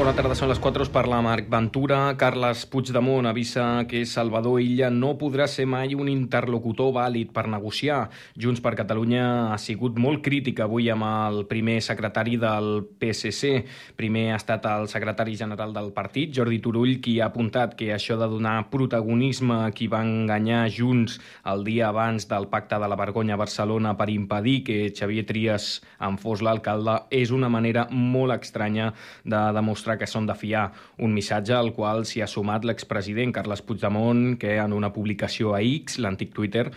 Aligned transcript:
Bona 0.00 0.14
tarda, 0.16 0.32
són 0.32 0.48
les 0.48 0.56
4 0.56 0.86
per 0.88 1.02
la 1.12 1.18
Marc 1.20 1.50
Ventura. 1.52 1.96
Carles 2.16 2.62
Puigdemont 2.72 3.26
avisa 3.28 3.84
que 3.84 3.98
Salvador 4.08 4.62
Illa 4.64 4.86
no 4.88 5.10
podrà 5.20 5.44
ser 5.44 5.66
mai 5.68 5.92
un 5.92 6.08
interlocutor 6.08 6.94
vàlid 6.96 7.34
per 7.36 7.42
negociar. 7.52 7.98
Junts 8.32 8.62
per 8.64 8.72
Catalunya 8.78 9.24
ha 9.52 9.58
sigut 9.60 9.98
molt 10.00 10.22
crítica 10.24 10.64
avui 10.64 10.88
amb 10.88 11.04
el 11.04 11.42
primer 11.50 11.82
secretari 11.84 12.38
del 12.40 12.86
PSC. 12.96 13.50
Primer 13.98 14.22
ha 14.30 14.38
estat 14.38 14.70
el 14.70 14.88
secretari 14.88 15.36
general 15.36 15.76
del 15.76 15.92
partit, 15.92 16.32
Jordi 16.32 16.62
Turull, 16.64 16.94
qui 17.04 17.18
ha 17.20 17.28
apuntat 17.28 17.76
que 17.76 17.90
això 17.92 18.16
de 18.16 18.30
donar 18.32 18.70
protagonisme 18.72 19.66
a 19.66 19.68
qui 19.76 19.90
va 19.92 20.00
enganyar 20.00 20.62
Junts 20.78 21.18
el 21.52 21.66
dia 21.68 21.90
abans 21.90 22.24
del 22.32 22.48
pacte 22.48 22.80
de 22.80 22.88
la 22.88 22.96
vergonya 22.96 23.36
a 23.36 23.42
Barcelona 23.44 23.92
per 24.00 24.08
impedir 24.08 24.62
que 24.64 24.80
Xavier 24.96 25.28
Trias 25.28 25.68
en 26.00 26.16
fos 26.16 26.40
l'alcalde 26.40 27.02
és 27.12 27.36
una 27.36 27.52
manera 27.52 27.84
molt 27.92 28.40
estranya 28.40 28.94
de 29.28 29.44
demostrar 29.60 29.89
demostrar 29.90 29.98
que 29.98 30.06
són 30.06 30.26
de 30.26 30.34
fiar. 30.34 30.70
Un 30.98 31.12
missatge 31.14 31.54
al 31.54 31.72
qual 31.74 32.04
s'hi 32.04 32.22
ha 32.22 32.28
sumat 32.28 32.64
l'expresident 32.64 33.32
Carles 33.32 33.62
Puigdemont, 33.62 34.38
que 34.38 34.58
en 34.58 34.72
una 34.72 34.92
publicació 34.92 35.54
a 35.54 35.60
X, 35.62 35.98
l'antic 35.98 36.32
Twitter, 36.34 36.70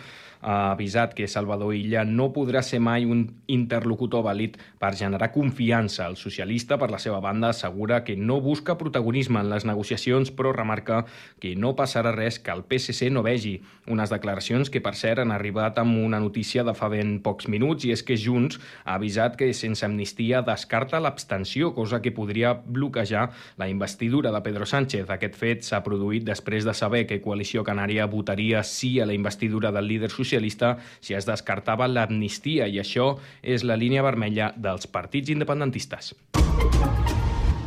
ha 0.44 0.72
avisat 0.72 1.14
que 1.16 1.26
Salvador 1.26 1.72
Illa 1.72 2.02
no 2.04 2.28
podrà 2.36 2.60
ser 2.62 2.78
mai 2.84 3.06
un 3.08 3.22
interlocutor 3.48 4.20
vàlid 4.26 4.58
per 4.78 4.92
generar 4.98 5.30
confiança. 5.32 6.04
El 6.04 6.18
socialista, 6.20 6.76
per 6.76 6.90
la 6.92 7.00
seva 7.00 7.22
banda, 7.24 7.48
assegura 7.48 8.02
que 8.04 8.16
no 8.16 8.42
busca 8.44 8.76
protagonisme 8.76 9.40
en 9.40 9.48
les 9.48 9.64
negociacions, 9.64 10.30
però 10.36 10.52
remarca 10.52 11.06
que 11.40 11.54
no 11.56 11.72
passarà 11.78 12.12
res 12.12 12.38
que 12.38 12.52
el 12.52 12.60
PSC 12.68 13.08
no 13.10 13.22
vegi. 13.24 13.54
Unes 13.88 14.12
declaracions 14.12 14.68
que, 14.68 14.82
per 14.84 14.92
cert, 15.00 15.22
han 15.24 15.32
arribat 15.32 15.80
amb 15.80 15.96
una 16.04 16.20
notícia 16.20 16.64
de 16.64 16.76
fa 16.76 16.90
ben 16.92 17.16
pocs 17.24 17.48
minuts, 17.48 17.88
i 17.88 17.94
és 17.96 18.04
que 18.04 18.20
Junts 18.20 18.60
ha 18.84 18.98
avisat 18.98 19.40
que 19.40 19.48
sense 19.56 19.86
amnistia 19.88 20.44
descarta 20.44 21.00
l'abstenció, 21.00 21.72
cosa 21.72 22.02
que 22.04 22.12
podria 22.12 22.52
bloquejar 22.52 23.30
la 23.56 23.70
investidura 23.72 24.28
de 24.30 24.44
Pedro 24.44 24.68
Sánchez. 24.68 25.08
Aquest 25.08 25.40
fet 25.40 25.64
s'ha 25.64 25.80
produït 25.88 26.28
després 26.28 26.68
de 26.68 26.76
saber 26.76 27.06
que 27.08 27.22
Coalició 27.24 27.64
Canària 27.64 28.04
votaria 28.12 28.60
sí 28.62 28.98
a 29.00 29.08
la 29.08 29.16
investidura 29.16 29.72
del 29.72 29.88
líder 29.88 30.12
socialista 30.12 30.33
socialista 30.34 30.78
si 31.00 31.14
es 31.14 31.26
descartava 31.28 31.88
l'amnistia 31.88 32.66
i 32.66 32.80
això 32.82 33.14
és 33.42 33.64
la 33.64 33.78
línia 33.78 34.02
vermella 34.02 34.52
dels 34.56 34.90
partits 34.90 35.30
independentistes. 35.30 36.14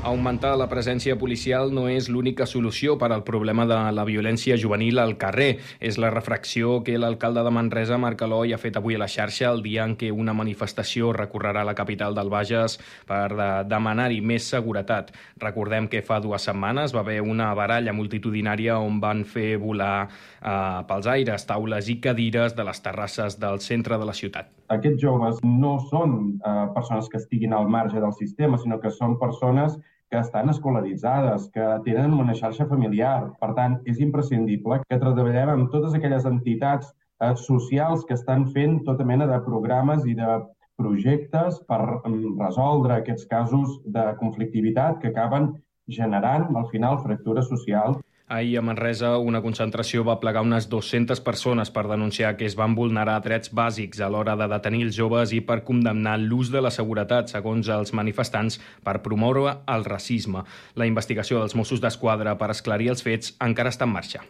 Augmentar 0.06 0.54
la 0.56 0.68
presència 0.70 1.16
policial 1.18 1.72
no 1.74 1.88
és 1.90 2.06
l'única 2.08 2.46
solució 2.48 2.94
per 3.02 3.10
al 3.12 3.24
problema 3.28 3.66
de 3.68 3.78
la 3.92 4.04
violència 4.08 4.56
juvenil 4.62 5.02
al 5.02 5.16
carrer. 5.18 5.58
És 5.80 5.98
la 5.98 6.12
refracció 6.14 6.84
que 6.86 7.00
l'alcalde 7.02 7.44
de 7.44 7.52
Manresa, 7.52 7.98
Marc 7.98 8.22
Aloi, 8.22 8.54
ha 8.54 8.60
fet 8.62 8.78
avui 8.78 8.96
a 8.96 9.02
la 9.02 9.10
xarxa 9.12 9.50
el 9.50 9.64
dia 9.66 9.84
en 9.84 9.98
què 10.00 10.12
una 10.14 10.36
manifestació 10.38 11.12
recorrerà 11.18 11.66
la 11.68 11.76
capital 11.76 12.16
del 12.16 12.30
Bages 12.30 12.78
per 13.10 13.34
de 13.34 13.50
demanar-hi 13.68 14.22
més 14.22 14.48
seguretat. 14.54 15.12
Recordem 15.44 15.90
que 15.92 16.06
fa 16.06 16.22
dues 16.24 16.46
setmanes 16.46 16.96
va 16.96 17.02
haver 17.04 17.20
una 17.26 17.50
baralla 17.58 17.96
multitudinària 17.98 18.78
on 18.80 19.02
van 19.04 19.26
fer 19.26 19.58
volar 19.58 20.08
eh, 20.08 20.86
pels 20.88 21.12
aires 21.18 21.50
taules 21.50 21.90
i 21.90 22.00
cadires 22.00 22.56
de 22.56 22.70
les 22.70 22.86
terrasses 22.86 23.42
del 23.42 23.60
centre 23.66 23.98
de 23.98 24.08
la 24.08 24.16
ciutat. 24.16 24.57
Aquests 24.74 25.02
joves 25.02 25.38
no 25.44 25.78
són 25.90 26.18
eh, 26.38 26.66
persones 26.76 27.08
que 27.12 27.20
estiguin 27.22 27.54
al 27.56 27.70
marge 27.72 28.02
del 28.04 28.14
sistema, 28.14 28.60
sinó 28.60 28.80
que 28.84 28.92
són 28.92 29.18
persones 29.22 29.78
que 30.12 30.20
estan 30.20 30.50
escolaritzades, 30.50 31.50
que 31.54 31.66
tenen 31.86 32.16
una 32.16 32.36
xarxa 32.36 32.68
familiar. 32.68 33.32
Per 33.42 33.54
tant, 33.56 33.80
és 33.92 34.00
imprescindible 34.04 34.80
que 34.88 35.00
treballem 35.00 35.54
amb 35.54 35.72
totes 35.72 35.96
aquelles 35.98 36.28
entitats 36.30 36.92
eh, 36.92 37.34
socials 37.44 38.06
que 38.08 38.16
estan 38.16 38.48
fent 38.56 38.82
tota 38.88 39.08
mena 39.08 39.28
de 39.28 39.40
programes 39.48 40.06
i 40.08 40.16
de 40.20 40.40
projectes 40.78 41.62
per 41.70 41.82
mm, 41.84 42.36
resoldre 42.40 43.00
aquests 43.00 43.26
casos 43.32 43.80
de 43.86 44.04
conflictivitat 44.20 45.00
que 45.02 45.12
acaben 45.14 45.54
generant, 45.88 46.50
al 46.56 46.68
final, 46.72 47.00
fractura 47.04 47.42
social 47.42 47.98
Ahir 48.30 48.58
a 48.60 48.62
Manresa 48.62 49.14
una 49.24 49.40
concentració 49.40 50.02
va 50.04 50.18
plegar 50.20 50.42
unes 50.44 50.66
200 50.68 51.22
persones 51.24 51.70
per 51.72 51.86
denunciar 51.88 52.34
que 52.36 52.44
es 52.44 52.58
van 52.60 52.74
vulnerar 52.76 53.22
drets 53.24 53.54
bàsics 53.56 54.02
a 54.04 54.10
l'hora 54.12 54.36
de 54.36 54.50
detenir 54.52 54.82
els 54.90 54.98
joves 55.00 55.32
i 55.32 55.40
per 55.40 55.62
condemnar 55.70 56.18
l'ús 56.20 56.52
de 56.52 56.60
la 56.60 56.74
seguretat, 56.76 57.32
segons 57.32 57.72
els 57.72 57.96
manifestants, 57.96 58.60
per 58.84 59.00
promoure 59.08 59.56
el 59.72 59.88
racisme. 59.88 60.44
La 60.76 60.92
investigació 60.92 61.40
dels 61.40 61.56
Mossos 61.56 61.80
d'Esquadra 61.80 62.36
per 62.36 62.52
esclarir 62.52 62.92
els 62.92 63.08
fets 63.08 63.32
encara 63.40 63.72
està 63.72 63.88
en 63.88 63.96
marxa. 63.96 64.28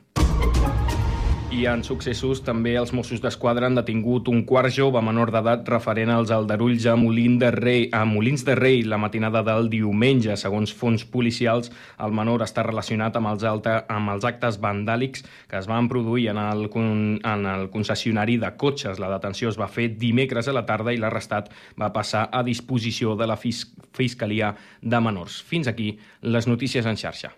I 1.47 1.61
en 1.71 1.79
successos 1.79 2.41
també 2.43 2.73
els 2.75 2.89
Mossos 2.91 3.21
d'Esquadra 3.23 3.69
han 3.69 3.77
detingut 3.77 4.27
un 4.27 4.41
quart 4.45 4.67
jove 4.75 4.99
menor 4.99 5.29
d'edat 5.31 5.69
referent 5.71 6.11
als 6.11 6.33
aldarulls 6.35 6.83
a, 6.91 6.97
Molins 6.99 7.39
de 7.39 7.51
Rei, 7.55 7.85
a 7.95 8.01
Molins 8.05 8.43
de 8.43 8.57
Rei 8.59 8.83
la 8.83 8.99
matinada 8.99 9.45
del 9.47 9.69
diumenge. 9.71 10.35
Segons 10.35 10.75
fons 10.75 11.05
policials, 11.07 11.71
el 12.03 12.11
menor 12.19 12.43
està 12.43 12.67
relacionat 12.67 13.15
amb 13.15 13.31
els, 13.31 13.47
alta, 13.47 13.77
amb 13.87 14.11
els 14.17 14.27
actes 14.27 14.59
vandàlics 14.59 15.23
que 15.47 15.57
es 15.61 15.71
van 15.71 15.87
produir 15.87 16.27
en 16.35 16.43
el, 16.43 16.67
en 16.67 17.49
el 17.55 17.65
concessionari 17.71 18.35
de 18.43 18.51
cotxes. 18.59 18.99
La 18.99 19.13
detenció 19.15 19.47
es 19.47 19.57
va 19.57 19.71
fer 19.71 19.93
dimecres 19.95 20.51
a 20.51 20.59
la 20.59 20.67
tarda 20.67 20.91
i 20.91 20.99
l'arrestat 20.99 21.47
va 21.79 21.93
passar 21.95 22.27
a 22.27 22.43
disposició 22.43 23.15
de 23.15 23.31
la 23.31 23.39
Fis 23.39 23.63
Fiscalia 23.95 24.51
de 24.81 24.99
Menors. 24.99 25.39
Fins 25.47 25.71
aquí 25.71 25.93
les 26.21 26.51
notícies 26.51 26.85
en 26.85 26.99
xarxa. 26.99 27.37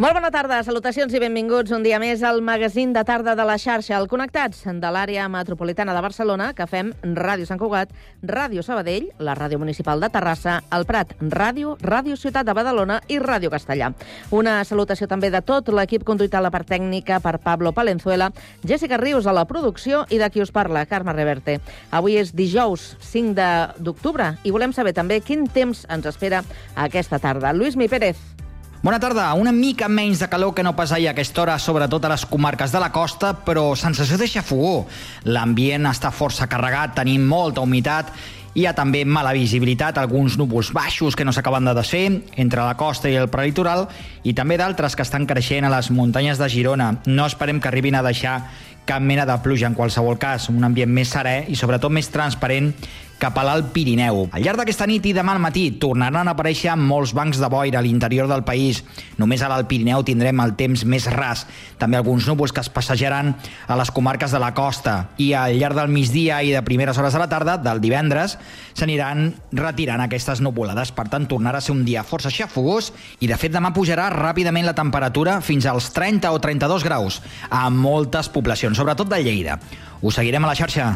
Molt 0.00 0.14
bona 0.16 0.30
tarda, 0.32 0.62
salutacions 0.64 1.12
i 1.12 1.18
benvinguts 1.20 1.74
un 1.76 1.82
dia 1.84 1.98
més 2.00 2.22
al 2.24 2.38
magazín 2.40 2.94
de 2.94 3.02
tarda 3.04 3.34
de 3.36 3.44
la 3.44 3.58
xarxa, 3.60 3.98
al 3.98 4.06
Connectats 4.08 4.62
de 4.64 4.92
l'àrea 4.96 5.26
metropolitana 5.28 5.92
de 5.92 6.00
Barcelona, 6.00 6.46
que 6.56 6.64
fem 6.64 6.94
Ràdio 7.18 7.44
Sant 7.44 7.60
Cugat, 7.60 7.92
Ràdio 8.24 8.64
Sabadell, 8.64 9.10
la 9.20 9.34
Ràdio 9.36 9.58
Municipal 9.60 10.00
de 10.00 10.08
Terrassa, 10.08 10.62
el 10.72 10.86
Prat 10.88 11.12
Ràdio, 11.20 11.74
Ràdio 11.84 12.16
Ciutat 12.16 12.48
de 12.48 12.56
Badalona 12.56 13.02
i 13.12 13.20
Ràdio 13.20 13.52
Castellà. 13.52 13.92
Una 14.32 14.56
salutació 14.64 15.04
també 15.04 15.28
de 15.28 15.44
tot 15.44 15.68
l'equip 15.68 16.08
conduït 16.08 16.32
a 16.32 16.40
la 16.40 16.54
part 16.56 16.72
tècnica 16.72 17.20
per 17.20 17.36
Pablo 17.44 17.76
Palenzuela, 17.76 18.32
Jessica 18.64 18.96
Rius 18.96 19.28
a 19.28 19.36
la 19.36 19.44
producció 19.44 20.06
i 20.08 20.16
de 20.16 20.32
qui 20.32 20.40
us 20.40 20.48
parla, 20.48 20.88
Carme 20.88 21.12
Reverte. 21.12 21.60
Avui 21.92 22.16
és 22.16 22.32
dijous 22.32 22.94
5 23.12 23.36
d'octubre 23.84 24.32
i 24.48 24.56
volem 24.56 24.72
saber 24.72 24.96
també 24.96 25.20
quin 25.20 25.44
temps 25.44 25.84
ens 25.92 26.08
espera 26.08 26.40
aquesta 26.88 27.20
tarda. 27.20 27.52
Lluís 27.52 27.76
Mi 27.76 27.92
Pérez, 27.92 28.39
Bona 28.82 28.96
tarda. 28.96 29.34
Una 29.36 29.52
mica 29.52 29.90
menys 29.92 30.22
de 30.22 30.28
calor 30.32 30.54
que 30.54 30.62
no 30.64 30.72
pas 30.72 30.92
ahir 30.92 31.10
a 31.10 31.10
aquesta 31.12 31.42
hora, 31.42 31.58
sobretot 31.60 32.04
a 32.06 32.14
les 32.14 32.24
comarques 32.24 32.72
de 32.72 32.80
la 32.80 32.88
costa, 32.90 33.34
però 33.44 33.74
sensació 33.76 34.16
de 34.16 34.24
xafogó. 34.24 34.86
L'ambient 35.28 35.84
està 35.90 36.08
força 36.08 36.48
carregat, 36.48 36.94
tenim 36.96 37.26
molta 37.28 37.60
humitat 37.60 38.14
hi 38.54 38.64
ha 38.66 38.72
també 38.74 39.04
mala 39.06 39.30
visibilitat, 39.36 39.98
alguns 39.98 40.34
núvols 40.38 40.72
baixos 40.74 41.14
que 41.14 41.24
no 41.24 41.32
s'acaben 41.32 41.68
de 41.68 41.74
desfer 41.76 42.06
entre 42.40 42.64
la 42.64 42.74
costa 42.74 43.10
i 43.10 43.14
el 43.14 43.28
prelitoral 43.30 43.84
i 44.26 44.34
també 44.34 44.56
d'altres 44.58 44.96
que 44.96 45.06
estan 45.06 45.26
creixent 45.28 45.68
a 45.68 45.70
les 45.70 45.92
muntanyes 45.94 46.40
de 46.40 46.48
Girona. 46.50 46.96
No 47.06 47.28
esperem 47.30 47.60
que 47.60 47.70
arribin 47.70 47.94
a 47.94 48.02
deixar 48.02 48.40
cap 48.88 49.04
mena 49.06 49.26
de 49.28 49.36
pluja 49.44 49.68
en 49.68 49.76
qualsevol 49.78 50.18
cas, 50.18 50.48
un 50.50 50.64
ambient 50.66 50.90
més 50.90 51.12
serè 51.14 51.44
i 51.46 51.54
sobretot 51.54 51.92
més 51.94 52.10
transparent 52.10 52.72
cap 53.20 53.36
a 53.36 53.44
l'Alt 53.44 53.68
Pirineu. 53.74 54.24
Al 54.32 54.42
llarg 54.42 54.62
d'aquesta 54.62 54.86
nit 54.88 55.04
i 55.06 55.12
demà 55.14 55.34
al 55.36 55.42
matí 55.44 55.66
tornaran 55.82 56.26
a 56.26 56.32
aparèixer 56.32 56.72
molts 56.80 57.12
bancs 57.16 57.38
de 57.38 57.50
boira 57.52 57.78
a 57.78 57.84
l'interior 57.84 58.26
del 58.30 58.42
país. 58.48 58.80
Només 59.20 59.44
a 59.44 59.50
l'Alt 59.52 59.68
Pirineu 59.68 60.02
tindrem 60.08 60.40
el 60.40 60.56
temps 60.56 60.86
més 60.88 61.06
ras. 61.12 61.44
També 61.78 62.00
alguns 62.00 62.26
núvols 62.26 62.54
que 62.56 62.64
es 62.64 62.72
passejaran 62.72 63.34
a 63.68 63.76
les 63.76 63.92
comarques 63.92 64.32
de 64.32 64.40
la 64.40 64.54
costa. 64.56 64.96
I 65.20 65.34
al 65.36 65.58
llarg 65.60 65.76
del 65.76 65.92
migdia 65.92 66.40
i 66.42 66.54
de 66.56 66.64
primeres 66.64 66.98
hores 66.98 67.12
de 67.12 67.20
la 67.20 67.28
tarda, 67.28 67.58
del 67.60 67.84
divendres, 67.84 68.38
s'aniran 68.72 69.34
retirant 69.52 70.00
aquestes 70.06 70.40
nuvolades. 70.40 70.94
Per 70.96 71.06
tant, 71.12 71.28
tornarà 71.28 71.60
a 71.60 71.64
ser 71.64 71.76
un 71.76 71.84
dia 71.84 72.06
força 72.06 72.32
xafogós 72.32 72.90
i, 73.20 73.28
de 73.28 73.36
fet, 73.36 73.52
demà 73.52 73.74
pujarà 73.76 74.08
ràpidament 74.16 74.66
la 74.66 74.76
temperatura 74.78 75.40
fins 75.44 75.68
als 75.68 75.92
30 75.92 76.32
o 76.32 76.40
32 76.40 76.88
graus 76.88 77.20
a 77.50 77.68
moltes 77.70 78.32
poblacions, 78.32 78.80
sobretot 78.80 79.12
de 79.12 79.22
Lleida. 79.22 79.60
Us 80.00 80.16
seguirem 80.16 80.48
a 80.48 80.54
la 80.54 80.56
xarxa. 80.56 80.94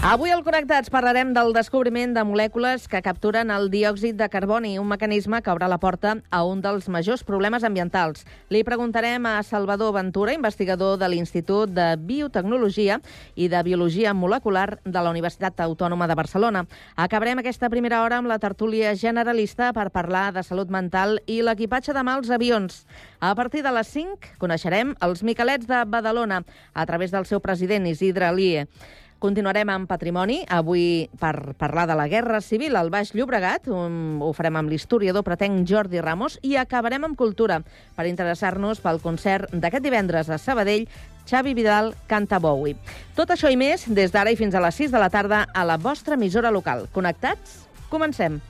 Avui 0.00 0.30
al 0.32 0.40
Connectats 0.40 0.88
parlarem 0.88 1.34
del 1.36 1.50
descobriment 1.52 2.14
de 2.16 2.22
molècules 2.24 2.86
que 2.88 3.02
capturen 3.04 3.50
el 3.52 3.66
diòxid 3.68 4.16
de 4.16 4.30
carboni, 4.32 4.78
un 4.80 4.88
mecanisme 4.88 5.42
que 5.44 5.50
obre 5.52 5.66
la 5.68 5.76
porta 5.76 6.14
a 6.32 6.38
un 6.48 6.62
dels 6.64 6.86
majors 6.88 7.20
problemes 7.28 7.66
ambientals. 7.68 8.24
Li 8.48 8.62
preguntarem 8.64 9.26
a 9.28 9.42
Salvador 9.44 9.92
Ventura, 9.92 10.32
investigador 10.32 10.96
de 10.96 11.10
l'Institut 11.12 11.74
de 11.76 11.98
Biotecnologia 12.00 12.96
i 13.36 13.50
de 13.52 13.60
Biologia 13.62 14.14
Molecular 14.16 14.78
de 14.86 15.02
la 15.04 15.12
Universitat 15.12 15.60
Autònoma 15.60 16.08
de 16.08 16.16
Barcelona. 16.16 16.64
Acabarem 16.96 17.44
aquesta 17.44 17.68
primera 17.68 18.00
hora 18.00 18.22
amb 18.22 18.32
la 18.32 18.40
tertúlia 18.40 18.94
generalista 18.96 19.68
per 19.76 19.90
parlar 19.92 20.30
de 20.32 20.46
salut 20.48 20.72
mental 20.72 21.18
i 21.26 21.42
l'equipatge 21.44 21.92
de 21.92 22.06
mals 22.08 22.32
avions. 22.32 22.86
A 23.20 23.34
partir 23.36 23.60
de 23.60 23.76
les 23.76 23.92
5 23.92 24.40
coneixerem 24.40 24.96
els 25.04 25.20
Miquelets 25.22 25.68
de 25.68 25.84
Badalona 25.84 26.40
a 26.72 26.88
través 26.88 27.12
del 27.12 27.28
seu 27.28 27.44
president 27.44 27.84
Isidre 27.84 28.32
Lie. 28.32 28.64
Continuarem 29.20 29.68
amb 29.68 29.84
Patrimoni, 29.84 30.38
avui 30.48 31.04
per 31.20 31.52
parlar 31.60 31.84
de 31.90 31.92
la 31.98 32.06
Guerra 32.08 32.38
Civil 32.40 32.72
al 32.80 32.88
Baix 32.88 33.10
Llobregat, 33.12 33.66
um, 33.68 34.22
ho 34.24 34.30
farem 34.32 34.56
amb 34.56 34.72
l'historiador 34.72 35.26
pretenc 35.26 35.68
Jordi 35.68 36.00
Ramos, 36.00 36.38
i 36.40 36.54
acabarem 36.56 37.04
amb 37.04 37.18
Cultura, 37.20 37.58
per 37.98 38.06
interessar-nos 38.08 38.80
pel 38.80 39.02
concert 39.04 39.52
d'aquest 39.52 39.84
divendres 39.84 40.32
a 40.32 40.40
Sabadell, 40.40 40.88
Xavi 41.28 41.52
Vidal 41.52 41.92
canta 42.08 42.40
Bowie. 42.40 42.80
Tot 43.12 43.36
això 43.36 43.52
i 43.52 43.60
més 43.60 43.84
des 43.92 44.08
d'ara 44.08 44.32
i 44.32 44.40
fins 44.40 44.56
a 44.56 44.64
les 44.64 44.80
6 44.80 44.96
de 44.96 45.04
la 45.04 45.12
tarda 45.12 45.44
a 45.52 45.66
la 45.68 45.76
vostra 45.76 46.16
emissora 46.16 46.48
local. 46.48 46.88
Connectats? 46.96 47.66
Comencem. 47.92 48.40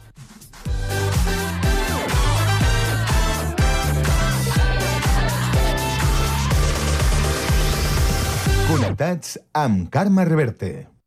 Connectats 9.00 9.38
amb 9.56 9.86
Carme 9.88 10.26
Reverte. 10.28 10.99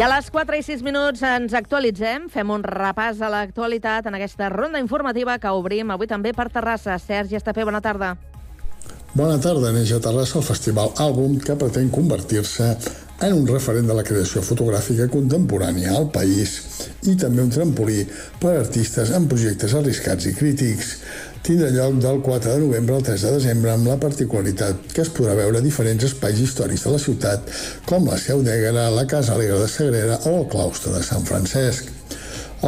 I 0.00 0.02
a 0.02 0.06
les 0.08 0.30
4 0.32 0.56
i 0.56 0.62
6 0.64 0.80
minuts 0.80 1.20
ens 1.28 1.52
actualitzem, 1.58 2.30
fem 2.32 2.48
un 2.54 2.62
repàs 2.64 3.18
a 3.20 3.28
l'actualitat 3.28 4.06
en 4.08 4.14
aquesta 4.16 4.46
ronda 4.48 4.80
informativa 4.80 5.34
que 5.36 5.52
obrim 5.52 5.92
avui 5.92 6.08
també 6.08 6.32
per 6.32 6.46
Terrassa. 6.54 6.96
Sergi 6.96 7.36
Estapé, 7.36 7.66
bona 7.68 7.82
tarda. 7.84 8.14
Bona 9.12 9.36
tarda, 9.44 9.74
neix 9.76 9.92
a 9.92 10.00
Terrassa 10.00 10.38
el 10.40 10.46
Festival 10.46 10.94
Àlbum 11.04 11.36
que 11.44 11.58
pretén 11.60 11.92
convertir-se 11.92 12.70
en 13.20 13.36
un 13.42 13.44
referent 13.52 13.92
de 13.92 13.98
la 13.98 14.06
creació 14.08 14.40
fotogràfica 14.40 15.10
contemporània 15.12 15.92
al 15.92 16.08
país 16.14 16.56
i 17.04 17.18
també 17.20 17.44
un 17.44 17.52
trampolí 17.52 18.06
per 18.40 18.54
a 18.54 18.62
artistes 18.62 19.12
en 19.12 19.28
projectes 19.28 19.76
arriscats 19.76 20.30
i 20.30 20.32
crítics 20.38 20.94
tindrà 21.42 21.70
lloc 21.72 21.96
del 22.02 22.20
4 22.20 22.52
de 22.52 22.58
novembre 22.64 22.96
al 22.96 23.04
3 23.06 23.22
de 23.26 23.30
desembre 23.36 23.72
amb 23.72 23.88
la 23.88 23.96
particularitat 24.00 24.92
que 24.92 25.00
es 25.04 25.12
podrà 25.16 25.36
veure 25.38 25.62
diferents 25.64 26.04
espais 26.04 26.40
històrics 26.44 26.84
de 26.84 26.92
la 26.92 27.00
ciutat 27.00 27.48
com 27.88 28.08
la 28.10 28.18
Seu 28.20 28.44
d'Ègara, 28.44 28.90
la 28.92 29.06
Casa 29.08 29.34
Alegre 29.34 29.58
de 29.62 29.68
Sagrera 29.72 30.20
o 30.28 30.36
el 30.42 30.46
claustre 30.52 30.92
de 30.92 31.02
Sant 31.06 31.24
Francesc. 31.24 31.88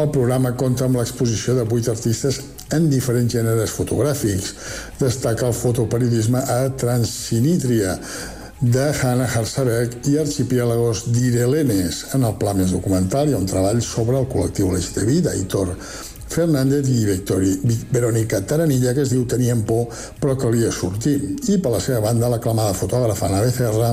El 0.01 0.09
programa 0.09 0.55
compta 0.57 0.87
amb 0.89 0.97
l'exposició 0.97 1.55
de 1.59 1.67
vuit 1.69 1.89
artistes 1.93 2.41
en 2.73 2.89
diferents 2.89 3.35
gèneres 3.37 3.75
fotogràfics. 3.77 4.55
Destaca 5.01 5.51
el 5.51 5.59
fotoperiodisme 5.59 6.41
a 6.41 6.63
Transinítria, 6.81 7.99
de 8.63 8.93
Hannah 8.95 9.27
Harsabek 9.27 9.97
i 10.07 10.21
Archipiélagos 10.23 11.09
d'Irelenes. 11.11 11.97
En 12.15 12.23
el 12.23 12.37
pla 12.39 12.53
més 12.55 12.71
documental 12.71 13.33
ha 13.35 13.41
un 13.41 13.49
treball 13.51 13.81
sobre 13.83 14.21
el 14.21 14.29
col·lectiu 14.31 14.71
LGTBI 14.71 15.25
d'Aitor 15.25 15.73
Fernández 16.33 16.89
i 16.89 17.05
Victori, 17.07 17.53
Verónica 17.93 18.41
Taranilla, 18.47 18.95
que 18.97 19.05
es 19.05 19.13
diu 19.13 19.27
Tenien 19.29 19.63
por 19.69 19.89
però 20.21 20.37
calia 20.41 20.73
sortir. 20.73 21.17
I 21.53 21.59
per 21.63 21.75
la 21.77 21.81
seva 21.85 22.01
banda, 22.09 22.31
l'aclamada 22.33 22.77
fotògrafa 22.77 23.29
Ana 23.29 23.43
Becerra 23.45 23.93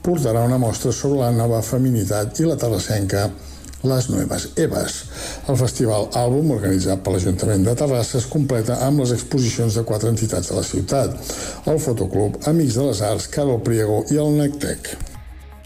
portarà 0.00 0.44
una 0.44 0.58
mostra 0.60 0.92
sobre 0.92 1.20
la 1.24 1.30
nova 1.34 1.60
feminitat 1.64 2.40
i 2.40 2.48
la 2.48 2.56
terrassenca 2.60 3.28
les 3.82 4.08
Nuevas 4.12 4.48
Eves. 4.56 4.96
El 5.48 5.56
festival 5.56 6.08
Àlbum, 6.20 6.52
organitzat 6.56 7.00
per 7.04 7.14
l'Ajuntament 7.14 7.64
de 7.64 7.76
Terrassa, 7.80 8.18
es 8.20 8.28
completa 8.28 8.80
amb 8.86 9.00
les 9.00 9.14
exposicions 9.16 9.76
de 9.76 9.86
quatre 9.88 10.12
entitats 10.12 10.52
de 10.52 10.58
la 10.58 10.66
ciutat, 10.66 11.16
el 11.66 11.80
Fotoclub 11.80 12.42
Amics 12.50 12.76
de 12.76 12.90
les 12.90 13.04
Arts, 13.12 13.30
Carol 13.32 13.62
Priego 13.64 14.04
i 14.12 14.20
el 14.20 14.36
Nectec. 14.36 15.09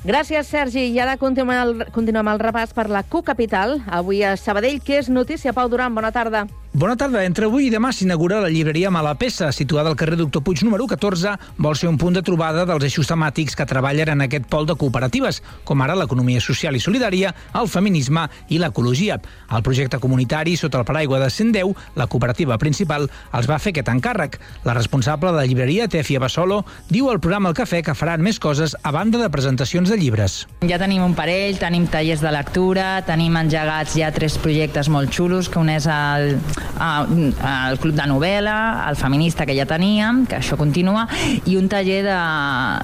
Gràcies, 0.04 0.50
Sergi. 0.52 0.82
I 0.92 0.98
ara 1.00 1.14
continuem 1.16 1.56
el, 1.56 1.86
continuem 1.94 2.28
el 2.28 2.40
repàs 2.42 2.74
per 2.76 2.90
la 2.92 3.00
Q-Capital. 3.08 3.78
Avui 3.88 4.20
a 4.20 4.34
Sabadell, 4.36 4.76
què 4.84 4.98
és 5.00 5.08
notícia? 5.08 5.54
Pau 5.56 5.70
Duran, 5.72 5.96
bona 5.96 6.12
tarda. 6.12 6.44
Bona 6.74 6.96
tarda. 6.98 7.20
Entre 7.22 7.46
avui 7.46 7.68
i 7.68 7.70
demà 7.70 7.92
s'inaugura 7.94 8.40
la 8.42 8.48
llibreria 8.50 8.90
Malapessa, 8.90 9.52
situada 9.54 9.92
al 9.92 9.94
carrer 9.94 10.16
Doctor 10.18 10.42
Puig 10.42 10.64
número 10.66 10.88
14. 10.90 11.36
Vol 11.62 11.76
ser 11.78 11.86
un 11.86 11.94
punt 12.02 12.16
de 12.16 12.22
trobada 12.26 12.64
dels 12.66 12.88
eixos 12.88 13.06
temàtics 13.06 13.54
que 13.54 13.66
treballen 13.70 14.10
en 14.10 14.24
aquest 14.24 14.48
pol 14.50 14.66
de 14.66 14.74
cooperatives, 14.74 15.38
com 15.62 15.84
ara 15.84 15.94
l'economia 15.94 16.42
social 16.42 16.74
i 16.74 16.82
solidària, 16.82 17.30
el 17.54 17.70
feminisme 17.70 18.24
i 18.50 18.58
l'ecologia. 18.58 19.20
El 19.54 19.62
projecte 19.62 20.00
comunitari, 20.02 20.56
sota 20.58 20.80
el 20.80 20.88
paraigua 20.88 21.20
de 21.22 21.28
110, 21.30 21.70
la 21.94 22.08
cooperativa 22.10 22.58
principal, 22.58 23.06
els 23.30 23.46
va 23.46 23.60
fer 23.62 23.70
aquest 23.76 23.92
encàrrec. 23.94 24.40
La 24.66 24.74
responsable 24.74 25.30
de 25.30 25.38
la 25.38 25.46
llibreria, 25.46 25.86
Tefia 25.86 26.18
Basolo, 26.18 26.64
diu 26.90 27.06
al 27.06 27.22
programa 27.22 27.54
El 27.54 27.58
Cafè 27.60 27.84
que 27.86 27.94
faran 27.94 28.26
més 28.26 28.42
coses 28.42 28.74
a 28.82 28.90
banda 28.90 29.22
de 29.22 29.30
presentacions 29.30 29.94
de 29.94 30.00
llibres. 30.02 30.40
Ja 30.66 30.82
tenim 30.82 31.06
un 31.06 31.14
parell, 31.14 31.54
tenim 31.62 31.86
tallers 31.86 32.26
de 32.26 32.34
lectura, 32.34 32.98
tenim 33.06 33.38
engegats 33.38 33.94
ja 33.94 34.10
tres 34.10 34.42
projectes 34.42 34.90
molt 34.90 35.14
xulos, 35.14 35.46
que 35.46 35.62
un 35.62 35.70
és 35.70 35.86
el, 35.86 36.40
el 36.81 37.78
club 37.82 37.94
de 37.96 38.06
novel·la, 38.11 38.56
el 38.88 38.96
feminista 38.96 39.46
que 39.46 39.56
ja 39.56 39.66
teníem, 39.69 40.25
que 40.31 40.38
això 40.40 40.58
continua, 40.61 41.06
i 41.44 41.56
un 41.61 41.69
taller 41.72 42.02
de, 42.06 42.19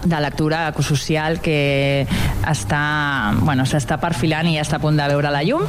de 0.05 0.21
lectura 0.23 0.67
ecosocial 0.71 1.41
que 1.45 2.07
està, 2.49 2.83
bueno, 3.41 3.67
s'està 3.69 4.01
perfilant 4.01 4.49
i 4.49 4.57
ja 4.57 4.65
està 4.65 4.79
a 4.79 4.83
punt 4.83 4.99
de 4.99 5.09
veure 5.11 5.33
la 5.33 5.43
llum. 5.47 5.65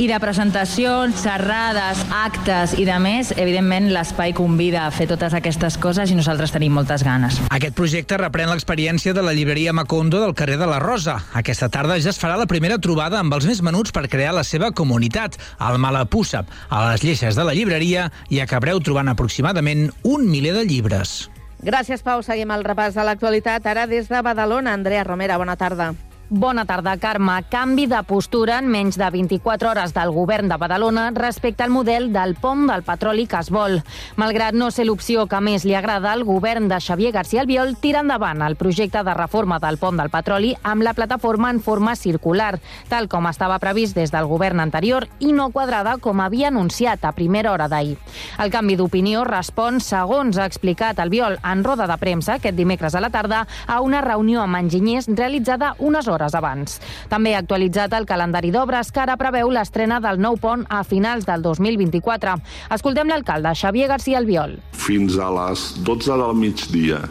I 0.00 0.06
de 0.08 0.18
presentacions, 0.22 1.18
xerrades, 1.22 2.04
actes 2.14 2.74
i 2.78 2.86
de 2.88 2.96
més, 3.02 3.32
evidentment 3.36 3.90
l'espai 3.94 4.34
convida 4.36 4.86
a 4.86 4.94
fer 4.94 5.08
totes 5.10 5.34
aquestes 5.36 5.76
coses 5.80 6.10
i 6.10 6.18
nosaltres 6.18 6.54
tenim 6.54 6.74
moltes 6.76 7.04
ganes. 7.06 7.40
Aquest 7.50 7.76
projecte 7.78 8.18
reprèn 8.20 8.50
l'experiència 8.52 9.14
de 9.16 9.24
la 9.24 9.34
llibreria 9.36 9.74
Macondo 9.76 10.22
del 10.22 10.34
carrer 10.38 10.58
de 10.60 10.68
la 10.70 10.80
Rosa. 10.82 11.18
Aquesta 11.36 11.70
tarda 11.72 11.98
ja 12.00 12.12
es 12.12 12.20
farà 12.20 12.38
la 12.40 12.48
primera 12.50 12.78
trobada 12.82 13.20
amb 13.20 13.34
els 13.36 13.46
més 13.48 13.62
menuts 13.64 13.94
per 13.94 14.06
crear 14.10 14.34
la 14.36 14.44
seva 14.46 14.70
comunitat, 14.76 15.38
al 15.58 15.78
Malapussa, 15.82 16.44
a 16.68 16.84
les 16.90 17.04
lleixes 17.04 17.36
de 17.36 17.39
la 17.44 17.54
llibreria 17.56 18.10
i 18.28 18.40
acabareu 18.40 18.80
trobant 18.80 19.08
aproximadament 19.08 19.88
un 20.02 20.28
miler 20.30 20.54
de 20.58 20.66
llibres. 20.66 21.30
Gràcies, 21.60 22.00
Pau. 22.02 22.22
Seguim 22.24 22.50
el 22.54 22.64
repàs 22.64 22.96
de 22.96 23.04
l'actualitat. 23.04 23.66
Ara 23.68 23.86
des 23.86 24.08
de 24.08 24.22
Badalona, 24.24 24.72
Andrea 24.72 25.04
Romera, 25.04 25.36
bona 25.38 25.58
tarda. 25.60 25.92
Bona 26.32 26.62
tarda, 26.64 26.96
Carme. 26.96 27.42
Canvi 27.50 27.88
de 27.90 27.98
postura 28.06 28.60
en 28.60 28.68
menys 28.70 28.94
de 28.94 29.08
24 29.10 29.68
hores 29.72 29.90
del 29.90 30.12
govern 30.14 30.46
de 30.46 30.56
Badalona 30.62 31.08
respecte 31.10 31.64
al 31.64 31.72
model 31.74 32.12
del 32.12 32.36
pont 32.38 32.68
del 32.68 32.84
petroli 32.86 33.24
que 33.26 33.40
es 33.42 33.48
vol. 33.50 33.80
Malgrat 34.14 34.54
no 34.54 34.68
ser 34.70 34.84
l'opció 34.86 35.24
que 35.26 35.40
més 35.42 35.64
li 35.66 35.74
agrada, 35.74 36.12
el 36.14 36.22
govern 36.22 36.68
de 36.70 36.78
Xavier 36.78 37.10
García 37.16 37.40
Albiol 37.42 37.74
tira 37.82 38.04
endavant 38.04 38.44
el 38.46 38.54
projecte 38.54 39.02
de 39.02 39.14
reforma 39.18 39.58
del 39.58 39.78
pont 39.82 39.98
del 39.98 40.12
petroli 40.12 40.52
amb 40.62 40.86
la 40.86 40.92
plataforma 40.94 41.50
en 41.50 41.58
forma 41.58 41.96
circular, 41.98 42.60
tal 42.86 43.10
com 43.10 43.26
estava 43.26 43.58
previst 43.58 43.98
des 43.98 44.14
del 44.14 44.30
govern 44.30 44.62
anterior 44.62 45.08
i 45.18 45.32
no 45.32 45.48
quadrada 45.50 45.96
com 45.98 46.22
havia 46.22 46.54
anunciat 46.54 47.10
a 47.10 47.12
primera 47.18 47.50
hora 47.50 47.66
d'ahir. 47.66 47.98
El 48.38 48.54
canvi 48.54 48.78
d'opinió 48.78 49.24
respon, 49.26 49.82
segons 49.82 50.38
ha 50.38 50.46
explicat 50.46 51.02
Albiol 51.02 51.40
en 51.42 51.66
roda 51.66 51.90
de 51.90 51.98
premsa 51.98 52.38
aquest 52.38 52.54
dimecres 52.54 52.94
a 52.94 53.02
la 53.02 53.10
tarda, 53.10 53.48
a 53.66 53.80
una 53.82 54.06
reunió 54.06 54.46
amb 54.46 54.62
enginyers 54.62 55.10
realitzada 55.10 55.74
unes 55.80 56.06
hores 56.06 56.19
hores 56.20 56.36
abans. 56.36 56.78
També 57.10 57.34
ha 57.34 57.40
actualitzat 57.42 57.94
el 57.96 58.06
calendari 58.06 58.52
d'obres 58.54 58.92
que 58.92 59.02
ara 59.02 59.16
preveu 59.20 59.50
l'estrena 59.50 60.00
del 60.00 60.20
nou 60.20 60.36
pont 60.40 60.66
a 60.68 60.82
finals 60.84 61.26
del 61.26 61.42
2024. 61.42 62.36
Escoltem 62.76 63.08
l'alcalde 63.08 63.54
Xavier 63.56 63.88
García 63.88 64.20
Albiol. 64.20 64.58
Fins 64.72 65.18
a 65.18 65.30
les 65.32 65.72
12 65.84 66.20
del 66.20 66.36
migdia 66.36 67.02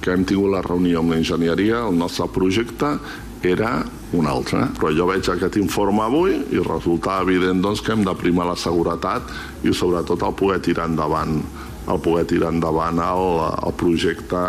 que 0.00 0.14
hem 0.14 0.24
tingut 0.24 0.54
la 0.54 0.62
reunió 0.64 1.02
amb 1.02 1.12
l'enginyeria, 1.12 1.84
el 1.86 1.98
nostre 1.98 2.26
projecte 2.32 2.94
era 3.44 3.84
un 4.16 4.26
altre. 4.26 4.66
Però 4.76 4.90
jo 4.96 5.06
veig 5.08 5.28
aquest 5.28 5.56
informe 5.60 6.02
avui 6.04 6.36
i 6.52 6.62
resulta 6.64 7.20
evident 7.24 7.62
doncs, 7.64 7.82
que 7.84 7.92
hem 7.92 8.04
de 8.04 8.14
primar 8.16 8.48
la 8.48 8.56
seguretat 8.56 9.28
i 9.64 9.74
sobretot 9.76 10.24
el 10.26 10.36
poder 10.36 10.60
tirar 10.64 10.88
endavant 10.90 11.40
el 11.90 12.00
poder 12.00 12.26
tirar 12.30 12.52
endavant 12.54 13.00
el, 13.02 13.26
el 13.66 13.74
projecte 13.78 14.42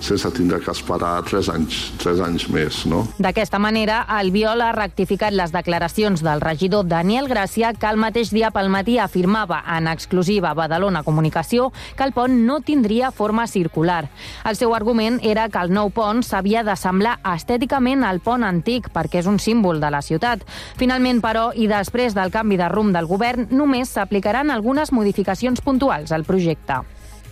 sense 0.00 0.30
tindre 0.34 0.60
que 0.62 0.70
esperar 0.72 1.22
tres 1.26 1.48
anys, 1.52 1.80
tres 1.98 2.20
anys 2.24 2.48
més. 2.52 2.84
No? 2.90 3.04
D'aquesta 3.18 3.60
manera, 3.62 4.00
el 4.20 4.30
Biol 4.34 4.62
ha 4.62 4.72
rectificat 4.76 5.34
les 5.34 5.52
declaracions 5.54 6.22
del 6.24 6.42
regidor 6.42 6.86
Daniel 6.88 7.28
Gràcia, 7.30 7.72
que 7.74 7.90
el 7.90 8.00
mateix 8.00 8.32
dia 8.34 8.52
pel 8.54 8.70
matí 8.72 8.98
afirmava 8.98 9.60
en 9.76 9.88
exclusiva 9.90 10.52
a 10.52 10.58
Badalona 10.58 11.04
Comunicació 11.06 11.70
que 11.96 12.06
el 12.06 12.14
pont 12.16 12.34
no 12.46 12.60
tindria 12.60 13.10
forma 13.10 13.46
circular. 13.46 14.08
El 14.48 14.58
seu 14.58 14.74
argument 14.74 15.18
era 15.22 15.48
que 15.48 15.62
el 15.62 15.72
nou 15.74 15.92
pont 15.94 16.22
s'havia 16.26 16.64
de 16.66 16.76
semblar 16.78 17.18
estèticament 17.34 18.04
al 18.06 18.22
pont 18.24 18.46
antic 18.46 18.90
perquè 18.94 19.22
és 19.22 19.30
un 19.30 19.40
símbol 19.42 19.80
de 19.82 19.90
la 19.92 20.02
ciutat. 20.02 20.44
Finalment, 20.78 21.22
però, 21.24 21.48
i 21.54 21.68
després 21.70 22.16
del 22.16 22.32
canvi 22.34 22.58
de 22.60 22.68
rumb 22.72 22.94
del 22.94 23.08
govern, 23.10 23.48
només 23.50 23.94
s'aplicaran 23.94 24.50
algunes 24.50 24.92
modificacions 24.92 25.64
puntuals 25.64 26.12
al 26.12 26.26
projecte. 26.28 26.82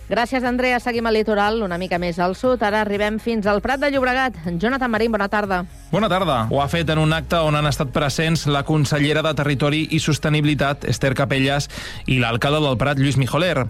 Gràcies, 0.07 0.43
Andrea. 0.47 0.79
Seguim 0.79 1.05
al 1.09 1.17
litoral, 1.19 1.59
una 1.65 1.77
mica 1.77 1.97
més 1.99 2.15
al 2.23 2.37
sud. 2.39 2.61
Ara 2.63 2.79
arribem 2.85 3.17
fins 3.19 3.47
al 3.47 3.59
Prat 3.61 3.81
de 3.81 3.89
Llobregat. 3.91 4.37
Jonathan 4.55 4.91
Marín, 4.91 5.11
bona 5.11 5.27
tarda. 5.27 5.65
Bona 5.91 6.07
tarda. 6.07 6.45
Ho 6.49 6.61
ha 6.63 6.67
fet 6.71 6.87
en 6.93 7.01
un 7.01 7.11
acte 7.11 7.41
on 7.43 7.59
han 7.59 7.67
estat 7.67 7.91
presents 7.91 8.45
la 8.47 8.63
consellera 8.63 9.21
de 9.25 9.33
Territori 9.35 9.83
i 9.91 9.99
Sostenibilitat, 9.99 10.87
Esther 10.87 11.11
Capelles, 11.13 11.67
i 12.07 12.21
l'alcalde 12.23 12.63
del 12.63 12.79
Prat, 12.79 13.03
Lluís 13.03 13.19
Mijoler. 13.19 13.67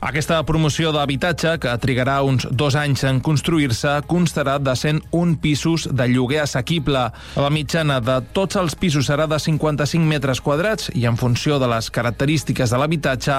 Aquesta 0.00 0.42
promoció 0.44 0.90
d'habitatge, 0.92 1.54
que 1.62 1.72
trigarà 1.80 2.18
uns 2.26 2.44
dos 2.50 2.76
anys 2.76 3.06
en 3.08 3.20
construir-se, 3.24 3.94
constarà 4.08 4.58
de 4.60 4.74
101 4.76 5.38
pisos 5.40 5.86
de 5.88 6.08
lloguer 6.12 6.42
assequible. 6.42 7.06
La 7.40 7.50
mitjana 7.50 7.96
de 8.04 8.18
tots 8.36 8.58
els 8.60 8.76
pisos 8.76 9.08
serà 9.08 9.24
de 9.30 9.38
55 9.40 10.04
metres 10.04 10.42
quadrats 10.44 10.90
i 10.94 11.06
en 11.08 11.16
funció 11.16 11.56
de 11.58 11.70
les 11.72 11.88
característiques 11.90 12.70
de 12.70 12.80
l'habitatge, 12.80 13.38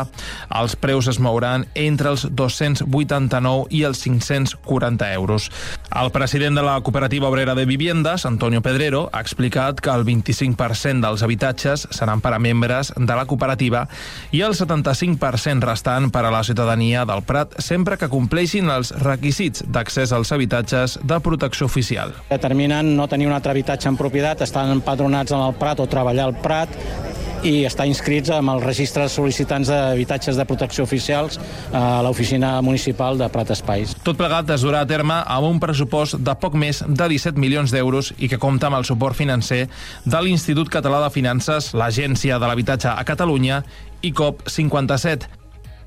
els 0.57 0.75
preus 0.81 1.07
es 1.11 1.19
mouran 1.21 1.67
entre 1.75 2.09
els 2.15 2.25
289 2.31 3.69
i 3.69 3.83
els 3.85 4.01
540 4.01 5.11
euros. 5.13 5.51
El 5.93 6.11
president 6.11 6.57
de 6.57 6.65
la 6.65 6.79
cooperativa 6.81 7.29
obrera 7.29 7.55
de 7.55 7.65
viviendes, 7.65 8.25
Antonio 8.25 8.61
Pedrero, 8.61 9.09
ha 9.13 9.21
explicat 9.21 9.79
que 9.81 9.93
el 9.93 10.05
25% 10.05 11.05
dels 11.05 11.23
habitatges 11.23 11.87
seran 11.91 12.21
per 12.21 12.33
a 12.33 12.41
membres 12.41 12.93
de 12.97 13.13
la 13.13 13.25
cooperativa 13.29 13.85
i 14.31 14.41
el 14.41 14.57
75% 14.57 15.63
restant 15.63 16.09
per 16.11 16.25
a 16.25 16.33
la 16.33 16.43
ciutadania 16.47 17.05
del 17.07 17.23
Prat 17.27 17.57
sempre 17.63 17.97
que 17.99 18.09
compleixin 18.11 18.71
els 18.73 18.93
requisits 19.03 19.65
d'accés 19.67 20.13
als 20.15 20.31
habitatges 20.31 20.97
de 21.03 21.19
protecció 21.23 21.67
oficial. 21.67 22.15
Determinen 22.31 22.95
no 22.97 23.07
tenir 23.11 23.27
un 23.27 23.35
altre 23.35 23.53
habitatge 23.53 23.91
en 23.91 23.99
propietat, 23.99 24.41
estan 24.47 24.71
empadronats 24.79 25.35
en 25.35 25.43
el 25.43 25.55
Prat 25.59 25.83
o 25.83 25.89
treballar 25.91 26.31
al 26.31 26.39
Prat 26.41 26.73
i 27.45 27.63
estar 27.67 27.85
inscrits 27.87 28.31
amb 28.33 28.51
els 28.55 28.63
registres 28.65 29.13
sol·licitants 29.17 29.69
d'habitatges 29.69 30.37
de 30.37 30.45
protecció 30.49 30.85
oficials 30.87 31.37
a 31.75 32.01
l'oficina 32.05 32.55
municipal 32.65 33.17
de 33.19 33.29
Prat 33.33 33.51
Espais. 33.53 33.93
Tot 34.03 34.17
plegat 34.19 34.49
es 34.55 34.65
durà 34.65 34.81
a 34.83 34.89
terme 34.89 35.19
amb 35.21 35.49
un 35.51 35.61
pressupost 35.61 36.17
de 36.17 36.35
poc 36.41 36.57
més 36.57 36.81
de 36.87 37.09
17 37.13 37.39
milions 37.39 37.73
d'euros 37.73 38.13
i 38.17 38.29
que 38.31 38.41
compta 38.41 38.71
amb 38.71 38.79
el 38.79 38.87
suport 38.89 39.17
financer 39.17 39.67
de 40.05 40.21
l'Institut 40.23 40.71
Català 40.73 41.03
de 41.05 41.13
Finances, 41.13 41.73
l'Agència 41.77 42.39
de 42.39 42.49
l'Habitatge 42.49 42.89
a 42.93 43.05
Catalunya 43.07 43.63
i 44.01 44.13
COP57. 44.13 45.36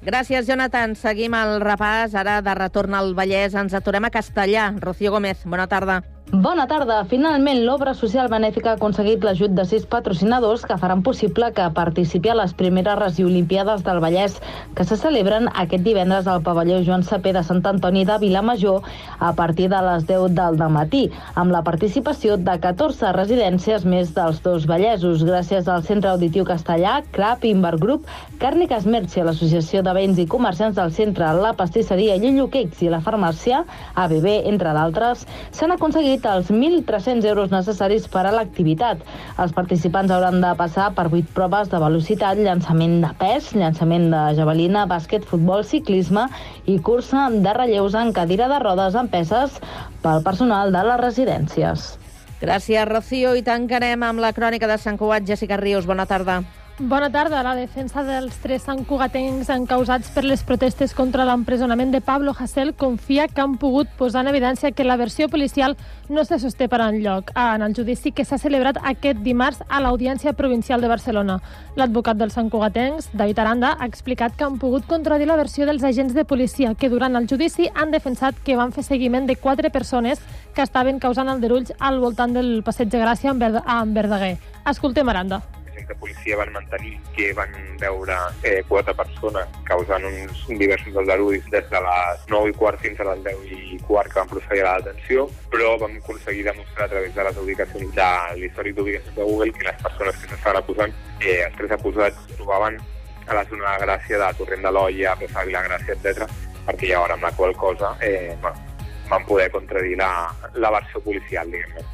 Gràcies, 0.00 0.46
Jonathan. 0.48 0.94
Seguim 0.96 1.34
el 1.36 1.58
repàs. 1.60 2.14
Ara, 2.16 2.38
de 2.40 2.54
retorn 2.56 2.96
al 2.96 3.12
Vallès, 3.18 3.52
ens 3.52 3.74
aturem 3.76 4.08
a 4.08 4.10
Castellà. 4.14 4.70
Rocío 4.80 5.12
Gómez, 5.12 5.44
bona 5.44 5.66
tarda. 5.68 6.00
Bona 6.30 6.68
tarda. 6.70 7.00
Finalment, 7.10 7.64
l'obra 7.66 7.90
social 7.98 8.28
benèfica 8.30 8.68
ha 8.70 8.76
aconseguit 8.78 9.24
l'ajut 9.26 9.50
de 9.50 9.64
sis 9.66 9.82
patrocinadors 9.90 10.62
que 10.62 10.76
faran 10.78 11.00
possible 11.02 11.48
que 11.56 11.64
participi 11.74 12.30
a 12.30 12.36
les 12.38 12.52
primeres 12.54 13.00
Resiolimpíades 13.00 13.82
del 13.82 13.98
Vallès, 13.98 14.36
que 14.78 14.86
se 14.86 14.94
celebren 14.94 15.48
aquest 15.58 15.82
divendres 15.82 16.28
al 16.30 16.44
pavelló 16.46 16.76
Joan 16.86 17.02
Sapé 17.02 17.32
de 17.34 17.42
Sant 17.42 17.66
Antoni 17.66 18.04
de 18.06 18.18
Vilamajor 18.22 18.86
a 19.18 19.32
partir 19.34 19.66
de 19.72 19.80
les 19.82 20.06
10 20.06 20.36
del 20.36 20.60
matí, 20.70 21.00
amb 21.34 21.50
la 21.50 21.64
participació 21.66 22.36
de 22.38 22.54
14 22.62 23.10
residències 23.16 23.82
més 23.84 24.14
dels 24.14 24.38
dos 24.46 24.68
Vallesos, 24.70 25.26
gràcies 25.26 25.66
al 25.66 25.82
Centre 25.82 26.12
Auditiu 26.12 26.46
Castellà, 26.46 27.00
CRAP, 27.10 27.48
Inver 27.50 27.74
Group, 27.82 28.06
Càrniques 28.38 28.86
Merci, 28.86 29.24
l'Associació 29.26 29.82
de 29.82 29.96
Veïns 29.98 30.22
i 30.22 30.28
Comerciants 30.30 30.78
del 30.78 30.94
Centre, 30.94 31.34
la 31.42 31.56
Pastisseria 31.58 32.14
Llillo 32.22 32.46
Cakes 32.54 32.86
i 32.86 32.94
la 32.94 33.02
Farmàcia, 33.02 33.64
ABB, 33.98 34.30
entre 34.54 34.78
d'altres, 34.78 35.26
s'han 35.50 35.74
aconseguit 35.74 36.19
requerit 36.20 36.26
els 36.26 36.50
1.300 36.50 37.24
euros 37.24 37.50
necessaris 37.50 38.06
per 38.08 38.26
a 38.26 38.32
l'activitat. 38.32 39.00
Els 39.38 39.52
participants 39.52 40.10
hauran 40.10 40.40
de 40.40 40.52
passar 40.56 40.92
per 40.94 41.08
8 41.08 41.32
proves 41.34 41.70
de 41.70 41.78
velocitat, 41.78 42.38
llançament 42.38 43.00
de 43.02 43.12
pes, 43.18 43.54
llançament 43.54 44.10
de 44.10 44.34
javelina, 44.36 44.86
bàsquet, 44.86 45.24
futbol, 45.24 45.64
ciclisme 45.64 46.28
i 46.66 46.78
cursa 46.78 47.30
de 47.30 47.52
relleus 47.52 47.94
en 47.94 48.12
cadira 48.12 48.48
de 48.48 48.58
rodes 48.60 48.94
amb 48.94 49.10
peces 49.10 49.60
pel 50.02 50.22
personal 50.22 50.72
de 50.72 50.84
les 50.84 51.00
residències. 51.00 51.96
Gràcies, 52.40 52.88
Rocío. 52.88 53.34
I 53.36 53.42
tancarem 53.42 54.02
amb 54.02 54.20
la 54.20 54.32
crònica 54.32 54.66
de 54.66 54.78
Sant 54.78 54.96
Cugat. 54.96 55.26
Jessica 55.26 55.56
Ríos, 55.60 55.86
bona 55.86 56.06
tarda. 56.06 56.42
Bona 56.82 57.10
tarda. 57.12 57.42
La 57.42 57.52
defensa 57.54 58.00
dels 58.00 58.38
tres 58.40 58.62
santcugatencs 58.64 59.50
encausats 59.52 60.08
per 60.14 60.22
les 60.24 60.40
protestes 60.48 60.94
contra 60.96 61.26
l'empresonament 61.28 61.90
de 61.92 62.00
Pablo 62.00 62.32
Hasél 62.32 62.72
confia 62.72 63.26
que 63.28 63.42
han 63.42 63.58
pogut 63.60 63.90
posar 63.98 64.22
en 64.24 64.30
evidència 64.30 64.70
que 64.72 64.86
la 64.88 64.96
versió 64.96 65.28
policial 65.28 65.76
no 66.08 66.24
se 66.24 66.38
sosté 66.40 66.70
per 66.72 66.80
enlloc 66.80 67.34
en 67.36 67.66
el 67.66 67.76
judici 67.76 68.14
que 68.16 68.24
s'ha 68.24 68.40
celebrat 68.40 68.80
aquest 68.80 69.20
dimarts 69.20 69.60
a 69.68 69.82
l'Audiència 69.84 70.32
Provincial 70.32 70.80
de 70.80 70.88
Barcelona. 70.88 71.36
L'advocat 71.76 72.16
dels 72.16 72.32
santcugatencs, 72.32 73.10
David 73.12 73.44
Aranda, 73.44 73.76
ha 73.78 73.84
explicat 73.84 74.40
que 74.40 74.48
han 74.48 74.56
pogut 74.56 74.88
contradir 74.88 75.28
la 75.28 75.36
versió 75.36 75.68
dels 75.68 75.84
agents 75.84 76.16
de 76.16 76.24
policia 76.24 76.72
que 76.72 76.88
durant 76.88 77.12
el 77.14 77.28
judici 77.28 77.68
han 77.74 77.92
defensat 77.92 78.40
que 78.42 78.56
van 78.56 78.72
fer 78.72 78.88
seguiment 78.88 79.28
de 79.28 79.36
quatre 79.36 79.68
persones 79.68 80.24
que 80.56 80.64
estaven 80.64 80.98
causant 80.98 81.28
aldarulls 81.28 81.76
al 81.78 82.00
voltant 82.00 82.32
del 82.32 82.62
passeig 82.64 82.88
de 82.88 83.04
Gràcia 83.04 83.36
amb 83.36 83.96
Verdaguer. 84.00 84.38
Escoltem 84.64 85.08
Aranda 85.12 85.44
de 85.90 85.96
policia 85.98 86.38
van 86.38 86.52
mantenir 86.54 86.94
que 87.16 87.32
van 87.36 87.52
veure 87.80 88.16
eh, 88.46 88.60
quatre 88.68 88.94
persones 88.94 89.58
causant 89.68 90.06
uns 90.06 90.44
diversos 90.60 90.96
aldarulls 91.02 91.46
des 91.50 91.66
de 91.72 91.82
les 91.86 92.24
9 92.30 92.52
i 92.52 92.56
quart 92.60 92.80
fins 92.84 93.02
a 93.02 93.08
les 93.10 93.24
10 93.26 93.50
i 93.50 93.80
quart 93.88 94.12
que 94.12 94.20
van 94.20 94.30
procedir 94.30 94.62
a 94.64 94.68
la 94.68 94.78
detenció, 94.84 95.26
però 95.52 95.74
vam 95.82 95.98
aconseguir 95.98 96.46
demostrar 96.46 96.86
a 96.86 96.92
través 96.94 97.14
de 97.14 97.26
les 97.28 97.42
ubicacions 97.44 97.94
de 97.98 98.08
l'històric 98.40 98.78
d'ubicacions 98.78 99.18
de 99.18 99.28
Google 99.32 99.52
que 99.58 99.68
les 99.68 99.82
persones 99.82 100.22
que 100.22 100.32
s'estaven 100.32 100.62
acusant, 100.62 100.96
eh, 101.20 101.36
els 101.48 101.58
tres 101.58 101.76
acusats, 101.78 102.26
trobaven 102.36 102.80
a 103.26 103.34
la 103.34 103.44
zona 103.50 103.76
de 103.76 103.84
Gràcia, 103.86 104.18
de 104.18 104.32
Torrent 104.38 104.66
de 104.66 104.74
l'Olla, 104.74 105.16
Plaça 105.20 105.44
de 105.44 105.54
la 105.54 105.66
Gràcia, 105.68 105.96
etc, 105.98 106.26
perquè 106.66 106.90
llavors 106.90 107.16
amb 107.16 107.28
la 107.28 107.32
qual 107.38 107.56
cosa 107.56 107.94
eh, 108.00 108.36
bueno, 108.42 108.66
van 109.10 109.26
poder 109.26 109.50
contradir 109.50 109.96
la, 109.98 110.10
la 110.54 110.70
versió 110.78 111.02
policial, 111.02 111.50
diguem-ne. 111.50 111.86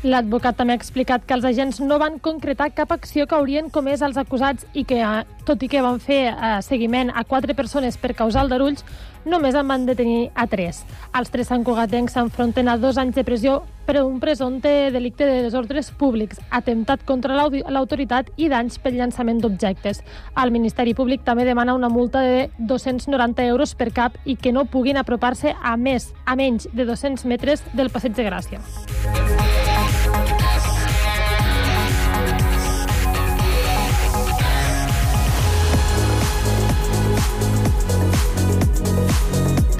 L'advocat 0.00 0.56
també 0.56 0.72
ha 0.72 0.78
explicat 0.80 1.26
que 1.28 1.36
els 1.36 1.44
agents 1.44 1.76
no 1.84 1.98
van 2.00 2.14
concretar 2.24 2.70
cap 2.72 2.92
acció 2.94 3.26
que 3.28 3.36
haurien 3.36 3.66
comès 3.68 4.00
els 4.00 4.16
acusats 4.16 4.64
i 4.72 4.86
que, 4.88 5.02
eh, 5.04 5.24
tot 5.44 5.60
i 5.62 5.68
que 5.68 5.82
van 5.84 6.00
fer 6.00 6.22
eh, 6.32 6.62
seguiment 6.64 7.10
a 7.12 7.24
quatre 7.24 7.52
persones 7.54 7.98
per 8.00 8.14
causar 8.16 8.40
aldarulls, 8.40 8.80
només 9.26 9.54
en 9.54 9.68
van 9.68 9.84
detenir 9.84 10.30
a 10.34 10.46
tres. 10.46 10.86
Els 11.12 11.28
tres 11.28 11.50
santcugatencs 11.52 12.16
s'enfronten 12.16 12.68
a 12.68 12.78
dos 12.78 12.96
anys 12.96 13.14
de 13.14 13.24
presó 13.24 13.60
per 13.84 14.02
un 14.02 14.20
presumpte 14.20 14.90
delicte 14.90 15.26
de 15.26 15.42
desordres 15.42 15.90
públics, 15.90 16.40
atemptat 16.48 17.04
contra 17.04 17.36
l'autoritat 17.36 18.30
i 18.38 18.48
danys 18.48 18.78
pel 18.78 18.96
llançament 18.96 19.42
d'objectes. 19.42 20.00
El 20.40 20.50
Ministeri 20.50 20.94
Públic 20.94 21.24
també 21.24 21.44
demana 21.44 21.74
una 21.74 21.90
multa 21.90 22.22
de 22.22 22.48
290 22.56 23.44
euros 23.44 23.74
per 23.74 23.92
cap 23.92 24.16
i 24.24 24.36
que 24.36 24.52
no 24.52 24.64
puguin 24.64 24.96
apropar-se 24.96 25.52
a 25.60 25.76
més 25.76 26.14
a 26.24 26.36
menys 26.36 26.70
de 26.72 26.86
200 26.86 27.26
metres 27.26 27.66
del 27.74 27.90
passeig 27.90 28.16
de 28.16 28.24
Gràcia. 28.30 29.69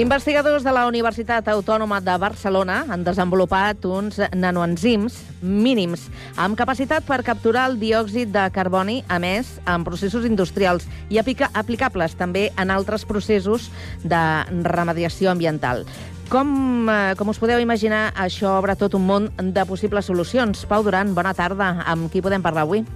Investigadors 0.00 0.64
de 0.64 0.72
la 0.72 0.86
Universitat 0.88 1.44
Autònoma 1.52 1.98
de 2.00 2.14
Barcelona 2.16 2.78
han 2.88 3.02
desenvolupat 3.04 3.84
uns 3.84 4.16
nanoenzims 4.32 5.18
mínims 5.44 6.06
amb 6.40 6.56
capacitat 6.56 7.04
per 7.04 7.18
capturar 7.26 7.66
el 7.68 7.76
diòxid 7.82 8.32
de 8.32 8.46
carboni 8.54 9.02
emès 9.12 9.50
en 9.68 9.84
processos 9.84 10.24
industrials 10.24 10.86
i 11.12 11.20
aplica 11.20 11.50
aplicables 11.52 12.16
també 12.16 12.46
en 12.56 12.72
altres 12.72 13.04
processos 13.04 13.68
de 14.00 14.22
remediació 14.64 15.34
ambiental. 15.34 15.84
Com, 16.32 16.88
eh, 16.88 17.12
com 17.18 17.28
us 17.28 17.42
podeu 17.42 17.60
imaginar, 17.60 18.14
això 18.16 18.56
obre 18.56 18.76
tot 18.80 18.94
un 18.96 19.04
món 19.04 19.28
de 19.36 19.66
possibles 19.66 20.06
solucions. 20.06 20.64
Pau 20.64 20.82
Duran, 20.82 21.12
bona 21.14 21.34
tarda. 21.34 21.84
Amb 21.84 22.08
qui 22.10 22.22
podem 22.22 22.40
parlar 22.40 22.62
avui? 22.62 22.86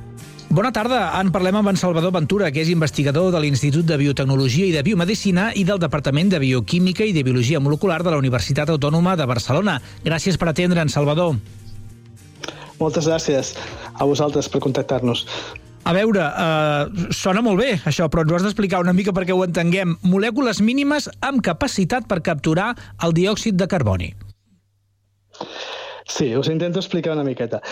Bona 0.51 0.71
tarda. 0.71 1.09
En 1.19 1.33
parlem 1.35 1.57
amb 1.59 1.73
en 1.73 1.79
Salvador 1.81 2.13
Ventura, 2.15 2.51
que 2.53 2.63
és 2.63 2.71
investigador 2.71 3.33
de 3.35 3.41
l'Institut 3.43 3.87
de 3.89 3.97
Biotecnologia 3.99 4.69
i 4.69 4.75
de 4.75 4.83
Biomedicina 4.87 5.49
i 5.57 5.65
del 5.67 5.81
Departament 5.83 6.31
de 6.31 6.39
Bioquímica 6.43 7.07
i 7.07 7.15
de 7.17 7.25
Biologia 7.27 7.61
Molecular 7.61 8.03
de 8.05 8.13
la 8.13 8.21
Universitat 8.21 8.71
Autònoma 8.71 9.17
de 9.17 9.27
Barcelona. 9.27 9.81
Gràcies 10.05 10.39
per 10.39 10.53
atendre'n, 10.53 10.93
Salvador. 10.93 11.35
Moltes 12.79 13.09
gràcies 13.09 13.55
a 13.95 14.07
vosaltres 14.07 14.49
per 14.49 14.61
contactar-nos. 14.63 15.27
A 15.85 15.93
veure, 15.93 16.23
eh, 16.23 17.11
sona 17.13 17.43
molt 17.45 17.61
bé 17.61 17.75
això, 17.85 18.09
però 18.09 18.23
ens 18.23 18.33
ho 18.33 18.37
has 18.37 18.47
d'explicar 18.47 18.81
una 18.81 18.95
mica 18.97 19.13
perquè 19.13 19.35
ho 19.35 19.45
entenguem. 19.45 19.99
Molècules 20.03 20.61
mínimes 20.61 21.11
amb 21.21 21.43
capacitat 21.43 22.07
per 22.09 22.23
capturar 22.23 22.75
el 23.03 23.13
diòxid 23.13 23.59
de 23.61 23.69
carboni. 23.69 24.15
Sí, 26.07 26.37
us 26.37 26.49
intento 26.49 26.81
explicar 26.81 27.15
una 27.15 27.25
miqueta. 27.25 27.63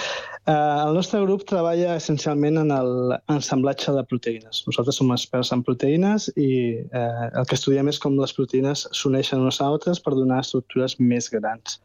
Eh, 0.47 0.53
el 0.87 0.95
nostre 0.95 1.21
grup 1.21 1.45
treballa 1.49 1.97
essencialment 2.01 2.59
en 2.63 2.73
l'ensamblatge 2.73 3.93
de 3.93 4.05
proteïnes. 4.09 4.63
Nosaltres 4.67 4.99
som 5.01 5.13
experts 5.13 5.53
en 5.53 5.63
proteïnes 5.67 6.31
i 6.41 6.51
eh, 6.81 7.29
el 7.29 7.47
que 7.49 7.59
estudiem 7.59 7.93
és 7.93 8.01
com 8.01 8.17
les 8.17 8.33
proteïnes 8.33 8.87
s'uneixen 8.97 9.45
unes 9.45 9.61
a 9.61 9.69
altres 9.69 10.01
per 10.01 10.17
donar 10.17 10.41
estructures 10.41 10.97
més 11.01 11.29
grans. 11.35 11.79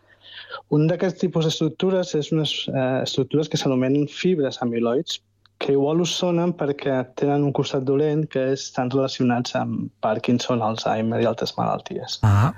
Un 0.72 0.88
d'aquests 0.88 1.20
tipus 1.20 1.48
d'estructures 1.48 2.16
és 2.16 2.32
unes 2.32 2.54
eh, 2.72 3.02
estructures 3.04 3.52
que 3.52 3.60
s'anomenen 3.60 4.08
fibres 4.08 4.62
amiloids, 4.64 5.20
que 5.60 5.74
igual 5.74 6.02
us 6.02 6.14
sonen 6.16 6.54
perquè 6.56 7.02
tenen 7.20 7.44
un 7.44 7.54
costat 7.60 7.84
dolent 7.84 8.28
que 8.32 8.52
estan 8.54 8.92
relacionats 8.94 9.56
amb 9.58 9.90
Parkinson, 10.06 10.62
Alzheimer 10.62 11.24
i 11.24 11.28
altres 11.28 11.56
malalties. 11.58 12.20
Ah. 12.24 12.52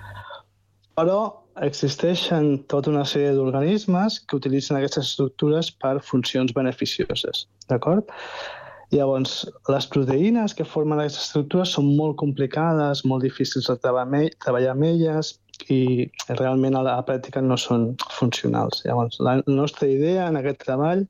Però 0.99 1.19
existeixen 1.65 2.57
tota 2.71 2.91
una 2.91 3.05
sèrie 3.07 3.33
d'organismes 3.35 4.19
que 4.27 4.37
utilitzen 4.39 4.77
aquestes 4.77 5.11
estructures 5.11 5.71
per 5.83 5.97
funcions 6.05 6.53
beneficioses, 6.55 7.45
d'acord? 7.71 8.07
Llavors, 8.89 9.43
les 9.69 9.85
proteïnes 9.93 10.55
que 10.57 10.65
formen 10.65 10.97
aquestes 10.97 11.27
estructures 11.27 11.75
són 11.75 11.91
molt 11.97 12.17
complicades, 12.21 13.03
molt 13.05 13.25
difícils 13.27 13.67
de 13.69 13.77
treballar 13.83 14.71
amb 14.73 14.87
elles 14.87 15.35
i 15.69 16.07
realment 16.39 16.77
a 16.79 16.81
la 16.87 16.95
pràctica 17.05 17.43
no 17.43 17.57
són 17.59 17.91
funcionals. 18.15 18.81
Llavors, 18.87 19.19
la 19.21 19.37
nostra 19.45 19.89
idea 19.91 20.29
en 20.31 20.39
aquest 20.39 20.63
treball 20.63 21.05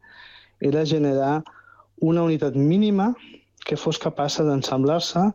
era 0.60 0.84
generar 0.84 1.38
una 2.02 2.26
unitat 2.28 2.58
mínima 2.60 3.14
que 3.66 3.78
fos 3.80 4.00
capaç 4.02 4.42
d'ensamblar-se 4.44 5.30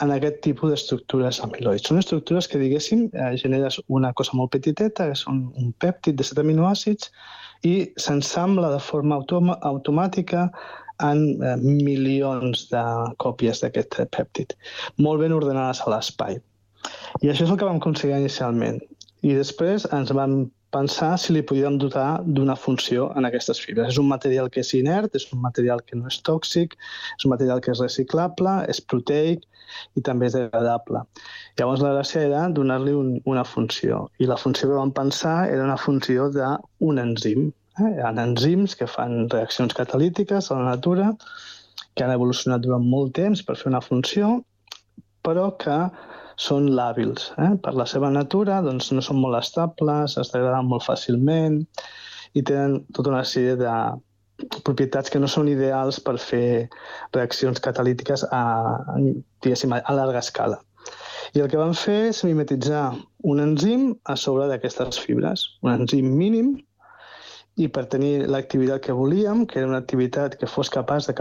en 0.00 0.12
aquest 0.14 0.40
tipus 0.46 0.72
d'estructures 0.72 1.40
amiloids. 1.44 1.86
Són 1.88 2.00
estructures 2.00 2.48
que, 2.48 2.60
diguéssim, 2.60 3.08
eh, 3.12 3.32
generes 3.42 3.80
una 3.88 4.12
cosa 4.16 4.36
molt 4.38 4.52
petiteta, 4.56 5.08
que 5.10 5.18
són 5.18 5.42
un 5.60 5.72
pèptid 5.84 6.16
de 6.16 6.26
set 6.26 6.40
aminoàcids, 6.42 7.10
i 7.68 7.74
s'ensambla 8.00 8.70
de 8.72 8.80
forma 8.80 9.18
autom 9.20 9.52
automàtica 9.72 10.46
en 11.04 11.42
eh, 11.42 11.56
milions 11.60 12.68
de 12.72 12.84
còpies 13.24 13.60
d'aquest 13.64 14.00
pèptid, 14.16 14.56
molt 14.96 15.20
ben 15.20 15.36
ordenades 15.36 15.82
a 15.84 15.92
l'espai. 15.92 16.40
I 17.20 17.28
això 17.28 17.44
és 17.44 17.50
el 17.50 17.60
que 17.60 17.68
vam 17.68 17.80
aconseguir 17.80 18.16
inicialment. 18.16 18.80
I 19.20 19.36
després 19.36 19.84
ens 19.92 20.12
vam 20.16 20.46
pensar 20.74 21.16
si 21.18 21.34
li 21.34 21.42
podíem 21.46 21.78
dotar 21.82 22.22
d'una 22.24 22.56
funció 22.56 23.10
en 23.18 23.26
aquestes 23.28 23.60
fibres. 23.62 23.92
És 23.92 23.98
un 24.02 24.08
material 24.10 24.50
que 24.54 24.62
és 24.62 24.72
inert, 24.78 25.14
és 25.18 25.26
un 25.34 25.42
material 25.42 25.82
que 25.86 25.98
no 25.98 26.10
és 26.10 26.20
tòxic, 26.26 26.76
és 27.18 27.26
un 27.26 27.34
material 27.34 27.62
que 27.64 27.72
és 27.74 27.82
reciclable, 27.82 28.56
és 28.70 28.82
proteic 28.92 29.46
i 29.98 30.02
també 30.06 30.28
és 30.30 30.36
degradable. 30.36 31.04
Llavors 31.58 31.82
la 31.84 31.94
gràcia 31.96 32.24
era 32.26 32.42
donar-li 32.54 32.94
un, 32.96 33.14
una 33.30 33.44
funció 33.46 34.04
i 34.18 34.28
la 34.30 34.38
funció 34.40 34.70
que 34.70 34.78
vam 34.78 34.92
pensar 34.94 35.36
era 35.50 35.66
una 35.66 35.78
funció 35.78 36.28
d'un 36.34 37.02
enzim. 37.02 37.50
Eh? 37.78 37.90
Hi 37.96 38.04
ha 38.04 38.14
enzims 38.24 38.76
que 38.78 38.90
fan 38.90 39.28
reaccions 39.32 39.76
catalítiques 39.78 40.50
a 40.50 40.58
la 40.58 40.74
natura 40.74 41.12
que 41.94 42.06
han 42.06 42.14
evolucionat 42.14 42.62
durant 42.64 42.86
molt 42.86 43.14
temps 43.18 43.42
per 43.46 43.58
fer 43.58 43.70
una 43.70 43.82
funció, 43.84 44.38
però 45.26 45.50
que 45.60 45.78
són 46.40 46.70
làbils. 46.76 47.30
Eh? 47.44 47.52
Per 47.64 47.74
la 47.76 47.86
seva 47.88 48.10
natura 48.12 48.60
doncs, 48.64 48.90
no 48.96 49.04
són 49.04 49.20
molt 49.20 49.38
estables, 49.40 50.16
es 50.20 50.32
degraden 50.32 50.70
molt 50.70 50.86
fàcilment 50.86 51.60
i 52.38 52.44
tenen 52.46 52.80
tota 52.96 53.12
una 53.12 53.26
sèrie 53.26 53.58
de 53.60 53.74
propietats 54.64 55.12
que 55.12 55.20
no 55.20 55.28
són 55.28 55.50
ideals 55.52 56.00
per 56.00 56.16
fer 56.22 56.68
reaccions 57.12 57.60
catalítiques 57.60 58.24
a, 58.24 58.42
a, 58.94 58.96
a 58.96 59.96
llarga 59.98 60.22
escala. 60.22 60.60
I 61.36 61.44
el 61.44 61.50
que 61.50 61.60
van 61.60 61.76
fer 61.76 62.08
és 62.08 62.24
mimetitzar 62.26 62.86
un 63.30 63.42
enzim 63.42 63.90
a 64.08 64.16
sobre 64.16 64.48
d'aquestes 64.50 64.98
fibres, 65.04 65.44
un 65.62 65.74
enzim 65.74 66.08
mínim, 66.16 66.54
i 67.60 67.68
per 67.68 67.84
tenir 67.92 68.26
l'activitat 68.32 68.80
que 68.86 68.96
volíem, 68.96 69.44
que 69.46 69.60
era 69.60 69.68
una 69.68 69.82
activitat 69.82 70.38
que 70.40 70.48
fos 70.48 70.70
capaç 70.72 71.10
de 71.10 71.14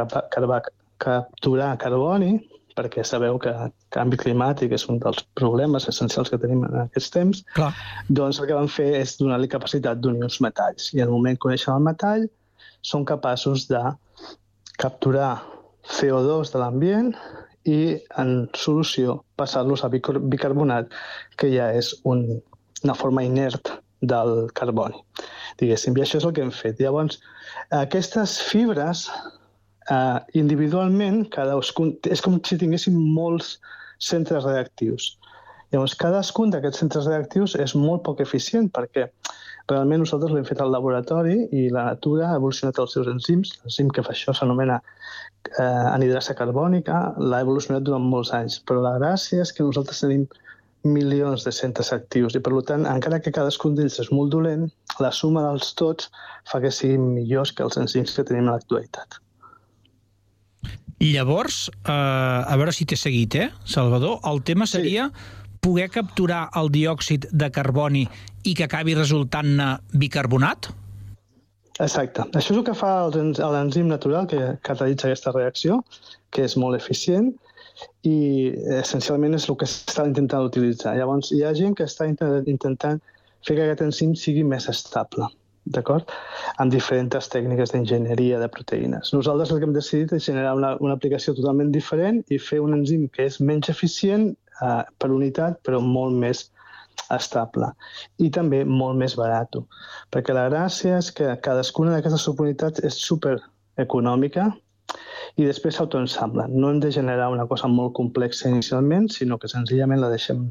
capturar 1.03 1.73
carboni, 1.81 2.37
perquè 2.79 3.03
sabeu 3.03 3.37
que 3.43 3.51
el 3.51 3.73
canvi 3.95 4.19
climàtic 4.23 4.73
és 4.77 4.87
un 4.91 5.01
dels 5.03 5.21
problemes 5.39 5.87
essencials 5.91 6.31
que 6.31 6.39
tenim 6.39 6.63
en 6.67 6.77
aquests 6.85 7.11
temps, 7.15 7.43
Clar. 7.57 7.73
doncs 8.07 8.39
el 8.39 8.47
que 8.49 8.59
van 8.59 8.71
fer 8.71 8.89
és 9.01 9.17
donar-li 9.19 9.51
capacitat 9.51 9.99
d'unir 9.99 10.23
uns 10.29 10.39
metalls. 10.45 10.93
I 10.95 11.03
el 11.03 11.11
moment 11.11 11.35
que 11.35 11.47
coneixen 11.49 11.75
el 11.75 11.87
metall, 11.89 12.29
són 12.81 13.03
capaços 13.05 13.67
de 13.67 13.81
capturar 14.79 15.33
CO2 15.89 16.53
de 16.53 16.61
l'ambient 16.61 17.11
i 17.67 17.79
en 18.21 18.47
solució 18.55 19.19
passar-los 19.39 19.83
a 19.83 19.89
bicarbonat, 19.91 20.87
que 21.35 21.51
ja 21.51 21.69
és 21.75 21.91
un, 22.07 22.23
una 22.83 22.95
forma 22.95 23.25
inert 23.25 23.73
del 23.99 24.47
carboni, 24.55 25.01
diguéssim. 25.59 25.97
I 25.97 26.05
això 26.05 26.21
és 26.21 26.27
el 26.27 26.33
que 26.35 26.45
hem 26.45 26.53
fet. 26.55 26.79
Llavors, 26.79 27.19
aquestes 27.75 28.37
fibres 28.47 29.09
uh, 29.91 30.19
individualment, 30.37 31.25
cadascun, 31.33 31.95
és 32.09 32.21
com 32.25 32.39
si 32.45 32.57
tinguéssim 32.61 32.95
molts 32.95 33.57
centres 33.99 34.45
reactius. 34.47 35.15
Llavors, 35.73 35.93
cadascun 36.01 36.49
d'aquests 36.53 36.81
centres 36.81 37.05
reactius 37.05 37.53
és 37.61 37.75
molt 37.77 38.01
poc 38.07 38.23
eficient 38.23 38.71
perquè 38.73 39.05
realment 39.69 40.01
nosaltres 40.01 40.33
l'hem 40.33 40.47
fet 40.47 40.63
al 40.63 40.71
laboratori 40.73 41.43
i 41.53 41.67
la 41.73 41.83
natura 41.91 42.31
ha 42.31 42.39
evolucionat 42.39 42.79
els 42.81 42.95
seus 42.95 43.09
enzims. 43.11 43.51
L'enzim 43.61 43.91
que 43.93 44.03
fa 44.05 44.15
això 44.15 44.33
s'anomena 44.33 44.79
eh, 44.81 45.85
anidrasa 45.93 46.33
carbònica, 46.39 47.03
l'ha 47.21 47.43
evolucionat 47.45 47.85
durant 47.85 48.09
molts 48.15 48.33
anys. 48.33 48.57
Però 48.65 48.81
la 48.81 48.95
gràcia 48.97 49.45
és 49.45 49.53
que 49.53 49.67
nosaltres 49.67 50.01
tenim 50.01 50.25
milions 50.89 51.45
de 51.45 51.53
centres 51.53 51.93
actius 51.93 52.33
i, 52.33 52.41
per 52.41 52.55
tant, 52.65 52.89
encara 52.89 53.21
que 53.21 53.35
cadascun 53.35 53.77
d'ells 53.77 53.99
és 54.01 54.13
molt 54.15 54.33
dolent, 54.33 54.69
la 55.03 55.13
suma 55.13 55.45
dels 55.45 55.73
tots 55.77 56.09
fa 56.49 56.63
que 56.63 56.73
siguin 56.73 57.11
millors 57.13 57.53
que 57.53 57.67
els 57.67 57.77
enzims 57.77 58.15
que 58.15 58.25
tenim 58.25 58.49
a 58.49 58.57
l'actualitat. 58.57 59.21
Llavors, 60.99 61.69
eh, 61.87 61.91
a 61.91 62.55
veure 62.59 62.73
si 62.75 62.85
t'he 62.85 62.97
seguit, 62.99 63.35
eh, 63.35 63.49
Salvador, 63.63 64.19
el 64.27 64.41
tema 64.43 64.67
seria 64.67 65.07
sí. 65.07 65.47
poder 65.63 65.87
capturar 65.89 66.49
el 66.59 66.67
diòxid 66.73 67.29
de 67.31 67.49
carboni 67.55 68.03
i 68.43 68.53
que 68.53 68.67
acabi 68.67 68.97
resultant-ne 68.97 69.69
bicarbonat? 69.95 70.67
Exacte. 71.79 72.27
Això 72.35 72.51
és 72.51 72.59
el 72.59 72.65
que 72.67 72.75
fa 72.75 73.07
l'enzim 73.07 73.87
natural 73.87 74.27
que 74.27 74.57
catalitza 74.61 75.07
aquesta 75.07 75.31
reacció, 75.31 75.79
que 76.35 76.43
és 76.43 76.57
molt 76.59 76.75
eficient, 76.75 77.31
i 78.03 78.51
essencialment 78.81 79.39
és 79.39 79.47
el 79.47 79.55
que 79.55 79.71
s'està 79.71 80.03
intentant 80.03 80.51
utilitzar. 80.51 80.97
Llavors, 80.99 81.31
hi 81.31 81.45
ha 81.47 81.55
gent 81.55 81.79
que 81.79 81.87
està 81.87 82.09
intentant 82.11 82.99
fer 83.47 83.55
que 83.55 83.63
aquest 83.63 83.87
enzim 83.87 84.17
sigui 84.19 84.43
més 84.43 84.67
estable 84.67 85.31
d'acord? 85.75 86.11
Amb 86.57 86.73
diferents 86.73 87.31
tècniques 87.33 87.73
d'enginyeria 87.73 88.39
de 88.41 88.49
proteïnes. 88.51 89.13
Nosaltres 89.15 89.51
el 89.53 89.61
que 89.61 89.69
hem 89.69 89.75
decidit 89.75 90.13
és 90.17 90.27
generar 90.29 90.55
una, 90.57 90.75
una 90.83 90.95
aplicació 90.97 91.35
totalment 91.37 91.73
diferent 91.75 92.23
i 92.29 92.39
fer 92.49 92.61
un 92.63 92.77
enzim 92.77 93.07
que 93.13 93.27
és 93.29 93.39
menys 93.39 93.71
eficient 93.73 94.31
eh, 94.33 94.83
per 94.97 95.11
unitat, 95.15 95.59
però 95.65 95.81
molt 95.83 96.17
més 96.17 96.47
estable 97.15 97.71
i 98.19 98.29
també 98.33 98.63
molt 98.65 98.99
més 98.99 99.15
barat. 99.19 99.55
Perquè 100.13 100.35
la 100.35 100.49
gràcia 100.49 100.97
és 100.99 101.11
que 101.15 101.37
cadascuna 101.45 101.95
d'aquestes 101.95 102.25
subunitats 102.27 102.83
és 102.85 102.99
super 103.01 103.37
econòmica 103.79 104.49
i 105.39 105.45
després 105.45 105.77
s'autoensambla. 105.77 106.47
No 106.49 106.71
hem 106.71 106.81
de 106.83 106.91
generar 106.91 107.29
una 107.31 107.45
cosa 107.47 107.69
molt 107.71 107.93
complexa 107.97 108.49
inicialment, 108.49 109.09
sinó 109.13 109.37
que 109.39 109.51
senzillament 109.51 110.01
la 110.01 110.11
deixem 110.11 110.49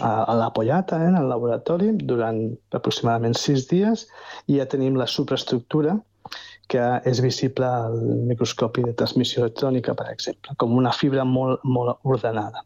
a, 0.00 0.34
la 0.34 0.52
Pollata, 0.52 1.02
eh, 1.02 1.08
en 1.08 1.16
el 1.16 1.28
laboratori, 1.28 1.92
durant 2.12 2.40
aproximadament 2.78 3.36
sis 3.38 3.66
dies, 3.70 4.06
i 4.48 4.58
ja 4.60 4.66
tenim 4.66 4.96
la 4.96 5.08
superestructura 5.10 5.98
que 6.72 6.84
és 7.08 7.20
visible 7.20 7.68
al 7.68 7.98
microscopi 8.30 8.84
de 8.86 8.94
transmissió 8.96 9.42
electrònica, 9.42 9.94
per 9.98 10.08
exemple, 10.12 10.54
com 10.56 10.78
una 10.78 10.92
fibra 10.96 11.26
molt, 11.28 11.60
molt 11.64 11.98
ordenada. 12.08 12.64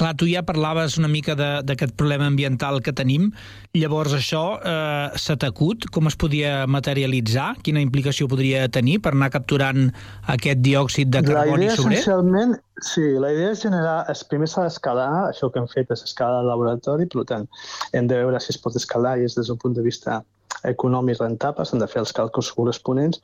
Clar, 0.00 0.14
tu 0.16 0.24
ja 0.24 0.40
parlaves 0.46 0.96
una 0.96 1.08
mica 1.10 1.34
d'aquest 1.36 1.92
problema 2.00 2.24
ambiental 2.30 2.80
que 2.84 2.94
tenim. 2.96 3.28
Llavors, 3.76 4.14
això 4.16 4.42
eh, 4.56 5.18
s'ha 5.20 5.36
tacut? 5.40 5.84
Com 5.92 6.08
es 6.08 6.16
podia 6.16 6.64
materialitzar? 6.70 7.50
Quina 7.66 7.82
implicació 7.84 8.28
podria 8.30 8.64
tenir 8.72 8.98
per 9.04 9.12
anar 9.12 9.28
capturant 9.34 9.90
aquest 10.32 10.64
diòxid 10.64 11.12
de 11.12 11.22
carboni 11.28 11.66
la 11.66 11.68
idea, 11.68 11.76
sobrer? 11.76 12.00
Essencialment, 12.00 12.56
sí, 12.80 13.04
la 13.20 13.34
idea 13.36 13.52
és 13.52 13.64
generar... 13.66 13.98
Primer 14.32 14.48
s'ha 14.48 14.64
d'escalar, 14.64 15.10
això 15.28 15.50
que 15.52 15.60
hem 15.60 15.68
fet 15.68 15.92
és 15.92 16.06
escalar 16.08 16.40
al 16.40 16.48
laboratori, 16.48 17.08
per 17.12 17.26
tant, 17.28 17.48
hem 17.92 18.08
de 18.08 18.22
veure 18.22 18.40
si 18.40 18.54
es 18.54 18.60
pot 18.62 18.76
escalar 18.78 19.18
i 19.20 19.26
és 19.28 19.36
des 19.36 19.50
d'un 19.50 19.60
punt 19.60 19.76
de 19.76 19.84
vista 19.84 20.22
econòmic 20.68 21.20
rentable, 21.20 21.66
s'han 21.68 21.82
de 21.82 21.90
fer 21.90 22.00
els 22.04 22.14
càlculs 22.16 22.52
corresponents, 22.56 23.20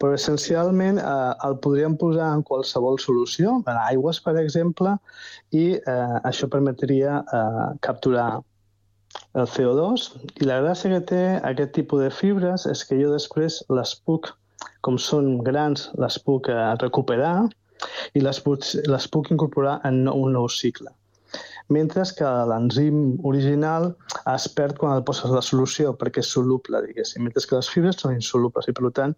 però 0.00 0.14
essencialment 0.16 0.98
eh, 1.00 1.32
el 1.46 1.58
podríem 1.64 1.96
posar 2.00 2.30
en 2.36 2.42
qualsevol 2.46 2.98
solució, 3.02 3.58
en 3.70 3.78
aigües, 3.84 4.20
per 4.24 4.36
exemple, 4.40 4.96
i 5.54 5.66
eh, 5.76 6.16
això 6.30 6.48
permetria 6.50 7.20
eh, 7.22 7.68
capturar 7.86 8.28
el 9.38 9.46
CO2 9.50 10.08
i 10.42 10.48
la 10.48 10.60
gràcia 10.62 10.90
que 10.94 11.02
té 11.10 11.22
aquest 11.50 11.74
tipus 11.76 12.02
de 12.02 12.10
fibres 12.14 12.66
és 12.70 12.82
que 12.86 12.98
jo 12.98 13.12
després 13.12 13.60
les 13.78 13.94
puc, 14.06 14.32
com 14.86 14.98
són 14.98 15.38
grans, 15.46 15.88
les 16.02 16.18
puc 16.26 16.50
eh, 16.50 16.58
recuperar 16.82 17.36
i 18.14 18.22
les 18.22 18.40
puc, 18.42 18.66
les 18.90 19.08
puc 19.14 19.30
incorporar 19.34 19.80
en 19.88 20.04
un 20.10 20.34
nou 20.38 20.50
cicle 20.50 20.90
mentre 21.72 22.02
que 22.18 22.30
l'enzim 22.50 23.16
original 23.24 23.92
es 24.34 24.48
perd 24.56 24.76
quan 24.80 24.96
el 24.96 25.04
poses 25.04 25.30
a 25.30 25.38
la 25.38 25.44
solució 25.44 25.94
perquè 25.96 26.20
és 26.20 26.32
soluble, 26.36 26.82
diguéssim, 26.86 27.24
mentre 27.24 27.44
que 27.48 27.56
les 27.56 27.70
fibres 27.72 28.00
són 28.00 28.16
insolubles 28.16 28.68
i, 28.68 28.74
per 28.76 28.92
tant, 28.98 29.16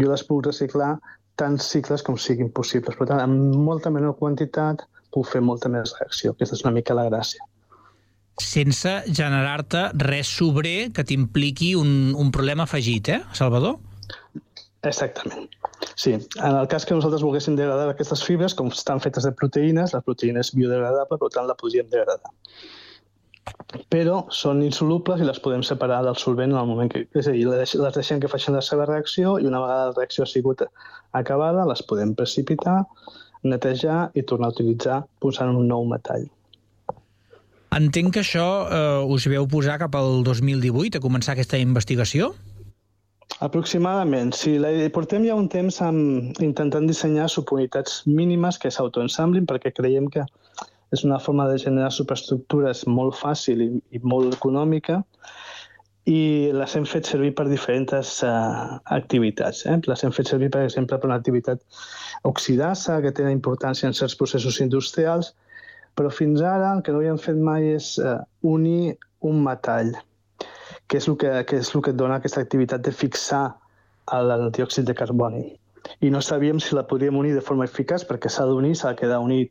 jo 0.00 0.08
les 0.08 0.24
puc 0.28 0.46
reciclar 0.46 0.94
tants 1.40 1.68
cicles 1.74 2.04
com 2.06 2.16
siguin 2.16 2.50
possibles. 2.52 2.96
Per 2.96 3.08
tant, 3.08 3.20
amb 3.20 3.56
molta 3.56 3.92
menor 3.92 4.16
quantitat 4.18 4.84
puc 5.12 5.28
fer 5.28 5.42
molta 5.44 5.68
més 5.72 5.94
reacció. 5.98 6.32
Aquesta 6.32 6.56
és 6.58 6.64
una 6.64 6.74
mica 6.76 6.96
la 6.96 7.08
gràcia. 7.10 7.44
Sense 8.40 8.92
generar-te 9.12 9.90
res 10.00 10.30
sobrer 10.38 10.90
que 10.96 11.04
t'impliqui 11.04 11.74
un, 11.76 12.14
un 12.16 12.32
problema 12.32 12.64
afegit, 12.64 13.12
eh, 13.12 13.20
Salvador? 13.36 13.76
Exactament. 14.88 15.50
Sí, 15.96 16.14
en 16.14 16.56
el 16.56 16.68
cas 16.68 16.86
que 16.88 16.94
nosaltres 16.94 17.24
volguéssim 17.24 17.56
degradar 17.56 17.90
aquestes 17.92 18.22
fibres, 18.24 18.54
com 18.56 18.70
estan 18.72 19.00
fetes 19.02 19.26
de 19.28 19.32
proteïnes, 19.36 19.94
la 19.96 20.02
proteïna 20.04 20.44
és 20.44 20.52
biodegradable, 20.56 21.18
per 21.20 21.30
tant 21.34 21.48
la 21.48 21.58
podríem 21.58 21.90
degradar. 21.92 22.32
Però 23.92 24.22
són 24.32 24.62
insolubles 24.62 25.20
i 25.20 25.26
les 25.26 25.40
podem 25.42 25.64
separar 25.66 26.02
del 26.06 26.18
solvent 26.20 26.52
en 26.52 26.60
el 26.60 26.68
moment 26.68 26.92
que... 26.92 27.06
És 27.18 27.28
a 27.28 27.34
dir, 27.34 27.46
les 27.48 27.96
deixem 27.96 28.20
que 28.22 28.30
facin 28.30 28.56
la 28.56 28.62
seva 28.64 28.86
reacció 28.88 29.38
i 29.40 29.48
una 29.48 29.60
vegada 29.62 29.90
la 29.90 29.96
reacció 29.96 30.24
ha 30.24 30.30
sigut 30.30 30.62
acabada, 31.18 31.66
les 31.68 31.82
podem 31.88 32.14
precipitar, 32.18 32.82
netejar 33.42 34.04
i 34.14 34.22
tornar 34.22 34.52
a 34.52 34.56
utilitzar 34.56 35.02
posant 35.20 35.56
un 35.56 35.66
nou 35.68 35.84
metall. 35.88 36.28
Entenc 37.72 38.12
que 38.14 38.20
això 38.20 38.46
eh, 38.68 39.12
us 39.14 39.26
veu 39.32 39.46
posar 39.48 39.78
cap 39.80 39.94
al 39.96 40.20
2018 40.26 41.00
a 41.00 41.04
començar 41.04 41.34
aquesta 41.34 41.60
investigació? 41.60 42.34
Aproximadament, 43.42 44.30
sí. 44.38 44.52
La, 44.62 44.70
portem 44.94 45.24
ja 45.26 45.34
un 45.34 45.48
temps 45.50 45.80
amb, 45.82 46.36
intentant 46.46 46.84
dissenyar 46.86 47.26
subunitats 47.32 48.02
mínimes 48.06 48.58
que 48.62 48.70
s'autoensamblin 48.70 49.48
perquè 49.50 49.72
creiem 49.74 50.06
que 50.14 50.22
és 50.94 51.02
una 51.08 51.18
forma 51.24 51.48
de 51.50 51.56
generar 51.58 51.90
superestructures 51.90 52.84
molt 52.86 53.16
fàcil 53.18 53.64
i, 53.64 53.68
i 53.96 54.00
molt 54.12 54.36
econòmica 54.36 55.00
i 56.12 56.20
les 56.54 56.76
hem 56.78 56.86
fet 56.92 57.10
servir 57.10 57.32
per 57.38 57.48
diferents 57.48 58.22
uh, 58.26 58.78
activitats. 58.94 59.64
Eh? 59.70 59.76
Les 59.90 60.06
hem 60.06 60.14
fet 60.14 60.30
servir, 60.30 60.50
per 60.54 60.62
exemple, 60.66 60.98
per 60.98 61.10
una 61.10 61.18
activitat 61.18 61.62
oxidasa, 62.30 63.00
que 63.02 63.14
té 63.14 63.26
importància 63.30 63.90
en 63.90 63.98
certs 63.98 64.18
processos 64.18 64.58
industrials, 64.62 65.34
però 65.98 66.10
fins 66.14 66.42
ara 66.42 66.72
el 66.76 66.86
que 66.86 66.94
no 66.94 67.02
havíem 67.02 67.18
fet 67.26 67.38
mai 67.50 67.74
és 67.74 67.94
uh, 68.02 68.18
unir 68.54 68.96
un 69.26 69.42
metall 69.46 69.94
que 70.92 71.00
és 71.00 71.08
el 71.08 71.16
que, 71.16 71.28
que, 71.48 71.58
és 71.64 71.72
el 71.72 71.80
que 71.80 71.94
et 71.94 71.96
dona 71.96 72.18
aquesta 72.20 72.42
activitat 72.44 72.82
de 72.84 72.92
fixar 72.92 73.46
el, 74.12 74.28
el 74.34 74.50
diòxid 74.52 74.84
de 74.84 74.94
carboni. 74.98 75.46
I 76.04 76.10
no 76.12 76.20
sabíem 76.20 76.60
si 76.60 76.76
la 76.76 76.84
podríem 76.90 77.16
unir 77.16 77.32
de 77.32 77.40
forma 77.40 77.64
eficaç, 77.64 78.04
perquè 78.04 78.28
s'ha 78.28 78.44
d'unir, 78.50 78.74
s'ha 78.76 78.92
de 78.92 79.00
quedar 79.00 79.22
unit 79.24 79.48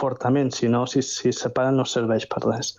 fortament, 0.00 0.48
si 0.56 0.70
no, 0.72 0.86
si, 0.88 1.02
si 1.04 1.28
es 1.28 1.42
separen 1.44 1.76
no 1.76 1.84
serveix 1.84 2.24
per 2.32 2.40
res. 2.46 2.78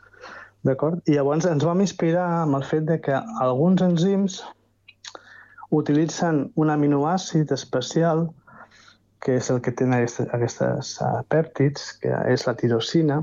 D'acord? 0.66 1.06
I 1.06 1.20
llavors 1.20 1.46
ens 1.46 1.64
vam 1.64 1.86
inspirar 1.86 2.26
amb 2.42 2.58
el 2.58 2.66
fet 2.66 2.90
de 2.90 2.98
que 3.06 3.22
alguns 3.46 3.86
enzims 3.86 4.42
utilitzen 5.70 6.48
un 6.58 6.74
aminoàcid 6.74 7.54
especial 7.54 8.26
que 9.22 9.38
és 9.38 9.54
el 9.54 9.62
que 9.62 9.72
tenen 9.72 10.00
aquestes, 10.00 10.34
aquestes 10.34 10.96
uh, 11.06 11.20
pèptids, 11.30 11.92
que 12.02 12.24
és 12.34 12.48
la 12.48 12.58
tirosina, 12.58 13.22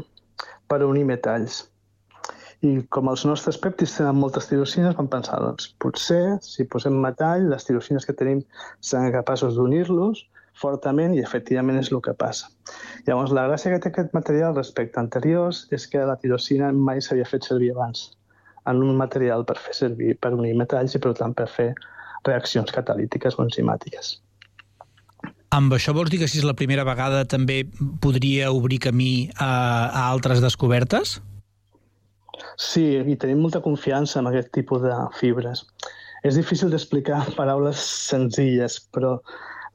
per 0.71 0.85
unir 0.87 1.07
metalls. 1.09 1.65
I 2.65 2.79
com 2.89 3.11
els 3.13 3.25
nostres 3.29 3.59
pèptids 3.61 3.99
tenen 3.99 4.17
moltes 4.17 4.49
tirosines, 4.49 4.97
vam 4.97 5.09
pensar, 5.13 5.37
doncs, 5.43 5.69
potser, 5.83 6.39
si 6.43 6.65
posem 6.73 6.97
metall, 7.03 7.51
les 7.51 7.69
tirosines 7.69 8.09
que 8.09 8.17
tenim 8.17 8.41
seran 8.81 9.13
capaços 9.13 9.59
d'unir-los 9.59 10.25
fortament 10.57 11.15
i 11.15 11.21
efectivament 11.21 11.79
és 11.79 11.91
el 11.93 12.01
que 12.05 12.15
passa. 12.17 12.49
Llavors, 13.07 13.35
la 13.37 13.45
gràcia 13.51 13.75
que 13.75 13.81
té 13.85 13.93
aquest 13.93 14.15
material 14.17 14.57
respecte 14.57 14.97
a 14.97 15.05
anteriors 15.05 15.67
és 15.77 15.85
que 15.91 16.05
la 16.09 16.17
tirosina 16.23 16.73
mai 16.73 17.03
s'havia 17.05 17.29
fet 17.29 17.45
servir 17.45 17.75
abans 17.75 18.09
en 18.67 18.81
un 18.83 18.97
material 18.99 19.45
per 19.47 19.59
fer 19.63 19.77
servir 19.77 20.17
per 20.21 20.33
unir 20.35 20.57
metalls 20.59 20.97
i, 20.97 21.03
per 21.03 21.13
tant, 21.19 21.37
per 21.37 21.47
fer 21.53 21.69
reaccions 22.27 22.73
catalítiques 22.75 23.37
o 23.37 23.45
enzimàtiques. 23.45 24.17
Amb 25.55 25.73
això 25.77 25.93
vols 25.95 26.11
dir 26.11 26.19
que 26.21 26.29
si 26.29 26.41
és 26.41 26.49
la 26.49 26.57
primera 26.59 26.85
vegada 26.85 27.23
també 27.29 27.63
podria 28.03 28.51
obrir 28.53 28.81
camí 28.89 29.29
a, 29.37 29.47
a 29.47 30.09
altres 30.11 30.43
descobertes? 30.43 31.21
Sí, 32.57 32.85
i 32.97 33.17
tenim 33.21 33.43
molta 33.45 33.61
confiança 33.65 34.21
en 34.21 34.31
aquest 34.31 34.49
tipus 34.57 34.81
de 34.83 34.95
fibres. 35.19 35.67
És 36.25 36.39
difícil 36.39 36.73
d'explicar 36.73 37.21
paraules 37.37 37.81
senzilles, 38.09 38.79
però 38.97 39.19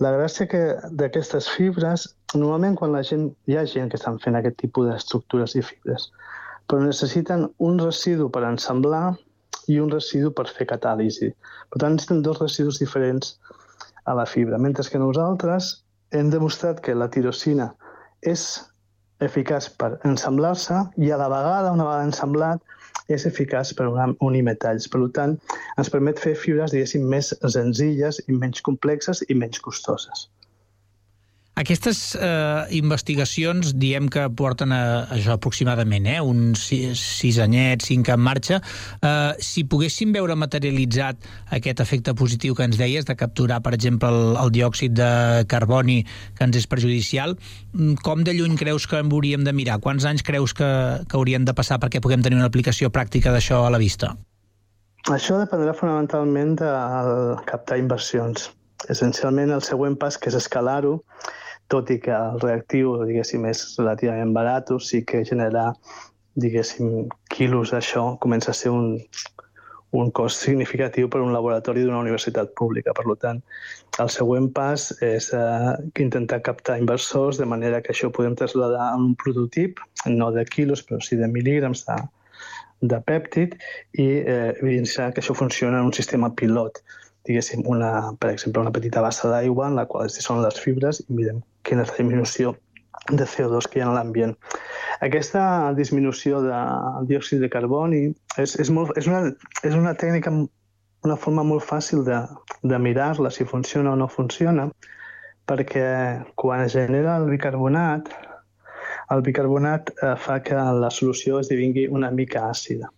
la 0.01 0.11
gràcia 0.15 0.47
que 0.49 0.61
d'aquestes 0.97 1.49
fibres, 1.53 2.07
normalment 2.33 2.77
quan 2.79 2.95
la 2.95 3.03
gent, 3.05 3.29
hi 3.45 3.57
ha 3.57 3.67
gent 3.69 3.91
que 3.91 3.99
estan 3.99 4.17
fent 4.23 4.39
aquest 4.39 4.57
tipus 4.63 4.89
d'estructures 4.89 5.53
i 5.59 5.61
fibres, 5.61 6.09
però 6.65 6.81
necessiten 6.81 7.45
un 7.61 7.77
residu 7.83 8.31
per 8.33 8.41
ensamblar 8.47 9.11
i 9.69 9.77
un 9.83 9.91
residu 9.93 10.31
per 10.33 10.47
fer 10.49 10.65
catàlisi. 10.73 11.29
Per 11.69 11.83
tant, 11.83 11.93
necessiten 11.93 12.25
dos 12.25 12.41
residus 12.41 12.81
diferents 12.81 13.35
a 14.09 14.17
la 14.17 14.25
fibra, 14.25 14.57
mentre 14.57 14.87
que 14.89 14.99
nosaltres 14.99 15.83
hem 16.17 16.33
demostrat 16.33 16.81
que 16.81 16.97
la 16.97 17.11
tirosina 17.13 17.69
és 18.25 18.47
eficaç 19.25 19.69
per 19.81 19.95
ensamblar-se 20.07 20.81
i 20.97 21.11
a 21.11 21.19
la 21.21 21.29
vegada, 21.31 21.73
una 21.75 21.87
vegada 21.87 22.07
ensamblat, 22.09 22.61
és 23.11 23.25
eficaç 23.27 23.73
per 23.77 23.87
unir 24.27 24.43
metalls. 24.47 24.87
Per 24.91 25.01
tant, 25.15 25.37
ens 25.77 25.91
permet 25.93 26.21
fer 26.21 26.35
fibres, 26.39 26.73
diguéssim, 26.73 27.07
més 27.13 27.33
senzilles 27.55 28.21
i 28.27 28.37
menys 28.37 28.63
complexes 28.67 29.23
i 29.27 29.37
menys 29.37 29.61
costoses. 29.63 30.27
Aquestes 31.59 32.15
eh, 32.15 32.63
investigacions, 32.79 33.73
diem 33.75 34.05
que 34.07 34.23
porten 34.39 34.71
a, 34.71 35.03
a 35.03 35.17
això 35.17 35.33
aproximadament, 35.35 36.05
eh, 36.07 36.21
uns 36.23 36.63
sis, 36.71 37.39
anyets, 37.43 37.89
cinc 37.89 38.07
en 38.13 38.21
marxa. 38.23 38.61
Eh, 39.03 39.33
si 39.43 39.65
poguéssim 39.67 40.13
veure 40.15 40.37
materialitzat 40.39 41.27
aquest 41.57 41.83
efecte 41.83 42.15
positiu 42.15 42.55
que 42.55 42.63
ens 42.63 42.79
deies, 42.79 43.03
de 43.05 43.17
capturar, 43.19 43.59
per 43.65 43.73
exemple, 43.75 44.07
el, 44.07 44.39
el 44.39 44.53
diòxid 44.55 44.95
de 44.95 45.11
carboni 45.51 45.99
que 46.37 46.47
ens 46.47 46.61
és 46.61 46.69
perjudicial, 46.71 47.35
mm, 47.73 47.99
com 48.05 48.23
de 48.23 48.37
lluny 48.37 48.55
creus 48.55 48.87
que 48.87 49.03
en 49.03 49.11
hauríem 49.11 49.43
de 49.43 49.51
mirar? 49.51 49.81
Quants 49.83 50.07
anys 50.07 50.23
creus 50.23 50.55
que, 50.55 50.71
que 51.03 51.19
haurien 51.19 51.43
de 51.43 51.57
passar 51.57 51.81
perquè 51.83 51.99
puguem 51.99 52.23
tenir 52.23 52.39
una 52.39 52.47
aplicació 52.47 52.93
pràctica 52.95 53.35
d'això 53.35 53.65
a 53.67 53.75
la 53.75 53.81
vista? 53.81 54.15
Això 55.11 55.35
dependrà 55.41 55.75
fonamentalment 55.75 56.55
de 56.63 56.71
captar 57.49 57.81
inversions. 57.81 58.53
Essencialment, 58.89 59.51
el 59.53 59.61
següent 59.61 59.97
pas, 59.99 60.17
que 60.17 60.31
és 60.31 60.37
escalar-ho, 60.37 60.97
tot 61.71 61.91
i 61.93 61.99
que 62.03 62.13
el 62.15 62.39
reactiu, 62.43 62.95
diguéssim, 63.07 63.45
és 63.49 63.63
relativament 63.79 64.33
barat, 64.35 64.71
sí 64.81 65.03
que 65.07 65.23
generar, 65.27 65.71
diguéssim, 66.41 67.07
quilos 67.31 67.71
d'això 67.71 68.17
comença 68.23 68.51
a 68.51 68.57
ser 68.57 68.71
un, 68.71 68.97
un 69.91 70.11
cost 70.11 70.43
significatiu 70.45 71.09
per 71.11 71.19
a 71.19 71.25
un 71.25 71.33
laboratori 71.35 71.83
d'una 71.83 71.99
universitat 71.99 72.53
pública. 72.59 72.93
Per 72.95 73.15
tant, 73.19 73.41
el 73.99 74.09
següent 74.09 74.49
pas 74.55 74.87
és 75.03 75.31
eh, 75.35 75.73
intentar 75.99 76.41
captar 76.47 76.79
inversors 76.79 77.39
de 77.41 77.45
manera 77.45 77.81
que 77.81 77.91
això 77.93 78.07
ho 78.07 78.15
podem 78.15 78.35
traslladar 78.39 78.91
a 78.91 78.95
un 78.95 79.13
prototip, 79.15 79.79
no 80.07 80.31
de 80.31 80.45
quilos, 80.45 80.83
però 80.87 81.01
sí 81.03 81.19
de 81.19 81.27
mil·lígrams 81.27 81.83
de, 81.87 81.99
de 82.93 83.01
pèptid, 83.07 83.55
i 83.99 84.09
eh, 84.23 84.55
evidenciar 84.61 85.11
que 85.11 85.23
això 85.23 85.35
funciona 85.35 85.79
en 85.79 85.91
un 85.91 85.95
sistema 85.95 86.31
pilot 86.35 86.83
diguéssim, 87.27 87.63
una, 87.69 88.11
per 88.19 88.31
exemple, 88.33 88.61
una 88.61 88.73
petita 88.73 89.01
bassa 89.05 89.29
d'aigua 89.29 89.69
en 89.69 89.77
la 89.79 89.85
qual 89.89 90.09
són 90.13 90.41
les 90.43 90.59
fibres 90.59 91.03
i 91.05 91.13
mirem 91.13 91.41
quina 91.67 91.85
és 91.85 91.91
la 91.93 91.99
disminució 92.01 92.55
de 93.09 93.25
CO2 93.25 93.67
que 93.69 93.79
hi 93.79 93.83
ha 93.83 93.89
a 93.89 93.95
l'ambient. 93.95 94.33
Aquesta 95.05 95.43
disminució 95.77 96.41
de 96.45 96.57
diòxid 97.09 97.41
de 97.41 97.49
carboni 97.49 98.01
és, 98.37 98.55
és, 98.61 98.69
molt, 98.69 98.93
és, 98.97 99.07
una, 99.09 99.23
és 99.65 99.77
una 99.77 99.93
tècnica, 99.97 100.33
una 101.07 101.17
forma 101.17 101.45
molt 101.47 101.65
fàcil 101.65 102.03
de, 102.05 102.19
de 102.61 102.79
mirar-la 102.79 103.31
si 103.33 103.47
funciona 103.49 103.93
o 103.93 103.99
no 103.99 104.09
funciona, 104.11 104.67
perquè 105.49 105.85
quan 106.37 106.65
es 106.65 106.77
genera 106.77 107.17
el 107.17 107.29
bicarbonat, 107.31 108.11
el 109.11 109.23
bicarbonat 109.25 109.91
eh, 109.97 110.15
fa 110.17 110.39
que 110.45 110.55
la 110.55 110.91
solució 110.93 111.41
esdevingui 111.41 111.87
una 111.89 112.11
mica 112.11 112.45
àcida. 112.49 112.91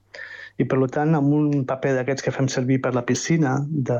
I, 0.61 0.67
per 0.69 0.79
tant, 0.93 1.15
amb 1.17 1.33
un 1.33 1.63
paper 1.69 1.95
d'aquests 1.97 2.25
que 2.25 2.33
fem 2.35 2.49
servir 2.51 2.79
per 2.83 2.93
la 2.93 3.05
piscina, 3.05 3.57
de 3.67 3.97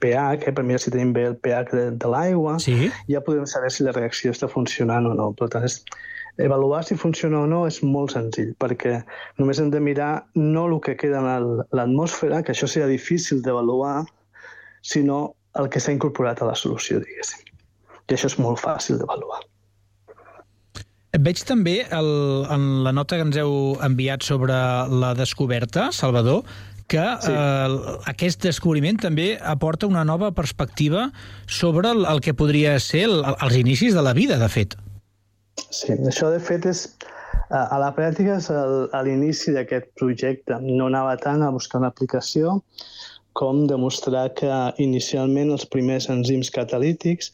pH, 0.00 0.46
eh, 0.46 0.54
per 0.54 0.64
mirar 0.64 0.80
si 0.82 0.92
tenim 0.94 1.12
bé 1.16 1.26
el 1.30 1.36
pH 1.42 1.74
de, 1.76 1.84
de 2.02 2.10
l'aigua, 2.10 2.58
sí. 2.62 2.88
ja 3.10 3.22
podem 3.24 3.46
saber 3.50 3.72
si 3.74 3.84
la 3.86 3.94
reacció 3.96 4.32
està 4.34 4.48
funcionant 4.48 5.10
o 5.10 5.16
no. 5.18 5.30
Per 5.36 5.50
tant, 5.52 5.66
és, 5.66 5.82
avaluar 6.40 6.84
si 6.86 6.96
funciona 6.96 7.42
o 7.42 7.50
no 7.50 7.64
és 7.68 7.80
molt 7.84 8.14
senzill, 8.14 8.54
perquè 8.62 9.00
només 9.40 9.60
hem 9.60 9.70
de 9.74 9.82
mirar 9.82 10.12
no 10.38 10.66
el 10.70 10.78
que 10.84 10.96
queda 10.96 11.20
en 11.20 11.60
l'atmosfera, 11.76 12.42
que 12.42 12.54
això 12.54 12.70
serà 12.70 12.88
difícil 12.88 13.42
d'avaluar, 13.44 14.04
sinó 14.80 15.34
el 15.60 15.68
que 15.68 15.82
s'ha 15.82 15.92
incorporat 15.92 16.40
a 16.40 16.48
la 16.48 16.56
solució, 16.56 17.02
diguéssim. 17.02 17.50
I 18.08 18.16
això 18.16 18.30
és 18.30 18.38
molt 18.42 18.62
fàcil 18.62 18.98
d'avaluar. 18.98 19.42
Veig 21.18 21.40
també 21.42 21.80
el, 21.90 22.10
en 22.54 22.66
la 22.84 22.92
nota 22.94 23.16
que 23.18 23.24
ens 23.26 23.38
heu 23.40 23.54
enviat 23.82 24.22
sobre 24.22 24.54
la 25.02 25.10
descoberta, 25.18 25.88
Salvador, 25.90 26.44
que 26.90 27.02
sí. 27.22 27.32
eh, 27.34 27.96
aquest 28.10 28.46
descobriment 28.46 28.98
també 29.02 29.32
aporta 29.42 29.88
una 29.90 30.04
nova 30.06 30.30
perspectiva 30.34 31.08
sobre 31.46 31.90
el, 31.90 32.04
el 32.06 32.22
que 32.22 32.34
podria 32.34 32.76
ser 32.78 33.08
el, 33.08 33.18
els 33.32 33.58
inicis 33.58 33.94
de 33.98 34.04
la 34.06 34.14
vida, 34.14 34.38
de 34.38 34.48
fet. 34.50 34.78
Sí, 35.70 35.94
això 35.94 36.30
de 36.30 36.42
fet 36.42 36.70
és... 36.70 36.86
A 37.50 37.80
la 37.82 37.88
pràctica, 37.90 38.36
a 38.94 38.98
l'inici 39.02 39.50
d'aquest 39.50 39.88
projecte, 39.98 40.54
no 40.62 40.86
anava 40.86 41.16
tant 41.18 41.42
a 41.42 41.48
buscar 41.50 41.80
una 41.80 41.88
aplicació 41.90 42.60
com 43.34 43.64
demostrar 43.66 44.28
que 44.38 44.50
inicialment 44.78 45.50
els 45.56 45.66
primers 45.66 46.06
enzims 46.14 46.52
catalítics 46.54 47.32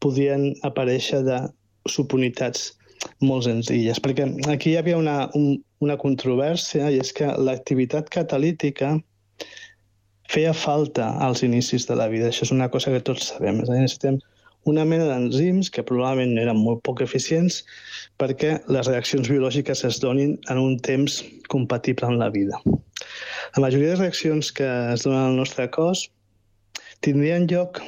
podien 0.00 0.54
aparèixer 0.64 1.20
de 1.26 1.42
subunitats 1.84 2.77
molt 3.24 3.46
senzilles, 3.48 3.98
perquè 4.02 4.28
aquí 4.52 4.72
hi 4.72 4.78
havia 4.78 4.98
una, 4.98 5.18
un, 5.34 5.58
una 5.84 5.96
controvèrsia 5.98 6.90
i 6.94 7.00
és 7.02 7.12
que 7.16 7.30
l'activitat 7.48 8.10
catalítica 8.14 8.94
feia 10.28 10.52
falta 10.54 11.08
als 11.24 11.42
inicis 11.42 11.88
de 11.88 11.96
la 11.98 12.08
vida. 12.12 12.28
Això 12.28 12.44
és 12.46 12.54
una 12.54 12.68
cosa 12.70 12.92
que 12.92 13.04
tots 13.04 13.30
sabem. 13.32 13.62
És 13.62 13.70
a 13.70 13.74
dir, 13.76 13.86
necessitem 13.86 14.18
una 14.68 14.84
mena 14.84 15.06
d'enzims 15.08 15.70
que 15.72 15.84
probablement 15.86 16.36
eren 16.42 16.58
molt 16.60 16.82
poc 16.84 17.00
eficients 17.04 17.62
perquè 18.20 18.58
les 18.68 18.90
reaccions 18.90 19.30
biològiques 19.30 19.84
es 19.88 20.00
donin 20.02 20.36
en 20.52 20.60
un 20.60 20.76
temps 20.84 21.22
compatible 21.48 22.10
amb 22.10 22.20
la 22.20 22.28
vida. 22.34 22.60
La 23.56 23.64
majoria 23.64 23.94
de 23.94 24.02
reaccions 24.02 24.52
que 24.52 24.68
es 24.92 25.06
donen 25.06 25.30
al 25.30 25.38
nostre 25.40 25.68
cos 25.72 26.08
tindrien 27.00 27.48
lloc 27.48 27.80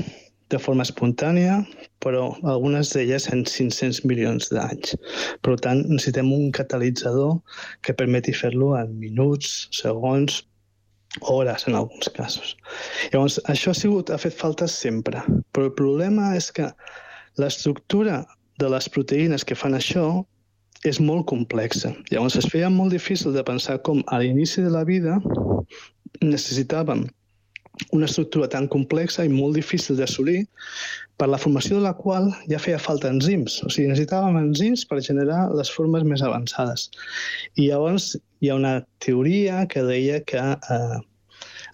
de 0.50 0.58
forma 0.58 0.84
espontània, 0.86 1.60
però 2.02 2.30
algunes 2.52 2.92
d'elles 2.94 3.28
en 3.30 3.44
500 3.46 4.02
milions 4.10 4.50
d'anys. 4.50 4.96
Per 5.46 5.56
tant, 5.64 5.84
necessitem 5.88 6.32
un 6.34 6.50
catalitzador 6.56 7.38
que 7.86 7.96
permeti 7.96 8.34
fer-lo 8.36 8.72
en 8.78 8.96
minuts, 8.98 9.68
segons, 9.76 10.42
hores 11.20 11.66
en 11.66 11.74
alguns 11.74 12.10
casos. 12.14 12.56
Llavors, 13.12 13.40
això 13.50 13.72
ha, 13.72 13.78
sigut, 13.78 14.10
ha 14.10 14.18
fet 14.18 14.36
falta 14.36 14.68
sempre, 14.70 15.22
però 15.54 15.70
el 15.70 15.74
problema 15.78 16.34
és 16.38 16.50
que 16.54 16.68
l'estructura 17.40 18.22
de 18.60 18.68
les 18.70 18.88
proteïnes 18.92 19.46
que 19.46 19.58
fan 19.58 19.74
això 19.74 20.06
és 20.86 21.00
molt 21.02 21.26
complexa. 21.28 21.92
Llavors, 22.10 22.38
es 22.40 22.48
feia 22.52 22.70
molt 22.72 22.94
difícil 22.94 23.34
de 23.36 23.44
pensar 23.44 23.80
com 23.86 24.04
a 24.08 24.20
l'inici 24.22 24.62
de 24.64 24.72
la 24.72 24.84
vida 24.88 25.18
necessitàvem 26.20 27.06
una 27.92 28.08
estructura 28.08 28.48
tan 28.48 28.68
complexa 28.68 29.24
i 29.24 29.32
molt 29.32 29.56
difícil 29.58 29.98
d'assolir, 29.98 30.44
per 31.20 31.28
la 31.28 31.38
formació 31.40 31.76
de 31.76 31.84
la 31.84 31.92
qual 31.96 32.30
ja 32.48 32.60
feia 32.62 32.80
falta 32.80 33.10
enzims. 33.12 33.58
O 33.66 33.68
sigui, 33.68 33.90
necessitàvem 33.90 34.38
enzims 34.40 34.86
per 34.88 35.02
generar 35.04 35.42
les 35.52 35.70
formes 35.72 36.06
més 36.08 36.24
avançades. 36.24 36.88
I 37.56 37.68
llavors 37.68 38.14
hi 38.40 38.50
ha 38.50 38.56
una 38.56 38.78
teoria 39.04 39.66
que 39.68 39.84
deia 39.84 40.22
que 40.24 40.40
eh, 40.40 40.98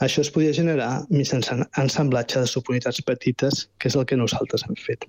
això 0.04 0.24
es 0.24 0.30
podia 0.32 0.52
generar 0.56 1.06
mitjançant 1.08 1.62
ensamblatge 1.80 2.42
de 2.42 2.50
subunitats 2.50 3.00
petites, 3.06 3.66
que 3.78 3.88
és 3.88 3.96
el 3.96 4.04
que 4.08 4.18
nosaltres 4.18 4.66
hem 4.66 4.76
fet. 4.82 5.06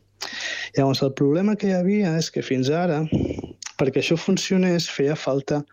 Llavors, 0.78 1.02
el 1.04 1.16
problema 1.18 1.58
que 1.58 1.72
hi 1.72 1.78
havia 1.80 2.14
és 2.22 2.30
que 2.32 2.46
fins 2.46 2.70
ara, 2.70 3.02
perquè 3.82 4.04
això 4.04 4.18
funcionés, 4.22 4.88
feia 4.90 5.18
falta 5.18 5.64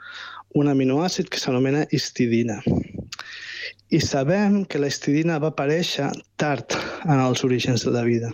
un 0.55 0.71
aminoàcid 0.71 1.29
que 1.31 1.41
s'anomena 1.43 1.85
histidina. 1.91 2.61
I 3.95 4.01
sabem 4.01 4.63
que 4.71 4.81
la 4.81 4.89
histidina 4.91 5.37
va 5.43 5.51
aparèixer 5.53 6.09
tard 6.41 6.75
en 7.05 7.21
els 7.21 7.45
orígens 7.47 7.85
de 7.85 7.93
la 7.95 8.03
vida. 8.07 8.31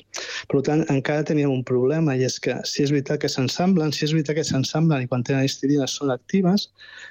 Per 0.49 0.63
tant, 0.65 0.85
encara 0.93 1.27
teníem 1.27 1.53
un 1.53 1.65
problema, 1.67 2.15
i 2.17 2.25
és 2.29 2.39
que 2.41 2.57
si 2.69 2.85
és 2.85 2.93
veritat 2.95 3.21
que 3.25 3.29
s'ensamblen, 3.33 3.93
si 3.93 4.07
és 4.07 4.15
veritat 4.17 4.39
que 4.39 4.47
s'ensamblen 4.47 5.05
i 5.05 5.11
quan 5.11 5.25
tenen 5.27 5.49
histidina 5.49 5.89
són 5.91 6.13
actives, 6.15 6.69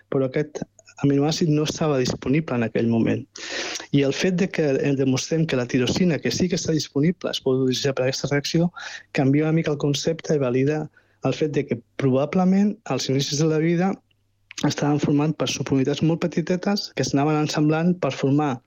però 0.09 0.29
aquest 0.29 0.63
aminoàcid 1.03 1.49
no 1.53 1.65
estava 1.67 1.99
disponible 1.99 2.57
en 2.57 2.65
aquell 2.67 2.89
moment. 2.91 3.23
I 3.95 4.03
el 4.07 4.13
fet 4.13 4.37
de 4.41 4.49
que 4.49 4.73
demostrem 4.99 5.45
que 5.45 5.59
la 5.59 5.67
tirosina, 5.69 6.19
que 6.19 6.31
sí 6.31 6.49
que 6.49 6.59
està 6.59 6.75
disponible, 6.75 7.31
es 7.31 7.41
pot 7.43 7.61
utilitzar 7.61 7.95
per 7.95 8.07
aquesta 8.07 8.29
reacció, 8.33 8.69
canvia 9.17 9.47
una 9.47 9.55
mica 9.57 9.73
el 9.73 9.81
concepte 9.81 10.35
i 10.35 10.43
valida 10.43 10.83
el 11.27 11.35
fet 11.35 11.55
de 11.55 11.65
que 11.67 11.79
probablement 11.99 12.75
als 12.85 13.09
inicis 13.09 13.41
de 13.41 13.47
la 13.49 13.59
vida 13.63 13.93
estaven 14.67 14.99
formant 14.99 15.35
per 15.39 15.47
subunitats 15.51 16.01
molt 16.03 16.21
petitetes 16.25 16.89
que 16.95 17.05
s'anaven 17.07 17.39
ensamblant 17.39 17.93
per 18.03 18.11
formar 18.11 18.57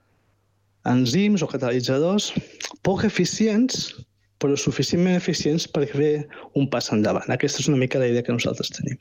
enzims 0.89 1.43
o 1.43 1.47
catalitzadors 1.47 2.31
poc 2.83 3.05
eficients, 3.07 3.93
però 4.41 4.57
suficientment 4.59 5.15
eficients 5.15 5.67
per 5.69 5.85
fer 5.91 6.25
un 6.59 6.67
pas 6.69 6.89
endavant. 6.91 7.29
Aquesta 7.31 7.63
és 7.63 7.69
una 7.71 7.79
mica 7.79 8.01
la 8.01 8.09
idea 8.11 8.25
que 8.25 8.35
nosaltres 8.35 8.73
tenim. 8.75 8.97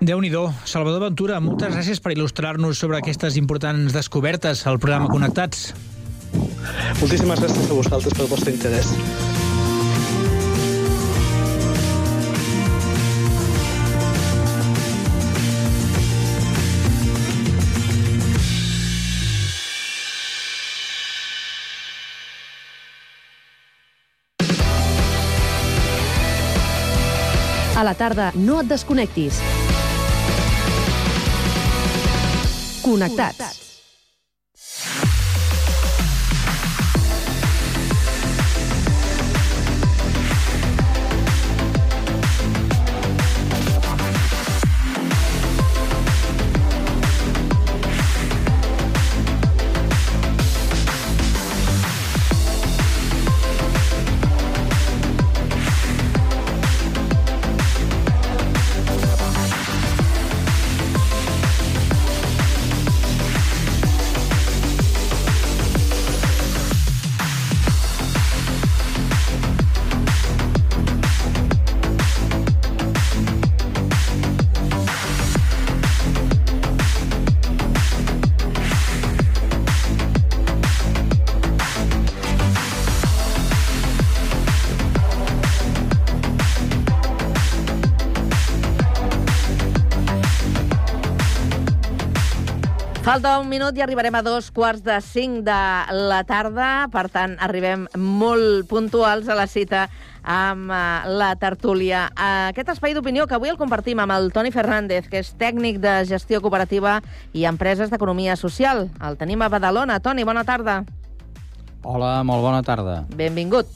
déu 0.00 0.20
nhi 0.20 0.30
Salvador 0.64 1.00
Ventura, 1.00 1.40
moltes 1.40 1.74
gràcies 1.74 2.00
per 2.00 2.12
il·lustrar-nos 2.12 2.78
sobre 2.78 2.96
aquestes 2.96 3.36
importants 3.36 3.92
descobertes 3.92 4.66
al 4.66 4.78
programa 4.78 5.08
Connectats. 5.08 5.74
Moltíssimes 7.00 7.40
gràcies 7.40 7.70
a 7.70 7.74
vosaltres 7.74 8.16
pel 8.16 8.28
vostre 8.30 8.52
interès. 8.52 9.39
A 27.80 27.84
la 27.84 27.94
tarda, 27.96 28.26
no 28.36 28.58
et 28.60 28.68
desconnectis. 28.68 29.38
Connectats. 32.84 33.59
Falta 93.10 93.40
un 93.42 93.48
minut 93.50 93.74
i 93.74 93.82
arribarem 93.82 94.14
a 94.14 94.20
dos 94.22 94.52
quarts 94.54 94.84
de 94.86 94.94
cinc 95.02 95.40
de 95.42 95.54
la 96.06 96.20
tarda. 96.22 96.86
Per 96.92 97.08
tant, 97.10 97.32
arribem 97.42 97.88
molt 97.98 98.68
puntuals 98.70 99.26
a 99.26 99.34
la 99.34 99.48
cita 99.50 99.80
amb 100.22 100.70
uh, 100.70 101.08
la 101.18 101.32
tertúlia. 101.34 102.04
Aquest 102.14 102.68
espai 102.70 102.92
d'opinió 102.94 103.24
que 103.26 103.34
avui 103.34 103.50
el 103.50 103.56
compartim 103.58 103.98
amb 103.98 104.14
el 104.14 104.30
Toni 104.30 104.52
Fernández, 104.54 105.08
que 105.10 105.24
és 105.24 105.32
tècnic 105.40 105.80
de 105.82 105.96
gestió 106.06 106.38
cooperativa 106.38 107.00
i 107.34 107.48
empreses 107.50 107.90
d'economia 107.90 108.36
social. 108.38 108.84
El 109.02 109.18
tenim 109.18 109.42
a 109.42 109.48
Badalona. 109.50 109.96
Toni, 109.98 110.22
bona 110.22 110.44
tarda. 110.46 110.84
Hola, 111.82 112.12
molt 112.22 112.46
bona 112.46 112.60
tarda. 112.62 113.00
Benvingut. 113.10 113.74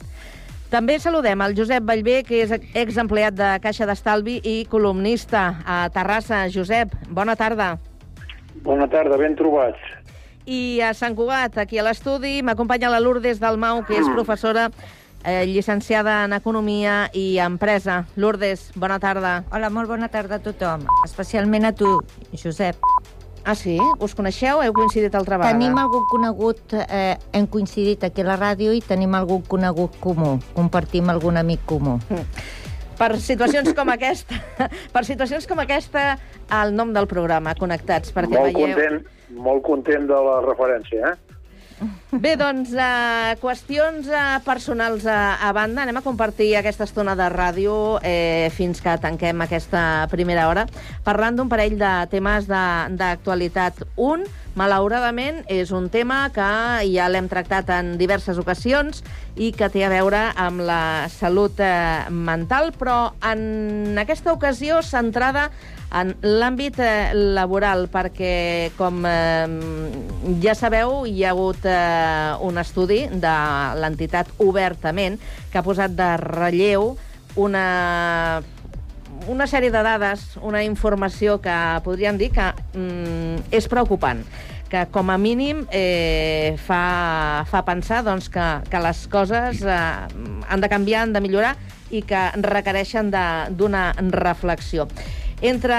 També 0.71 0.95
saludem 1.03 1.43
el 1.43 1.57
Josep 1.59 1.83
Vallvé, 1.83 2.21
que 2.23 2.39
és 2.45 2.55
exempleat 2.71 3.35
de 3.35 3.51
Caixa 3.59 3.83
d'Estalvi 3.83 4.37
i 4.47 4.55
columnista 4.71 5.43
a 5.67 5.81
Terrassa. 5.91 6.45
Josep, 6.55 6.95
bona 7.11 7.35
tarda. 7.35 7.73
Bona 8.63 8.87
tarda, 8.89 9.17
ben 9.17 9.35
trobats. 9.35 9.79
I 10.45 10.79
a 10.85 10.93
Sant 10.93 11.15
Cugat, 11.17 11.57
aquí 11.57 11.79
a 11.81 11.83
l'estudi, 11.83 12.39
m'acompanya 12.45 12.91
la 12.93 13.01
Lourdes 13.01 13.41
Dalmau, 13.41 13.81
que 13.87 13.97
és 13.97 14.07
professora 14.13 14.69
eh, 15.25 15.43
llicenciada 15.49 16.23
en 16.25 16.33
Economia 16.37 17.09
i 17.13 17.39
Empresa. 17.41 18.03
Lourdes, 18.15 18.69
bona 18.75 18.99
tarda. 19.01 19.39
Hola, 19.51 19.71
molt 19.73 19.89
bona 19.89 20.09
tarda 20.13 20.37
a 20.37 20.43
tothom, 20.45 20.85
especialment 21.05 21.65
a 21.65 21.73
tu, 21.73 21.97
Josep. 22.37 22.77
Ah, 23.45 23.53
sí? 23.53 23.75
Us 24.01 24.15
coneixeu? 24.17 24.61
Heu 24.65 24.73
coincidit 24.73 25.13
altra 25.13 25.37
vegada? 25.37 25.53
Tenim 25.53 25.77
algun 25.77 26.05
conegut, 26.09 26.73
eh, 26.89 27.17
hem 27.33 27.45
coincidit 27.45 28.03
aquí 28.03 28.23
a 28.23 28.29
la 28.31 28.37
ràdio 28.41 28.73
i 28.73 28.81
tenim 28.81 29.13
algun 29.13 29.43
conegut 29.45 29.99
comú. 30.01 30.39
Compartim 30.55 31.09
algun 31.13 31.37
amic 31.37 31.61
comú. 31.65 31.99
Mm. 32.09 32.25
Per 32.95 33.11
situacions 33.19 33.73
com 33.75 33.91
aquesta, 33.91 34.39
per 34.95 35.03
situacions 35.07 35.47
com 35.49 35.59
aquesta, 35.63 36.15
el 36.61 36.75
nom 36.75 36.93
del 36.95 37.09
programa, 37.11 37.55
Connectats, 37.59 38.13
perquè 38.15 38.39
molt 38.39 38.55
veieu... 38.55 38.75
Content, 38.75 39.01
molt 39.35 39.63
content 39.67 40.07
de 40.09 40.19
la 40.29 40.41
referència, 40.45 41.11
eh? 41.11 41.35
Bé, 42.15 42.37
doncs, 42.39 42.71
uh, 42.71 43.33
qüestions 43.41 44.07
uh, 44.07 44.37
personals 44.45 45.03
uh, 45.03 45.35
a 45.43 45.51
banda. 45.55 45.83
Anem 45.83 45.99
a 45.99 46.03
compartir 46.05 46.53
aquesta 46.55 46.85
estona 46.87 47.17
de 47.19 47.27
ràdio 47.33 47.73
eh, 47.99 48.47
fins 48.55 48.79
que 48.79 48.93
tanquem 49.03 49.43
aquesta 49.43 50.07
primera 50.11 50.47
hora, 50.47 50.63
parlant 51.03 51.35
d'un 51.35 51.51
parell 51.51 51.75
de 51.81 51.91
temes 52.13 52.47
d'actualitat. 52.47 53.83
Un, 53.99 54.23
malauradament, 54.55 55.43
és 55.51 55.71
un 55.75 55.89
tema 55.91 56.25
que 56.33 56.47
ja 56.87 57.09
l'hem 57.11 57.27
tractat 57.31 57.69
en 57.75 57.95
diverses 57.99 58.39
ocasions 58.39 59.03
i 59.35 59.51
que 59.55 59.67
té 59.71 59.83
a 59.83 59.91
veure 59.91 60.21
amb 60.39 60.63
la 60.63 61.07
salut 61.11 61.59
eh, 61.59 62.07
mental, 62.09 62.71
però 62.79 63.13
en 63.27 63.99
aquesta 63.99 64.33
ocasió 64.33 64.79
centrada 64.83 65.49
en 65.95 66.15
l'àmbit 66.23 66.79
eh, 66.79 67.11
laboral, 67.13 67.89
perquè, 67.91 68.71
com 68.79 69.03
eh, 69.07 70.39
ja 70.43 70.55
sabeu, 70.55 71.03
hi 71.05 71.25
ha 71.25 71.35
hagut 71.35 71.67
un 72.47 72.57
estudi 72.61 73.05
de 73.11 73.37
l'entitat 73.81 74.31
Obertament 74.39 75.19
que 75.51 75.59
ha 75.59 75.67
posat 75.67 75.95
de 75.99 76.15
relleu 76.23 76.93
una 77.35 78.41
una 79.27 79.47
sèrie 79.47 79.71
de 79.73 79.81
dades, 79.83 80.35
una 80.41 80.63
informació 80.63 81.39
que 81.41 81.55
podríem 81.85 82.17
dir 82.19 82.31
que 82.35 82.51
mm, 82.75 83.49
és 83.55 83.67
preocupant 83.71 84.23
que 84.69 84.85
com 84.91 85.11
a 85.13 85.17
mínim 85.21 85.63
eh, 85.71 86.57
fa, 86.65 87.45
fa 87.49 87.61
pensar 87.67 88.01
doncs, 88.05 88.29
que, 88.33 88.45
que 88.69 88.81
les 88.81 89.05
coses 89.11 89.61
eh, 89.61 89.75
han 90.49 90.63
de 90.63 90.69
canviar, 90.71 91.05
han 91.05 91.13
de 91.13 91.21
millorar 91.21 91.53
i 91.93 92.01
que 92.01 92.23
requereixen 92.41 93.11
d'una 93.13 93.91
reflexió. 94.09 94.87
Entre 95.45 95.77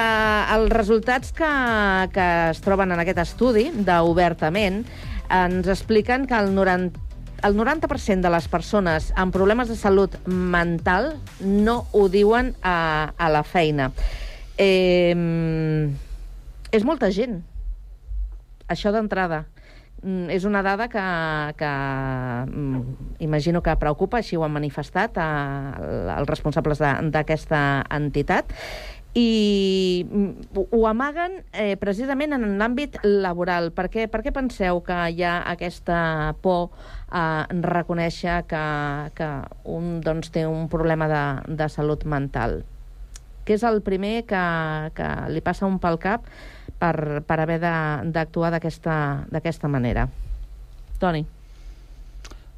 els 0.54 0.70
resultats 0.70 1.32
que, 1.34 1.50
que 2.14 2.28
es 2.52 2.62
troben 2.62 2.92
en 2.94 3.02
aquest 3.02 3.24
estudi 3.24 3.70
d'Obertament, 3.74 4.84
ens 5.32 5.66
expliquen 5.72 6.28
que 6.30 6.38
el 6.38 6.54
90 6.54 7.05
el 7.44 7.56
90% 7.56 8.22
de 8.24 8.30
les 8.32 8.48
persones 8.48 9.10
amb 9.16 9.34
problemes 9.34 9.68
de 9.68 9.76
salut 9.76 10.16
mental 10.26 11.16
no 11.40 11.82
ho 11.92 12.06
diuen 12.08 12.54
a, 12.62 13.12
a 13.16 13.28
la 13.32 13.42
feina. 13.44 13.90
Eh, 14.56 15.12
és 16.72 16.84
molta 16.84 17.10
gent. 17.12 17.42
Això 18.72 18.90
d'entrada. 18.94 19.44
Mm, 20.02 20.28
és 20.30 20.44
una 20.44 20.60
dada 20.62 20.88
que, 20.88 21.02
que 21.56 21.70
mm, 22.46 22.82
imagino 23.24 23.62
que 23.62 23.76
preocupa, 23.80 24.20
així 24.20 24.36
ho 24.36 24.44
han 24.44 24.52
manifestat 24.52 25.16
a, 25.18 25.30
a, 25.72 26.18
els 26.18 26.28
responsables 26.28 26.82
d'aquesta 27.10 27.60
entitat 27.96 28.52
i 29.16 30.04
mm, 30.04 30.68
ho 30.76 30.82
amaguen 30.86 31.40
eh, 31.56 31.74
precisament 31.80 32.36
en 32.36 32.44
l'àmbit 32.60 33.00
laboral. 33.02 33.72
Per 33.72 33.88
què, 33.88 34.04
per 34.12 34.20
què 34.22 34.34
penseu 34.36 34.82
que 34.84 34.98
hi 35.16 35.24
ha 35.24 35.38
aquesta 35.48 36.36
por 36.44 36.68
a 37.08 37.46
reconèixer 37.50 38.42
que, 38.50 38.64
que 39.14 39.28
un 39.70 40.00
doncs, 40.02 40.32
té 40.34 40.46
un 40.46 40.66
problema 40.68 41.06
de, 41.10 41.24
de 41.54 41.68
salut 41.70 42.04
mental? 42.04 42.62
Què 43.46 43.54
és 43.54 43.62
el 43.62 43.80
primer 43.86 44.24
que, 44.26 44.42
que 44.96 45.08
li 45.30 45.42
passa 45.44 45.68
un 45.70 45.78
pel 45.78 46.00
cap 46.02 46.26
per, 46.80 47.22
per 47.22 47.38
haver 47.40 47.60
d'actuar 47.62 48.50
d'aquesta 48.56 49.70
manera? 49.70 50.08
Toni. 50.98 51.22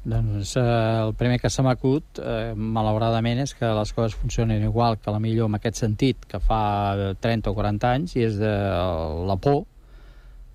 Doncs 0.09 0.55
eh, 0.57 0.63
el 1.03 1.13
primer 1.19 1.37
que 1.41 1.51
se 1.51 1.61
m'acut, 1.61 2.21
eh, 2.23 2.53
malauradament, 2.55 3.43
és 3.43 3.53
que 3.53 3.67
les 3.75 3.91
coses 3.93 4.15
funcionen 4.17 4.63
igual 4.63 4.97
que 4.97 5.11
la 5.11 5.19
millor 5.19 5.51
en 5.51 5.59
aquest 5.59 5.81
sentit 5.83 6.23
que 6.29 6.39
fa 6.39 7.13
30 7.21 7.51
o 7.51 7.57
40 7.57 7.91
anys, 7.91 8.15
i 8.15 8.23
és 8.25 8.39
de 8.39 8.53
la 9.29 9.35
por, 9.37 9.65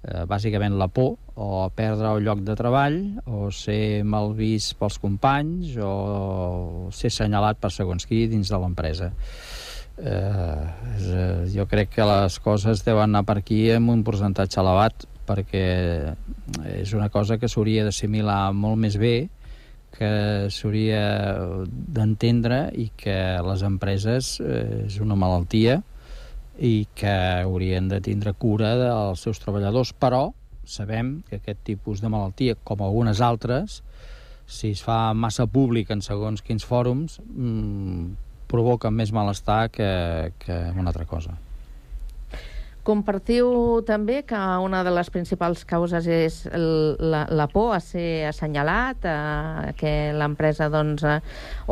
eh, 0.05 0.25
bàsicament 0.31 0.77
la 0.79 0.89
por, 0.89 1.17
o 1.35 1.69
perdre 1.75 2.13
el 2.15 2.25
lloc 2.25 2.45
de 2.47 2.57
treball, 2.59 2.99
o 3.27 3.51
ser 3.51 4.05
mal 4.05 4.33
vist 4.39 4.77
pels 4.79 5.01
companys, 5.03 5.77
o 5.81 6.91
ser 6.95 7.11
assenyalat 7.13 7.61
per 7.61 7.73
segons 7.75 8.07
qui 8.07 8.27
dins 8.31 8.51
de 8.53 8.61
l'empresa. 8.61 9.11
Eh, 9.95 10.11
eh, 10.11 11.45
jo 11.55 11.67
crec 11.71 11.93
que 11.95 12.07
les 12.07 12.39
coses 12.43 12.83
deuen 12.83 13.13
anar 13.13 13.23
per 13.27 13.39
aquí 13.39 13.69
amb 13.71 13.93
un 13.93 14.03
percentatge 14.03 14.59
elevat 14.59 15.07
perquè 15.25 15.67
és 16.75 16.93
una 16.99 17.09
cosa 17.15 17.39
que 17.39 17.49
s'hauria 17.49 17.85
d'assimilar 17.87 18.53
molt 18.53 18.81
més 18.83 18.99
bé, 19.01 19.29
que 19.95 20.51
s'hauria 20.51 21.05
d'entendre 21.71 22.67
i 22.75 22.89
que 22.99 23.17
les 23.47 23.63
empreses 23.63 24.35
eh, 24.43 24.85
és 24.89 24.99
una 25.01 25.17
malaltia 25.19 25.81
i 26.59 26.87
que 26.95 27.15
haurien 27.43 27.89
de 27.91 28.01
tindre 28.05 28.33
cura 28.33 28.75
dels 28.79 29.25
seus 29.27 29.41
treballadors, 29.43 29.93
però 29.93 30.29
sabem 30.65 31.19
que 31.29 31.41
aquest 31.41 31.61
tipus 31.67 32.01
de 32.01 32.09
malaltia, 32.09 32.57
com 32.65 32.83
algunes 32.83 33.21
altres, 33.21 33.83
si 34.47 34.71
es 34.75 34.83
fa 34.85 35.15
massa 35.15 35.47
públic 35.47 35.91
en 35.91 36.03
segons 36.05 36.45
quins 36.45 36.65
fòrums, 36.69 37.19
mmm, 37.25 38.13
provoca 38.49 38.91
més 38.91 39.13
malestar 39.13 39.69
que, 39.73 40.33
que 40.39 40.61
una 40.77 40.93
altra 40.93 41.09
cosa. 41.09 41.35
Compartiu 42.85 43.81
també 43.89 44.19
que 44.29 44.39
una 44.61 44.83
de 44.85 44.91
les 44.93 45.09
principals 45.09 45.63
causes 45.65 46.05
és 46.05 46.43
el, 46.53 46.67
la, 47.01 47.23
la 47.33 47.47
por 47.49 47.73
a 47.73 47.81
ser 47.81 48.27
assenyalat, 48.29 49.07
a 49.09 49.73
que 49.79 50.13
l'empresa, 50.13 50.69
doncs, 50.69 51.01
a, 51.09 51.17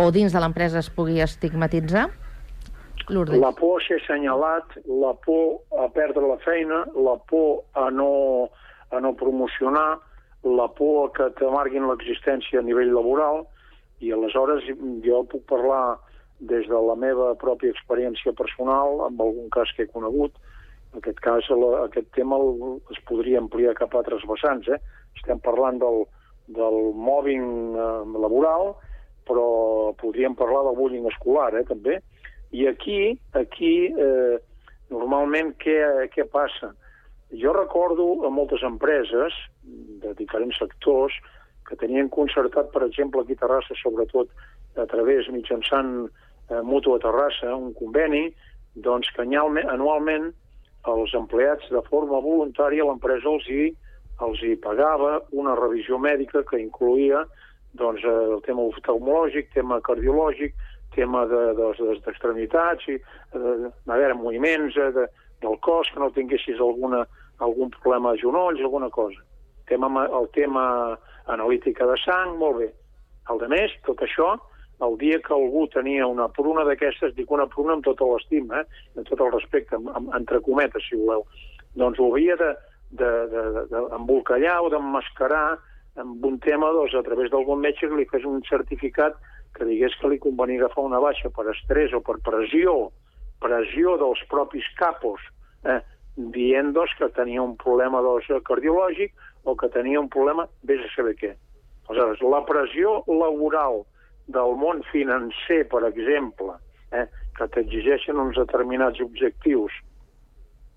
o 0.01 0.09
dins 0.11 0.33
de 0.33 0.41
l'empresa 0.41 0.81
es 0.81 0.89
pugui 0.89 1.21
estigmatitzar? 1.21 2.09
Lourdes. 3.09 3.39
La 3.41 3.53
por 3.57 3.81
a 3.81 3.85
ser 3.87 4.01
assenyalat, 4.01 4.77
la 4.87 5.13
por 5.25 5.63
a 5.79 5.89
perdre 5.93 6.27
la 6.29 6.39
feina, 6.45 6.85
la 6.95 7.17
por 7.29 7.65
a 7.75 7.91
no, 7.91 8.51
a 8.91 9.01
no 9.01 9.15
promocionar, 9.17 9.99
la 10.45 10.69
por 10.69 11.09
a 11.09 11.11
que 11.17 11.29
t'amarguin 11.41 11.89
l'existència 11.89 12.61
a 12.61 12.67
nivell 12.67 12.95
laboral, 12.95 13.47
i 14.03 14.11
aleshores 14.13 14.67
jo 15.05 15.23
puc 15.31 15.47
parlar 15.51 15.99
des 16.43 16.67
de 16.67 16.79
la 16.89 16.97
meva 16.99 17.33
pròpia 17.39 17.71
experiència 17.71 18.35
personal, 18.35 19.05
amb 19.07 19.21
algun 19.23 19.51
cas 19.55 19.71
que 19.77 19.87
he 19.87 19.93
conegut, 19.93 20.35
en 20.93 21.01
aquest 21.01 21.21
cas, 21.25 21.49
la, 21.57 21.87
aquest 21.87 22.11
tema 22.17 22.37
el, 22.37 22.81
es 22.93 22.99
podria 23.09 23.41
ampliar 23.41 23.77
cap 23.79 23.95
a 23.95 24.03
altres 24.03 24.25
vessants. 24.29 24.69
Eh? 24.69 24.79
Estem 25.17 25.41
parlant 25.41 25.79
del, 25.81 26.03
del 26.53 26.79
mobbing 26.93 27.47
eh, 27.73 28.19
laboral, 28.25 28.75
però 29.29 29.47
podríem 30.03 30.37
parlar 30.37 30.67
del 30.67 30.77
bullying 30.77 31.09
escolar, 31.09 31.53
eh, 31.57 31.65
també. 31.69 32.01
I 32.53 32.67
aquí, 32.69 33.19
aquí 33.33 33.75
eh, 33.89 34.39
normalment, 34.93 35.55
què, 35.63 35.77
què 36.13 36.27
passa? 36.29 36.73
Jo 37.33 37.55
recordo 37.57 38.27
a 38.27 38.31
moltes 38.31 38.65
empreses 38.67 39.37
de 40.03 40.13
diferents 40.19 40.59
sectors 40.61 41.15
que 41.69 41.79
tenien 41.81 42.11
concertat, 42.13 42.69
per 42.75 42.85
exemple, 42.85 43.23
aquí 43.23 43.39
a 43.39 43.41
Terrassa, 43.41 43.77
sobretot 43.81 44.29
a 44.77 44.85
través, 44.91 45.31
mitjançant 45.33 45.95
eh, 46.05 46.61
Mutu 46.61 46.97
a 46.97 47.01
Terrassa, 47.01 47.55
un 47.57 47.73
conveni, 47.79 48.27
doncs 48.75 49.09
que 49.17 49.25
anualment 49.25 50.33
els 50.93 51.15
empleats 51.15 51.69
de 51.71 51.81
forma 51.89 52.21
voluntària 52.21 52.85
l'empresa 52.85 53.31
els 53.31 53.49
hi, 53.49 53.71
els 54.27 54.43
hi 54.43 54.57
pagava 54.61 55.21
una 55.31 55.55
revisió 55.59 55.99
mèdica 55.99 56.43
que 56.49 56.61
incluïa 56.61 57.25
doncs, 57.79 58.05
eh, 58.05 58.13
el 58.37 58.43
tema 58.45 58.67
oftalmològic, 58.69 59.53
tema 59.55 59.81
cardiològic, 59.81 60.53
tema 60.95 61.25
d'extremitats, 61.27 62.87
de, 62.87 62.99
de, 63.33 63.39
de, 63.39 63.57
de, 63.65 63.73
a 63.89 63.99
veure, 63.99 64.15
moviments 64.19 64.77
eh, 64.77 64.91
de, 64.97 65.09
del 65.43 65.59
cos, 65.65 65.91
que 65.93 66.01
no 66.01 66.11
tinguessis 66.15 66.61
alguna, 66.61 67.07
algun 67.43 67.73
problema 67.79 68.13
de 68.13 68.23
genolls, 68.23 68.61
alguna 68.61 68.91
cosa. 68.91 69.21
Tema, 69.69 70.07
el 70.07 70.29
tema 70.35 70.99
analítica 71.27 71.87
de 71.87 71.97
sang, 72.05 72.37
molt 72.39 72.59
bé. 72.61 72.71
El 73.31 73.39
de 73.39 73.49
més, 73.53 73.75
tot 73.87 74.03
això, 74.03 74.35
el 74.83 74.97
dia 74.99 75.21
que 75.23 75.35
algú 75.35 75.67
tenia 75.71 76.07
una 76.11 76.29
pruna 76.35 76.65
d'aquestes, 76.67 77.15
dic 77.17 77.31
una 77.31 77.47
pruna 77.51 77.77
amb 77.77 77.85
tota 77.87 78.05
l'estima, 78.09 78.63
eh? 78.63 78.67
amb 78.97 79.07
tot 79.09 79.21
el 79.21 79.33
respecte, 79.35 79.79
amb, 79.79 79.91
amb, 79.95 80.15
entre 80.19 80.43
cometes, 80.43 80.83
si 80.89 80.99
voleu, 80.99 81.23
doncs 81.79 81.99
ho 82.01 82.07
havia 82.11 82.37
d'embolcallar 82.93 84.59
o 84.65 84.73
d'emmascarar 84.73 85.47
amb 86.03 86.25
un 86.25 86.39
tema 86.41 86.73
doncs, 86.73 86.95
a 86.97 87.05
través 87.07 87.31
d'algun 87.31 87.61
metge 87.61 87.89
que 87.89 87.97
li 87.97 88.09
fes 88.11 88.25
un 88.29 88.43
certificat 88.49 89.17
que 89.55 89.69
digués 89.69 89.95
que 90.01 90.09
li 90.09 90.19
convenia 90.23 90.65
agafar 90.65 90.85
una 90.87 91.01
baixa 91.03 91.31
per 91.31 91.49
estrès 91.53 91.93
o 91.93 92.01
per 92.05 92.19
pressió, 92.25 92.91
pressió 93.43 93.97
dels 94.01 94.23
propis 94.31 94.67
capos, 94.79 95.21
eh, 95.65 95.81
dient 96.17 96.73
doncs, 96.77 96.95
que 96.99 97.09
tenia 97.17 97.43
un 97.43 97.57
problema 97.61 98.03
doncs, 98.05 98.29
cardiològic 98.49 99.13
o 99.45 99.57
que 99.57 99.69
tenia 99.75 100.01
un 100.01 100.09
problema, 100.09 100.47
vés 100.63 100.83
a 100.85 100.91
saber 100.95 101.17
què. 101.21 101.33
Aleshores, 101.89 102.23
la 102.23 102.45
pressió 102.47 103.03
laboral 103.09 103.83
del 104.33 104.57
món 104.57 104.83
financer, 104.93 105.65
per 105.69 105.83
exemple, 105.89 106.55
eh, 106.93 107.07
que 107.37 107.49
t'exigeixen 107.49 108.21
uns 108.21 108.39
determinats 108.39 109.01
objectius 109.01 109.75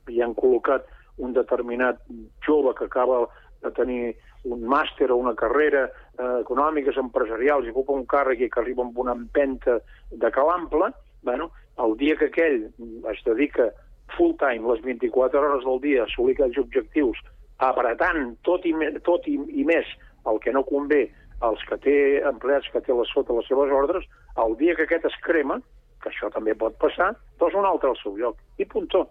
i 0.09 0.21
han 0.21 0.35
col·locat 0.37 0.87
un 1.17 1.33
determinat 1.33 2.01
jove 2.45 2.73
que 2.77 2.87
acaba 2.89 3.25
de 3.63 3.71
tenir 3.71 4.15
un 4.45 4.65
màster 4.69 5.09
o 5.11 5.17
una 5.17 5.33
carrera 5.35 5.85
eh, 5.87 6.41
econòmiques, 6.41 6.97
empresarials, 7.01 7.65
i 7.65 7.73
ocupa 7.73 7.97
un 7.97 8.05
càrrec 8.09 8.45
i 8.45 8.49
que 8.51 8.61
arriba 8.61 8.85
amb 8.85 8.97
una 9.01 9.15
empenta 9.17 9.79
de 10.11 10.31
calample, 10.31 10.91
bueno, 11.25 11.49
el 11.83 11.97
dia 11.97 12.15
que 12.19 12.29
aquell 12.29 12.67
es 13.11 13.23
dedica 13.25 13.71
full 14.15 14.35
time, 14.39 14.67
les 14.69 14.83
24 14.85 15.41
hores 15.41 15.65
del 15.65 15.81
dia, 15.81 16.03
a 16.03 16.09
assolir 16.09 16.37
aquells 16.37 16.59
objectius, 16.61 17.21
apretant 17.65 18.35
tot 18.47 18.65
i, 18.67 18.73
tot 19.03 19.27
i, 19.31 19.39
i 19.61 19.65
més 19.67 19.89
el 20.29 20.39
que 20.43 20.53
no 20.53 20.65
convé 20.67 21.07
als 21.45 21.61
que 21.69 21.77
té 21.83 21.97
empleats 22.25 22.69
que 22.71 22.81
té 22.83 22.93
la, 22.95 23.05
sota 23.11 23.35
les 23.35 23.47
seves 23.49 23.73
ordres, 23.73 24.05
el 24.41 24.55
dia 24.61 24.75
que 24.75 24.85
aquest 24.87 25.07
es 25.09 25.17
crema, 25.25 25.59
que 26.03 26.11
això 26.11 26.29
també 26.33 26.55
pot 26.57 26.77
passar, 26.81 27.13
doncs 27.41 27.57
un 27.57 27.67
altre 27.67 27.91
al 27.91 27.99
seu 28.01 28.15
lloc. 28.17 28.39
I 28.61 28.67
puntó. 28.69 29.05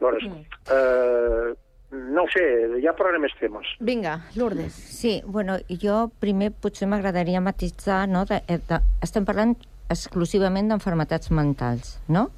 Llavors, 0.00 0.26
mm. 0.26 0.60
eh, 0.76 1.54
no 1.90 2.24
sé, 2.30 2.42
ja 2.84 2.94
parlarem 2.96 3.24
més 3.26 3.34
temes. 3.40 3.66
Vinga, 3.82 4.20
Lourdes. 4.38 4.74
Sí, 4.74 5.20
bueno, 5.26 5.58
jo 5.82 6.04
primer 6.22 6.52
potser 6.52 6.88
m'agradaria 6.90 7.42
matitzar, 7.42 8.04
no? 8.08 8.24
De, 8.28 8.42
eh, 8.46 8.60
de, 8.68 8.78
estem 9.02 9.26
parlant 9.26 9.56
exclusivament 9.90 10.70
d'enfermetats 10.70 11.32
mentals, 11.34 11.98
no? 12.08 12.28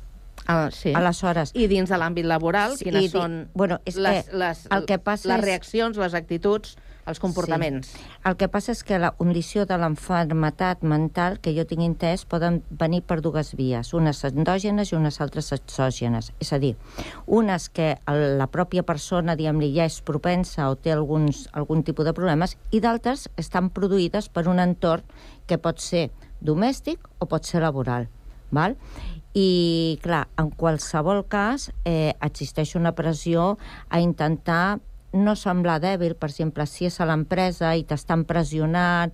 Ah, 0.46 0.70
sí. 0.72 0.94
Aleshores... 0.96 1.52
I 1.54 1.68
dins 1.70 1.92
de 1.92 1.98
l'àmbit 2.00 2.26
laboral, 2.26 2.78
quines 2.80 3.06
i, 3.06 3.12
són 3.12 3.42
bueno, 3.54 3.78
és 3.86 3.98
les, 4.00 4.24
que 4.26 4.40
les, 4.40 4.64
el 4.74 4.88
que 4.88 4.98
passa 4.98 5.34
les 5.34 5.44
reaccions, 5.44 6.00
les 6.00 6.16
actituds 6.18 6.78
els 7.06 7.20
comportaments. 7.22 7.88
Sí. 7.92 8.04
El 8.28 8.36
que 8.38 8.48
passa 8.52 8.72
és 8.72 8.82
que 8.86 8.98
la 9.02 9.12
condició 9.16 9.64
de 9.66 9.76
l'enfermetat 9.80 10.84
mental, 10.86 11.38
que 11.42 11.54
jo 11.56 11.64
tinc 11.68 11.84
entès, 11.84 12.24
poden 12.28 12.60
venir 12.70 13.02
per 13.06 13.20
dues 13.24 13.52
vies, 13.58 13.92
unes 13.96 14.22
endògenes 14.28 14.92
i 14.92 14.98
unes 14.98 15.20
altres 15.24 15.52
exògenes. 15.56 16.32
És 16.42 16.52
a 16.52 16.60
dir, 16.62 16.74
unes 17.26 17.68
que 17.74 17.96
la 18.06 18.48
pròpia 18.52 18.86
persona, 18.86 19.36
diguem-li, 19.38 19.72
ja 19.76 19.88
és 19.90 20.00
propensa 20.06 20.70
o 20.70 20.76
té 20.76 20.94
alguns, 20.94 21.48
algun 21.52 21.82
tipus 21.82 22.06
de 22.06 22.14
problemes, 22.16 22.56
i 22.70 22.82
d'altres 22.84 23.28
estan 23.36 23.72
produïdes 23.74 24.30
per 24.30 24.46
un 24.48 24.62
entorn 24.62 25.06
que 25.46 25.58
pot 25.58 25.82
ser 25.82 26.10
domèstic 26.40 27.02
o 27.18 27.26
pot 27.30 27.46
ser 27.46 27.62
laboral. 27.62 28.08
Val? 28.52 28.76
I, 29.32 29.98
clar, 30.04 30.26
en 30.36 30.50
qualsevol 30.52 31.22
cas, 31.24 31.70
eh, 31.88 32.12
existeix 32.20 32.74
una 32.76 32.92
pressió 32.92 33.56
a 33.88 34.00
intentar 34.04 34.78
no 35.12 35.34
semblar 35.36 35.80
dèbil, 35.82 36.16
per 36.16 36.30
exemple, 36.30 36.66
si 36.66 36.88
és 36.88 36.98
a 37.00 37.06
l'empresa 37.08 37.74
i 37.76 37.84
t'estan 37.84 38.24
pressionant 38.28 39.12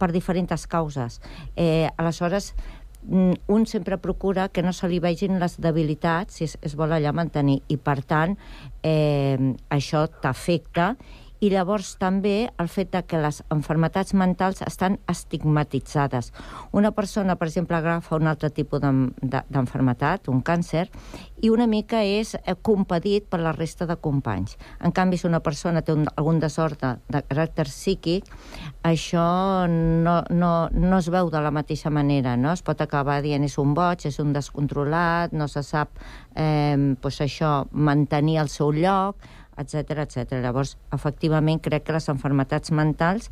per 0.00 0.10
diferents 0.12 0.66
causes. 0.66 1.20
Eh, 1.56 1.88
aleshores, 1.96 2.54
mm, 3.02 3.32
un 3.48 3.66
sempre 3.66 3.98
procura 3.98 4.48
que 4.48 4.62
no 4.62 4.72
se 4.72 4.88
li 4.88 5.00
vegin 5.00 5.38
les 5.40 5.58
debilitats 5.60 6.34
si 6.34 6.44
es, 6.44 6.58
es 6.62 6.76
vol 6.76 6.92
allà 6.92 7.12
mantenir 7.12 7.62
i, 7.68 7.76
per 7.76 8.02
tant, 8.02 8.36
eh, 8.82 9.38
això 9.70 10.06
t'afecta 10.08 10.96
i 11.40 11.48
llavors 11.48 11.94
també 12.00 12.50
el 12.60 12.68
fet 12.68 12.92
de 12.92 13.00
que 13.08 13.20
les 13.20 13.40
enfermetats 13.52 14.12
mentals 14.14 14.60
estan 14.66 14.98
estigmatitzades. 15.08 16.32
Una 16.76 16.92
persona, 16.92 17.36
per 17.40 17.48
exemple, 17.48 17.78
agafa 17.78 18.18
un 18.20 18.28
altre 18.28 18.50
tipus 18.52 18.80
d'enfermetat, 18.80 20.28
un 20.28 20.42
càncer, 20.44 20.86
i 21.40 21.48
una 21.48 21.66
mica 21.66 22.02
és 22.04 22.34
eh, 22.36 22.54
compadit 22.60 23.26
per 23.32 23.40
la 23.40 23.54
resta 23.56 23.86
de 23.88 23.96
companys. 23.96 24.58
En 24.84 24.92
canvi, 24.92 25.16
si 25.16 25.26
una 25.26 25.40
persona 25.40 25.80
té 25.80 25.94
un, 25.96 26.04
algun 26.20 26.40
desordre 26.42 26.98
de 27.08 27.22
caràcter 27.24 27.66
psíquic, 27.70 28.28
això 28.84 29.66
no, 29.70 30.20
no, 30.28 30.52
no 30.72 31.00
es 31.00 31.08
veu 31.08 31.32
de 31.32 31.40
la 31.40 31.52
mateixa 31.54 31.90
manera, 31.90 32.36
no? 32.36 32.52
Es 32.52 32.64
pot 32.66 32.84
acabar 32.84 33.20
dient 33.24 33.44
és 33.48 33.56
un 33.62 33.72
boig, 33.74 34.04
és 34.04 34.20
un 34.20 34.34
descontrolat, 34.36 35.32
no 35.32 35.48
se 35.48 35.64
sap 35.64 35.96
eh, 36.36 36.76
pues 37.00 37.20
això, 37.24 37.64
mantenir 37.72 38.40
el 38.44 38.52
seu 38.52 38.74
lloc, 38.76 39.16
etc 39.60 40.04
etc. 40.06 40.40
Llavors, 40.42 40.76
efectivament, 40.96 41.60
crec 41.62 41.86
que 41.86 41.96
les 41.96 42.08
enfermetats 42.12 42.72
mentals 42.72 43.30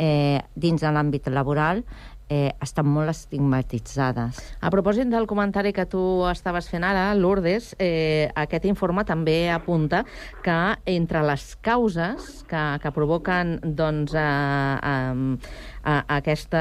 eh, 0.00 0.40
dins 0.56 0.80
de 0.80 0.94
l'àmbit 0.94 1.28
laboral 1.32 1.84
eh, 2.30 2.54
estan 2.62 2.86
molt 2.88 3.10
estigmatitzades. 3.10 4.38
A 4.62 4.70
propòsit 4.72 5.10
del 5.10 5.26
comentari 5.28 5.74
que 5.76 5.84
tu 5.90 6.00
estaves 6.30 6.70
fent 6.70 6.86
ara, 6.86 7.10
Lourdes, 7.18 7.74
eh, 7.78 8.30
aquest 8.38 8.68
informe 8.70 9.04
també 9.04 9.50
apunta 9.50 10.04
que 10.44 10.58
entre 10.94 11.24
les 11.26 11.56
causes 11.60 12.44
que, 12.48 12.62
que 12.80 12.94
provoquen 12.94 13.58
doncs, 13.64 14.14
eh, 14.14 14.22
eh, 14.22 15.79
a 15.82 16.02
aquesta, 16.18 16.60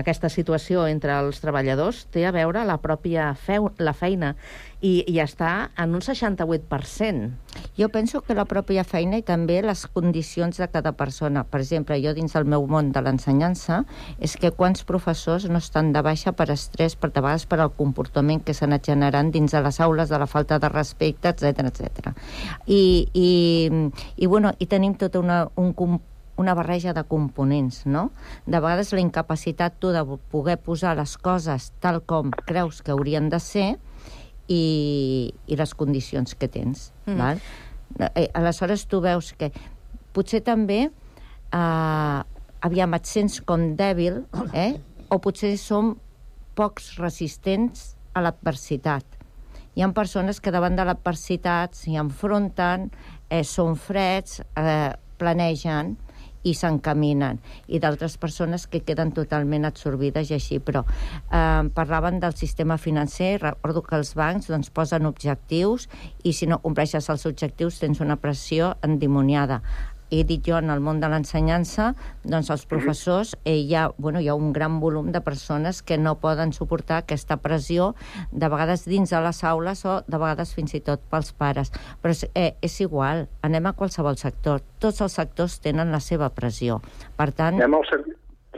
aquesta 0.00 0.30
situació 0.32 0.86
entre 0.88 1.12
els 1.20 1.42
treballadors 1.42 2.06
té 2.12 2.24
a 2.26 2.32
veure 2.32 2.64
la 2.64 2.78
pròpia 2.80 3.34
feu, 3.36 3.68
la 3.78 3.92
feina 3.92 4.34
i, 4.80 5.02
i 5.10 5.18
està 5.20 5.70
en 5.76 5.96
un 5.98 6.02
68%. 6.04 7.30
Jo 7.78 7.88
penso 7.92 8.22
que 8.22 8.36
la 8.38 8.46
pròpia 8.48 8.84
feina 8.86 9.18
i 9.18 9.24
també 9.26 9.58
les 9.62 9.84
condicions 9.92 10.56
de 10.56 10.68
cada 10.70 10.92
persona. 10.96 11.44
Per 11.44 11.60
exemple, 11.60 11.98
jo 12.02 12.14
dins 12.14 12.34
del 12.34 12.46
meu 12.48 12.66
món 12.70 12.92
de 12.94 13.02
l'ensenyança 13.02 13.82
és 14.18 14.36
que 14.38 14.52
quants 14.54 14.86
professors 14.88 15.48
no 15.50 15.60
estan 15.60 15.92
de 15.92 16.02
baixa 16.02 16.32
per 16.32 16.48
estrès, 16.54 16.96
per 16.96 17.10
de 17.12 17.20
vegades 17.20 17.46
per 17.50 17.60
al 17.60 17.74
comportament 17.74 18.44
que 18.44 18.54
s'ha 18.54 18.68
anat 18.70 18.86
generant 18.86 19.32
dins 19.34 19.52
de 19.52 19.62
les 19.64 19.80
aules, 19.84 20.08
de 20.08 20.18
la 20.18 20.30
falta 20.30 20.58
de 20.58 20.70
respecte, 20.72 21.34
etc 21.34 21.66
etc. 21.68 22.12
I, 22.66 23.08
i, 23.12 23.30
i, 24.16 24.26
bueno, 24.26 24.54
i 24.58 24.66
tenim 24.70 24.94
tota 24.98 25.20
una, 25.20 25.42
un 25.56 25.74
una 26.38 26.54
barreja 26.54 26.94
de 26.94 27.02
components, 27.04 27.82
no? 27.86 28.08
De 28.46 28.60
vegades 28.62 28.92
la 28.94 29.02
incapacitat 29.02 29.76
tu 29.82 29.90
de 29.92 30.04
poder 30.30 30.56
posar 30.62 30.94
les 30.96 31.16
coses 31.18 31.72
tal 31.82 32.00
com 32.06 32.30
creus 32.46 32.80
que 32.82 32.94
haurien 32.94 33.28
de 33.28 33.40
ser 33.42 33.68
i, 34.46 35.34
i 35.46 35.58
les 35.58 35.74
condicions 35.74 36.38
que 36.38 36.48
tens, 36.48 36.92
mm. 37.06 37.18
val? 37.18 37.42
Eh, 38.14 38.28
aleshores 38.38 38.86
tu 38.86 39.02
veus 39.02 39.32
que 39.34 39.50
potser 40.14 40.40
també 40.46 40.86
eh, 40.86 42.18
aviam 42.62 42.94
et 42.94 43.10
sents 43.10 43.40
com 43.42 43.72
dèbil, 43.78 44.22
eh? 44.54 44.72
o 45.10 45.18
potser 45.22 45.56
som 45.58 45.96
pocs 46.58 46.96
resistents 47.02 47.94
a 48.14 48.22
l'adversitat. 48.24 49.04
Hi 49.78 49.84
ha 49.84 49.90
persones 49.94 50.40
que 50.42 50.50
davant 50.54 50.74
de 50.74 50.84
l'adversitat 50.86 51.76
s'hi 51.78 51.98
enfronten, 52.00 52.88
eh, 53.30 53.44
són 53.46 53.76
freds, 53.78 54.40
eh, 54.58 54.90
planegen, 55.18 55.96
i 56.46 56.54
s'encaminen, 56.54 57.40
i 57.66 57.80
d'altres 57.82 58.16
persones 58.20 58.66
que 58.70 58.82
queden 58.86 59.12
totalment 59.16 59.66
absorbides 59.68 60.30
i 60.30 60.38
així, 60.38 60.60
però 60.62 60.84
eh, 60.84 61.68
parlaven 61.74 62.20
del 62.22 62.36
sistema 62.38 62.78
financer, 62.78 63.38
recordo 63.42 63.82
que 63.82 63.96
els 63.98 64.14
bancs 64.18 64.50
doncs, 64.50 64.70
posen 64.70 65.06
objectius 65.06 65.88
i 66.24 66.32
si 66.32 66.46
no 66.46 66.62
compleixes 66.62 67.08
els 67.10 67.26
objectius 67.26 67.80
tens 67.82 68.02
una 68.04 68.18
pressió 68.20 68.74
endimoniada 68.82 69.62
he 70.10 70.24
dit 70.24 70.44
jo, 70.44 70.56
en 70.58 70.70
el 70.70 70.80
món 70.84 71.00
de 71.02 71.08
l'ensenyança, 71.10 71.92
doncs 72.24 72.50
els 72.54 72.64
professors, 72.70 73.34
eh, 73.44 73.56
hi, 73.56 73.74
ha, 73.74 73.88
bueno, 73.98 74.20
hi 74.20 74.28
ha 74.28 74.36
un 74.38 74.52
gran 74.52 74.78
volum 74.80 75.12
de 75.12 75.20
persones 75.20 75.82
que 75.82 75.98
no 75.98 76.16
poden 76.22 76.52
suportar 76.52 77.02
aquesta 77.02 77.38
pressió, 77.44 77.94
de 78.32 78.48
vegades 78.48 78.86
dins 78.88 79.10
de 79.10 79.20
les 79.24 79.42
aules 79.44 79.84
o 79.84 80.00
de 80.06 80.16
vegades 80.16 80.54
fins 80.56 80.74
i 80.74 80.82
tot 80.84 81.02
pels 81.10 81.32
pares. 81.32 81.72
Però 82.02 82.14
és, 82.14 82.24
eh, 82.34 82.54
és 82.62 82.80
igual, 82.80 83.26
anem 83.42 83.66
a 83.66 83.74
qualsevol 83.74 84.16
sector. 84.16 84.62
Tots 84.78 85.02
els 85.04 85.18
sectors 85.20 85.60
tenen 85.60 85.92
la 85.92 86.00
seva 86.00 86.30
pressió. 86.30 86.80
Per 87.16 87.30
tant... 87.32 87.60
Anem 87.60 87.78
al 87.80 87.86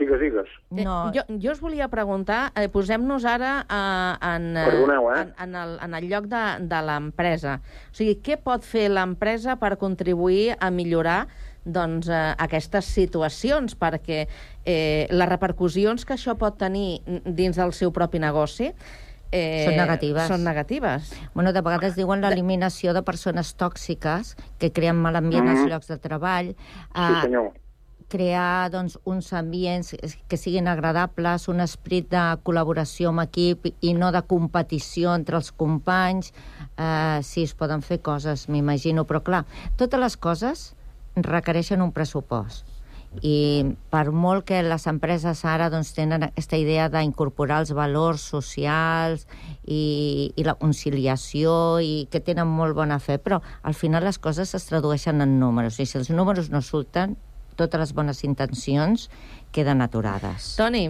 Digues, 0.01 0.19
digues. 0.19 0.49
Eh, 0.71 0.83
no. 0.83 1.11
Jo, 1.13 1.21
jo 1.29 1.51
us 1.53 1.59
volia 1.61 1.85
preguntar, 1.91 2.49
eh, 2.57 2.65
posem-nos 2.73 3.25
ara 3.29 3.51
eh, 3.61 4.31
en, 4.31 4.47
eh, 4.57 4.65
Perdoneu, 4.65 5.11
eh? 5.13 5.19
en, 5.21 5.33
en, 5.45 5.55
el, 5.61 5.75
en 5.85 5.93
el 5.99 6.07
lloc 6.09 6.25
de, 6.31 6.41
de 6.71 6.79
l'empresa. 6.87 7.59
O 7.91 7.99
sigui, 7.99 8.17
què 8.25 8.39
pot 8.41 8.65
fer 8.65 8.87
l'empresa 8.89 9.59
per 9.61 9.75
contribuir 9.81 10.55
a 10.57 10.71
millorar 10.73 11.19
doncs, 11.61 12.09
eh, 12.09 12.23
aquestes 12.41 12.89
situacions? 12.89 13.77
Perquè 13.77 14.23
eh, 14.25 15.05
les 15.11 15.29
repercussions 15.29 16.07
que 16.07 16.17
això 16.17 16.33
pot 16.39 16.57
tenir 16.57 17.03
dins 17.25 17.61
del 17.61 17.77
seu 17.77 17.93
propi 17.93 18.23
negoci 18.23 18.73
Eh, 19.31 19.63
són 19.63 19.77
negatives. 19.79 20.27
Són 20.27 20.41
negatives. 20.43 21.13
Bueno, 21.31 21.53
de 21.55 21.61
vegades 21.63 21.95
diuen 21.95 22.19
l'eliminació 22.19 22.91
de 22.91 22.99
persones 23.07 23.53
tòxiques 23.55 24.35
que 24.59 24.73
creen 24.75 24.99
mal 24.99 25.15
ambient 25.15 25.47
mm. 25.47 25.53
als 25.53 25.71
llocs 25.71 25.87
de 25.93 26.01
treball. 26.03 26.51
Sí, 26.51 27.13
senyor 27.23 27.53
crear 28.11 28.69
doncs, 28.73 28.97
uns 29.07 29.31
ambients 29.37 29.93
que 30.27 30.37
siguin 30.37 30.67
agradables, 30.67 31.47
un 31.51 31.63
esperit 31.63 32.09
de 32.11 32.25
col·laboració 32.45 33.13
amb 33.13 33.23
equip 33.23 33.69
i 33.71 33.95
no 33.95 34.11
de 34.11 34.21
competició 34.27 35.15
entre 35.15 35.39
els 35.39 35.53
companys. 35.55 36.33
Eh, 36.75 37.19
sí, 37.23 37.47
es 37.47 37.55
poden 37.55 37.85
fer 37.85 38.01
coses, 38.03 38.49
m'imagino, 38.51 39.07
però 39.07 39.23
clar, 39.23 39.45
totes 39.79 40.03
les 40.03 40.19
coses 40.19 40.67
requereixen 41.15 41.81
un 41.81 41.95
pressupost. 41.95 42.67
I 43.19 43.65
per 43.91 44.05
molt 44.15 44.45
que 44.47 44.61
les 44.63 44.85
empreses 44.87 45.41
ara 45.43 45.67
doncs, 45.71 45.89
tenen 45.97 46.23
aquesta 46.23 46.55
idea 46.55 46.85
d'incorporar 46.91 47.57
els 47.63 47.73
valors 47.75 48.23
socials 48.31 49.25
i, 49.67 50.31
i 50.31 50.45
la 50.47 50.55
conciliació 50.55 51.81
i 51.83 52.07
que 52.11 52.23
tenen 52.23 52.47
molt 52.47 52.77
bona 52.77 53.01
fe, 53.03 53.19
però 53.19 53.41
al 53.67 53.75
final 53.75 54.07
les 54.07 54.19
coses 54.19 54.55
es 54.55 54.69
tradueixen 54.69 55.19
en 55.19 55.35
números. 55.43 55.81
I 55.83 55.89
si 55.89 55.99
els 55.99 56.11
números 56.15 56.47
no 56.55 56.63
surten, 56.63 57.17
totes 57.61 57.85
les 57.85 57.93
bones 57.95 58.25
intencions 58.27 59.07
queden 59.53 59.85
aturades. 59.85 60.55
Toni. 60.57 60.89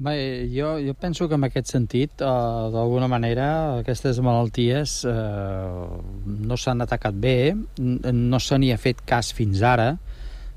Home, 0.00 0.12
jo, 0.48 0.78
jo 0.80 0.94
penso 0.94 1.26
que 1.28 1.36
en 1.36 1.44
aquest 1.44 1.68
sentit, 1.74 2.22
eh, 2.22 2.26
d'alguna 2.72 3.08
manera, 3.10 3.48
aquestes 3.82 4.20
malalties 4.24 5.02
eh, 5.04 5.88
no 6.24 6.56
s'han 6.56 6.80
atacat 6.86 7.18
bé, 7.20 7.52
no 7.76 8.40
se 8.40 8.56
n'hi 8.56 8.70
ha 8.72 8.78
fet 8.80 9.02
cas 9.04 9.34
fins 9.36 9.60
ara. 9.60 9.90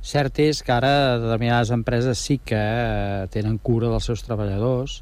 Cert 0.03 0.39
és 0.43 0.61
que 0.63 0.71
ara 0.71 1.17
determinades 1.19 1.73
empreses 1.75 2.19
sí 2.19 2.37
que 2.39 2.59
eh, 2.59 3.25
tenen 3.35 3.57
cura 3.57 3.89
dels 3.91 4.07
seus 4.07 4.23
treballadors. 4.23 5.01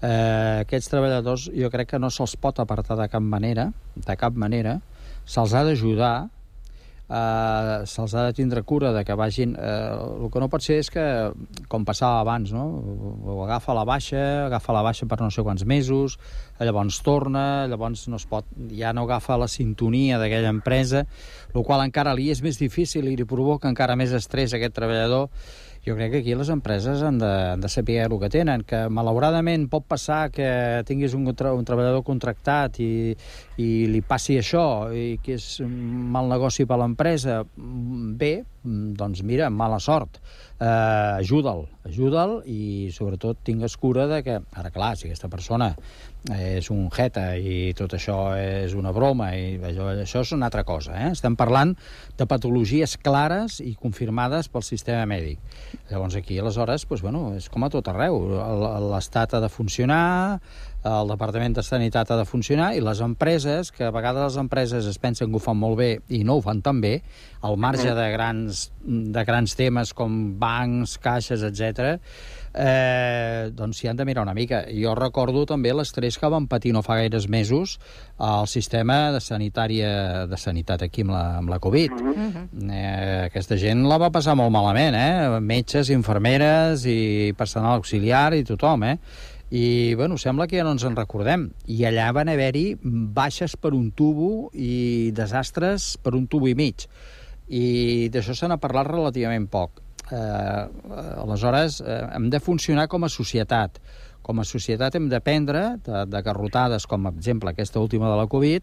Eh, 0.00 0.64
aquests 0.64 0.90
treballadors 0.90 1.46
jo 1.54 1.70
crec 1.70 1.92
que 1.92 2.02
no 2.02 2.10
se'ls 2.10 2.36
pot 2.40 2.58
apartar 2.62 2.98
de 2.98 3.06
cap 3.12 3.22
manera, 3.22 3.70
de 3.94 4.16
cap 4.18 4.34
manera. 4.34 4.80
Se'ls 5.26 5.54
ha 5.54 5.62
d'ajudar, 5.66 6.28
eh, 7.08 7.86
se'ls 7.86 8.14
ha 8.14 8.24
de 8.26 8.34
tindre 8.36 8.62
cura 8.62 8.92
de 8.92 9.04
que 9.04 9.14
vagin... 9.14 9.54
Eh, 9.58 10.24
el 10.26 10.30
que 10.32 10.42
no 10.42 10.48
pot 10.50 10.64
ser 10.64 10.80
és 10.82 10.90
que, 10.90 11.04
com 11.70 11.84
passava 11.86 12.20
abans, 12.20 12.52
no? 12.54 12.64
o 13.26 13.38
agafa 13.44 13.74
la 13.76 13.84
baixa, 13.88 14.46
agafa 14.46 14.74
la 14.74 14.82
baixa 14.86 15.06
per 15.06 15.20
no 15.22 15.30
sé 15.30 15.44
quants 15.46 15.66
mesos, 15.68 16.18
llavors 16.58 17.00
torna, 17.06 17.66
llavors 17.70 18.06
no 18.10 18.18
es 18.20 18.26
pot, 18.26 18.48
ja 18.74 18.92
no 18.96 19.06
agafa 19.06 19.38
la 19.38 19.48
sintonia 19.50 20.18
d'aquella 20.18 20.52
empresa, 20.54 21.06
el 21.54 21.62
qual 21.64 21.84
encara 21.84 22.16
li 22.16 22.30
és 22.34 22.42
més 22.42 22.58
difícil 22.60 23.06
i 23.06 23.16
li 23.16 23.28
provoca 23.28 23.70
encara 23.70 23.96
més 23.96 24.14
estrès 24.16 24.52
a 24.52 24.60
aquest 24.60 24.76
treballador 24.76 25.30
jo 25.86 25.94
crec 25.94 26.10
que 26.10 26.18
aquí 26.18 26.34
les 26.34 26.48
empreses 26.50 27.02
han 27.06 27.20
de, 27.22 27.30
han 27.52 27.60
de 27.60 27.68
saber 27.70 28.00
el 28.02 28.16
que 28.18 28.30
tenen, 28.32 28.64
que 28.66 28.88
malauradament 28.90 29.68
pot 29.70 29.84
passar 29.86 30.32
que 30.34 30.48
tinguis 30.88 31.14
un, 31.14 31.28
un 31.30 31.68
treballador 31.68 32.02
contractat 32.02 32.80
i, 32.82 33.14
i 33.62 33.68
li 33.92 34.02
passi 34.02 34.40
això 34.40 34.90
i 34.90 35.20
que 35.22 35.36
és 35.38 35.46
mal 35.62 36.26
negoci 36.32 36.66
per 36.66 36.80
l'empresa, 36.82 37.44
bé, 37.54 38.32
doncs 38.66 39.22
mira, 39.22 39.46
mala 39.50 39.78
sort. 39.78 40.18
Eh, 40.56 40.66
ajuda'l, 40.66 41.66
ajuda'l 41.86 42.40
i 42.50 42.90
sobretot 42.90 43.44
tingues 43.46 43.76
cura 43.78 44.08
de 44.10 44.22
que, 44.26 44.40
ara 44.56 44.72
clar, 44.74 44.94
si 44.96 45.06
aquesta 45.06 45.30
persona 45.30 45.70
és 46.34 46.70
un 46.74 46.88
jeta 46.90 47.36
i 47.38 47.72
tot 47.78 47.94
això 47.94 48.34
és 48.38 48.74
una 48.74 48.92
broma 48.94 49.30
i 49.36 49.56
això, 49.62 49.88
això 50.02 50.22
és 50.24 50.32
una 50.34 50.48
altra 50.48 50.64
cosa. 50.66 50.96
Eh? 50.98 51.10
Estem 51.14 51.36
parlant 51.38 51.74
de 52.18 52.26
patologies 52.26 52.96
clares 52.98 53.60
i 53.62 53.76
confirmades 53.78 54.50
pel 54.50 54.64
sistema 54.66 55.06
mèdic. 55.06 55.38
Llavors 55.90 56.16
aquí, 56.18 56.38
aleshores, 56.38 56.86
doncs, 56.88 57.02
bueno, 57.04 57.28
és 57.36 57.48
com 57.52 57.64
a 57.64 57.70
tot 57.70 57.86
arreu. 57.92 58.18
L'Estat 58.90 59.36
ha 59.36 59.42
de 59.44 59.50
funcionar, 59.52 60.40
el 60.86 61.10
Departament 61.10 61.56
de 61.56 61.64
Sanitat 61.66 62.10
ha 62.10 62.18
de 62.18 62.26
funcionar 62.26 62.72
i 62.76 62.82
les 62.82 63.00
empreses, 63.02 63.72
que 63.74 63.86
a 63.86 63.94
vegades 63.94 64.22
les 64.22 64.40
empreses 64.42 64.86
es 64.86 64.98
pensen 65.02 65.30
que 65.30 65.38
ho 65.38 65.42
fan 65.42 65.58
molt 65.58 65.78
bé 65.78 65.90
i 66.14 66.22
no 66.26 66.38
ho 66.38 66.44
fan 66.44 66.62
tan 66.62 66.80
bé, 66.82 67.00
al 67.46 67.58
marge 67.58 67.94
de 67.94 68.06
grans, 68.12 68.70
de 68.82 69.24
grans 69.26 69.54
temes 69.58 69.92
com 69.94 70.36
bancs, 70.40 70.98
caixes, 71.02 71.42
etc 71.46 71.98
eh, 72.56 73.50
doncs 73.54 73.80
s'hi 73.80 73.90
han 73.90 73.96
de 73.96 74.04
mirar 74.08 74.24
una 74.24 74.34
mica. 74.34 74.62
Jo 74.72 74.94
recordo 74.96 75.44
també 75.46 75.72
l'estrès 75.74 76.18
que 76.18 76.30
van 76.32 76.48
patir 76.48 76.72
no 76.74 76.82
fa 76.82 76.96
gaires 77.00 77.28
mesos 77.28 77.76
al 78.16 78.48
sistema 78.48 79.12
de 79.12 79.20
sanitària 79.20 80.26
de 80.30 80.40
sanitat 80.40 80.86
aquí 80.86 81.04
amb 81.04 81.14
la, 81.14 81.24
amb 81.42 81.52
la 81.52 81.60
Covid. 81.60 81.92
Uh 81.92 82.16
-huh. 82.16 82.48
eh, 82.72 83.24
aquesta 83.26 83.56
gent 83.56 83.86
la 83.86 83.98
va 83.98 84.10
passar 84.10 84.34
molt 84.34 84.50
malament, 84.50 84.94
eh? 84.94 85.40
Metges, 85.40 85.90
infermeres 85.90 86.84
i 86.86 87.32
personal 87.36 87.76
auxiliar 87.76 88.34
i 88.34 88.44
tothom, 88.44 88.84
eh? 88.84 88.98
I, 89.50 89.94
bueno, 89.94 90.18
sembla 90.18 90.48
que 90.48 90.56
ja 90.56 90.64
no 90.64 90.72
ens 90.72 90.82
en 90.82 90.96
recordem. 90.96 91.52
I 91.66 91.84
allà 91.84 92.12
van 92.12 92.28
haver-hi 92.28 92.78
baixes 92.82 93.56
per 93.56 93.74
un 93.74 93.92
tubo 93.92 94.50
i 94.52 95.12
desastres 95.12 95.98
per 96.02 96.14
un 96.14 96.26
tubo 96.26 96.48
i 96.48 96.54
mig. 96.54 96.88
I 97.48 98.08
d'això 98.08 98.34
se 98.34 98.48
n'ha 98.48 98.58
parlat 98.58 98.86
relativament 98.86 99.46
poc 99.46 99.85
Eh, 100.10 100.68
aleshores, 101.22 101.80
eh, 101.80 102.02
hem 102.14 102.30
de 102.30 102.40
funcionar 102.40 102.86
com 102.88 103.04
a 103.04 103.08
societat. 103.08 103.80
Com 104.22 104.40
a 104.40 104.44
societat 104.44 104.94
hem 104.94 105.08
d'aprendre 105.10 105.76
de, 105.86 106.04
de 106.10 106.22
garrotades, 106.22 106.86
com, 106.86 107.08
per 107.08 107.14
exemple, 107.16 107.50
aquesta 107.50 107.82
última 107.82 108.10
de 108.10 108.20
la 108.20 108.26
Covid, 108.30 108.62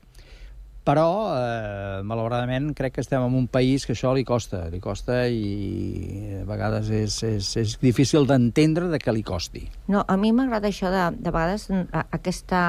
però 0.83 1.07
eh, 1.31 2.01
malauradament 2.03 2.73
crec 2.75 2.97
que 2.97 3.03
estem 3.03 3.23
en 3.23 3.35
un 3.39 3.47
país 3.47 3.85
que 3.87 3.95
això 3.95 4.11
li 4.15 4.25
costa, 4.27 4.65
li 4.71 4.81
costa 4.83 5.21
i 5.31 6.41
a 6.41 6.43
vegades 6.47 6.89
és, 6.91 7.15
és, 7.23 7.51
és 7.61 7.75
difícil 7.79 8.27
d'entendre 8.27 8.89
de 8.91 8.99
què 8.99 9.15
li 9.15 9.23
costi. 9.23 9.63
No, 9.87 10.03
a 10.03 10.17
mi 10.19 10.33
m'agrada 10.35 10.67
això 10.67 10.91
de, 10.91 11.05
de 11.23 11.31
vegades 11.31 11.69
aquesta 12.03 12.65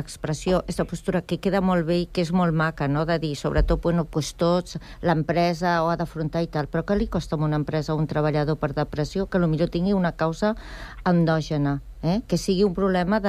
expressió, 0.00 0.62
aquesta 0.62 0.86
postura 0.88 1.22
que 1.22 1.40
queda 1.42 1.60
molt 1.64 1.86
bé 1.88 2.00
i 2.02 2.06
que 2.12 2.22
és 2.24 2.32
molt 2.32 2.54
maca, 2.54 2.88
no? 2.88 3.04
de 3.08 3.18
dir, 3.22 3.34
sobretot, 3.36 3.82
bueno, 3.82 4.04
pues 4.04 4.34
tots, 4.38 4.78
l'empresa 5.02 5.78
ho 5.82 5.90
ha 5.92 5.98
d'afrontar 6.00 6.42
i 6.44 6.50
tal, 6.52 6.70
però 6.70 6.84
què 6.86 6.98
li 6.98 7.08
costa 7.08 7.36
a 7.36 7.44
una 7.44 7.60
empresa 7.60 7.96
un 7.98 8.08
treballador 8.10 8.58
per 8.58 8.74
depressió 8.76 9.26
que 9.26 9.38
potser 9.38 9.70
tingui 9.74 9.96
una 9.96 10.16
causa 10.16 10.54
endògena? 11.06 11.80
eh? 12.02 12.22
que 12.26 12.38
sigui 12.38 12.64
un 12.64 12.74
problema 12.74 13.20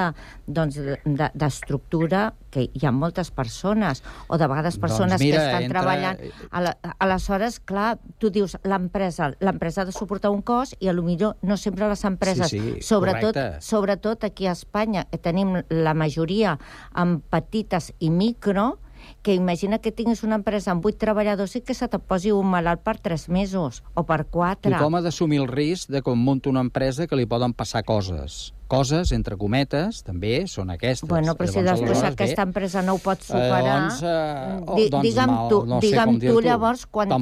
d'estructura, 0.46 2.22
de, 2.26 2.30
de, 2.30 2.36
que 2.50 2.62
hi 2.74 2.86
ha 2.86 2.92
moltes 2.94 3.32
persones, 3.32 4.04
o 4.28 4.38
de 4.42 4.48
vegades 4.50 4.76
doncs 4.76 4.82
persones 4.82 5.20
doncs 5.20 5.24
mira, 5.26 5.38
que 5.38 5.46
estan 5.46 5.64
entra... 5.64 5.80
treballant... 5.80 6.18
A 6.50 6.62
la, 6.66 6.72
aleshores, 7.00 7.60
clar, 7.60 7.98
tu 8.22 8.30
dius, 8.34 8.58
l'empresa 8.64 9.32
l'empresa 9.40 9.82
ha 9.84 9.86
de 9.90 9.94
suportar 9.94 10.32
un 10.34 10.42
cost 10.46 10.76
i 10.80 10.90
a 10.90 10.94
lo 10.94 11.04
millor 11.06 11.38
no 11.42 11.58
sempre 11.58 11.90
les 11.90 12.04
empreses, 12.06 12.50
sí, 12.50 12.60
sí, 12.60 12.82
sobretot, 12.86 13.36
sobretot 13.62 14.24
aquí 14.26 14.48
a 14.48 14.54
Espanya, 14.58 15.06
que 15.10 15.18
tenim 15.22 15.64
la 15.70 15.94
majoria 15.94 16.59
amb 16.94 17.24
petites 17.30 17.94
i 18.00 18.10
micro, 18.10 18.78
que 19.22 19.34
imagina 19.34 19.80
que 19.80 19.92
tinguis 19.92 20.24
una 20.24 20.38
empresa 20.40 20.72
amb 20.72 20.84
vuit 20.84 20.98
treballadors 21.00 21.56
i 21.58 21.64
que 21.66 21.76
se 21.76 21.88
te 21.92 22.00
posi 22.00 22.32
un 22.36 22.48
malalt 22.52 22.84
per 22.86 22.98
tres 23.00 23.28
mesos 23.30 23.82
o 23.94 24.06
per 24.08 24.26
quatre. 24.32 24.72
Tothom 24.76 25.00
ha 25.00 25.04
d'assumir 25.04 25.42
el 25.44 25.50
risc 25.50 25.92
de 25.92 26.04
quan 26.06 26.20
munta 26.20 26.50
una 26.52 26.64
empresa 26.64 27.08
que 27.08 27.20
li 27.20 27.28
poden 27.30 27.54
passar 27.54 27.84
coses. 27.88 28.54
Coses, 28.70 29.10
entre 29.16 29.34
cometes, 29.34 30.04
també 30.06 30.44
són 30.46 30.70
aquestes. 30.70 31.10
Bueno, 31.10 31.34
però 31.34 31.50
si 31.50 31.64
després 31.66 32.04
aquesta 32.06 32.44
bé, 32.44 32.48
empresa 32.52 32.84
no 32.86 33.00
ho 33.00 33.02
pot 33.02 33.24
superar... 33.26 33.64
Eh, 33.66 33.80
doncs, 33.80 34.04
eh, 34.06 34.60
oh, 34.62 34.78
doncs 34.94 35.08
digue'm 35.08 35.34
mal, 35.34 35.48
tu, 35.50 35.62
no 35.66 35.80
digue'm 35.82 36.20
tu, 36.22 36.36
llavors, 36.46 36.86
quan 36.86 37.16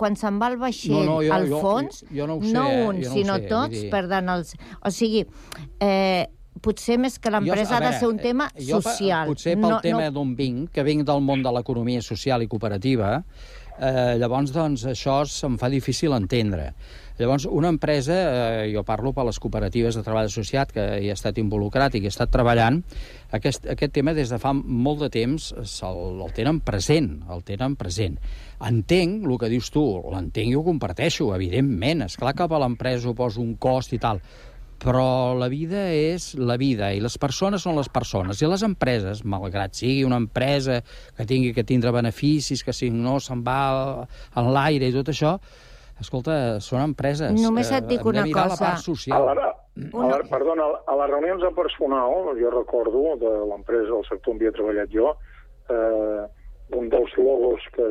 quan 0.00 0.16
se'n 0.16 0.40
va 0.40 0.48
el 0.54 0.56
vaixell 0.62 0.96
no, 0.96 1.18
no, 1.18 1.18
jo, 1.26 1.34
al 1.36 1.52
fons, 1.52 2.00
jo, 2.08 2.22
jo 2.22 2.30
no, 2.30 2.38
sé, 2.40 2.54
no 2.56 2.64
un, 2.86 3.02
jo 3.02 3.10
no 3.10 3.12
sinó 3.12 3.36
sé, 3.36 3.50
tots, 3.52 3.76
dir... 3.76 3.90
perden 3.92 4.32
els... 4.32 4.56
O 4.80 4.94
sigui, 4.94 5.26
eh, 5.84 6.24
potser 6.66 6.98
més 7.00 7.20
que 7.22 7.32
l'empresa 7.32 7.78
ha 7.78 7.84
de 7.86 7.94
ser 8.00 8.10
un 8.10 8.18
tema 8.22 8.50
jo, 8.58 8.82
social. 8.82 9.30
Potser 9.30 9.54
pel 9.56 9.76
no, 9.76 9.80
tema 9.84 10.08
no... 10.08 10.16
d'on 10.18 10.34
vinc, 10.38 10.72
que 10.74 10.86
vinc 10.86 11.06
del 11.06 11.22
món 11.24 11.46
de 11.46 11.54
l'economia 11.54 12.02
social 12.04 12.42
i 12.42 12.50
cooperativa, 12.50 13.16
eh, 13.78 14.14
llavors 14.20 14.52
doncs, 14.54 14.86
això 14.92 15.20
se'm 15.30 15.58
fa 15.60 15.70
difícil 15.72 16.16
entendre. 16.16 16.72
Llavors, 17.16 17.46
una 17.48 17.70
empresa, 17.72 18.16
eh, 18.16 18.72
jo 18.74 18.82
parlo 18.84 19.14
per 19.16 19.24
les 19.24 19.38
cooperatives 19.40 19.96
de 19.96 20.02
treball 20.04 20.28
associat, 20.28 20.72
que 20.72 20.84
hi 21.00 21.08
ha 21.08 21.14
estat 21.16 21.38
involucrat 21.40 21.94
i 21.96 22.02
que 22.02 22.10
he 22.10 22.12
estat 22.12 22.32
treballant, 22.32 22.82
aquest, 23.32 23.64
aquest 23.72 23.94
tema 23.96 24.12
des 24.16 24.28
de 24.32 24.38
fa 24.42 24.52
molt 24.52 25.00
de 25.06 25.08
temps 25.14 25.48
el, 25.56 26.02
el 26.26 26.34
tenen 26.36 26.60
present, 26.60 27.14
el 27.32 27.40
tenen 27.48 27.78
present. 27.80 28.18
Entenc 28.68 29.24
el 29.24 29.38
que 29.40 29.48
dius 29.52 29.72
tu, 29.72 29.86
l'entenc 30.12 30.52
i 30.52 30.58
ho 30.58 30.64
comparteixo, 30.66 31.30
evidentment. 31.36 32.04
És 32.04 32.20
clar 32.20 32.34
que 32.36 32.48
per 32.52 32.60
l'empresa 32.60 33.08
ho 33.08 33.16
posa 33.16 33.40
un 33.40 33.56
cost 33.56 33.96
i 33.96 34.02
tal, 34.02 34.20
però 34.82 35.34
la 35.38 35.48
vida 35.48 35.86
és 35.92 36.34
la 36.38 36.56
vida 36.60 36.90
i 36.94 37.00
les 37.02 37.16
persones 37.18 37.64
són 37.64 37.78
les 37.78 37.88
persones 37.92 38.40
i 38.42 38.48
les 38.50 38.64
empreses, 38.66 39.22
malgrat 39.24 39.76
sigui 39.78 40.04
una 40.04 40.18
empresa 40.20 40.82
que 41.16 41.26
tingui 41.28 41.54
que 41.56 41.64
tindre 41.64 41.92
beneficis, 41.94 42.64
que 42.64 42.74
si 42.76 42.90
no 42.90 43.18
se'n 43.20 43.44
va 43.46 43.60
en 44.36 44.50
l'aire 44.52 44.90
i 44.90 44.94
tot 44.94 45.10
això, 45.12 45.36
escolta, 46.00 46.58
són 46.60 46.84
empreses. 46.90 47.32
Només 47.40 47.70
et 47.72 47.86
dic 47.88 48.04
una 48.04 48.26
cosa. 48.28 48.48
la 48.52 48.58
part 48.60 48.84
social. 48.84 49.28
A 49.30 49.36
la, 49.38 49.52
a 49.86 50.10
la, 50.12 50.18
perdona, 50.28 50.68
a 50.84 50.96
les 51.00 51.12
reunions 51.12 51.44
de 51.44 51.52
personal, 51.56 52.32
jo 52.40 52.52
recordo 52.52 53.16
de 53.22 53.32
l'empresa 53.52 53.88
del 53.94 54.04
sector 54.10 54.34
on 54.34 54.40
havia 54.40 54.52
treballat 54.56 54.92
jo, 54.92 55.14
eh, 55.72 56.26
un 56.76 56.90
dels 56.92 57.16
logos 57.20 57.64
que 57.72 57.88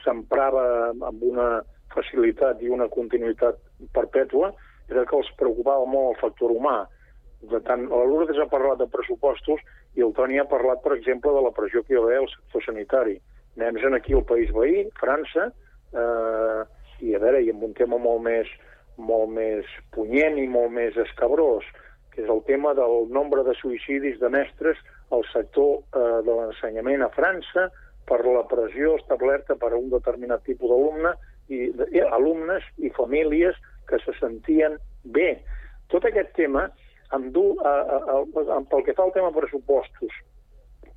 s'emprava 0.00 0.64
amb 0.90 1.22
una 1.22 1.50
facilitat 1.94 2.60
i 2.62 2.70
una 2.70 2.88
continuïtat 2.90 3.58
perpètua 3.94 4.52
era 4.90 5.06
que 5.06 5.16
els 5.18 5.30
preocupava 5.40 5.86
molt 5.86 6.14
el 6.14 6.20
factor 6.22 6.54
humà. 6.54 6.78
De 7.50 7.60
tant, 7.64 7.86
la 7.88 8.04
Lourdes 8.04 8.38
ha 8.42 8.48
parlat 8.50 8.80
de 8.82 8.88
pressupostos 8.92 9.62
i 9.96 10.04
el 10.04 10.12
Toni 10.16 10.38
ha 10.38 10.48
parlat, 10.48 10.82
per 10.84 10.94
exemple, 10.96 11.32
de 11.32 11.44
la 11.44 11.54
pressió 11.56 11.82
que 11.82 11.96
hi 11.96 12.00
ha 12.00 12.18
al 12.20 12.28
sector 12.34 12.64
sanitari. 12.66 13.16
Anem 13.58 13.94
aquí 13.96 14.14
al 14.14 14.24
país 14.24 14.52
veí, 14.54 14.84
França, 15.00 15.50
eh, 15.92 16.60
i 17.00 17.14
a 17.14 17.20
veure, 17.22 17.42
i 17.42 17.50
amb 17.50 17.64
un 17.66 17.74
tema 17.74 17.98
molt 17.98 18.22
més, 18.22 18.50
molt 18.96 19.32
més 19.32 19.66
punyent 19.94 20.38
i 20.38 20.46
molt 20.48 20.72
més 20.72 20.96
escabrós, 20.96 21.64
que 22.12 22.22
és 22.22 22.30
el 22.30 22.42
tema 22.46 22.74
del 22.74 23.08
nombre 23.10 23.44
de 23.46 23.54
suïcidis 23.58 24.18
de 24.20 24.28
mestres 24.28 24.78
al 25.10 25.24
sector 25.32 25.80
eh, 25.80 26.20
de 26.26 26.36
l'ensenyament 26.36 27.02
a 27.02 27.10
França 27.14 27.68
per 28.06 28.22
la 28.26 28.44
pressió 28.50 28.96
establerta 28.98 29.56
per 29.58 29.72
a 29.72 29.78
un 29.78 29.90
determinat 29.90 30.42
tipus 30.46 30.70
d'alumne 30.70 31.14
i, 31.50 31.68
i 31.70 32.02
alumnes 32.06 32.66
i 32.78 32.90
famílies 32.96 33.58
que 33.90 33.98
se 34.04 34.14
sentien 34.18 34.78
bé. 35.04 35.40
Tot 35.90 36.06
aquest 36.06 36.32
tema 36.38 36.68
em 37.16 37.30
du, 37.34 37.44
a, 37.66 37.72
a, 37.98 38.18
a, 38.20 38.58
pel 38.70 38.84
que 38.86 38.94
fa 38.94 39.06
al 39.06 39.14
tema 39.16 39.32
pressupostos, 39.34 40.14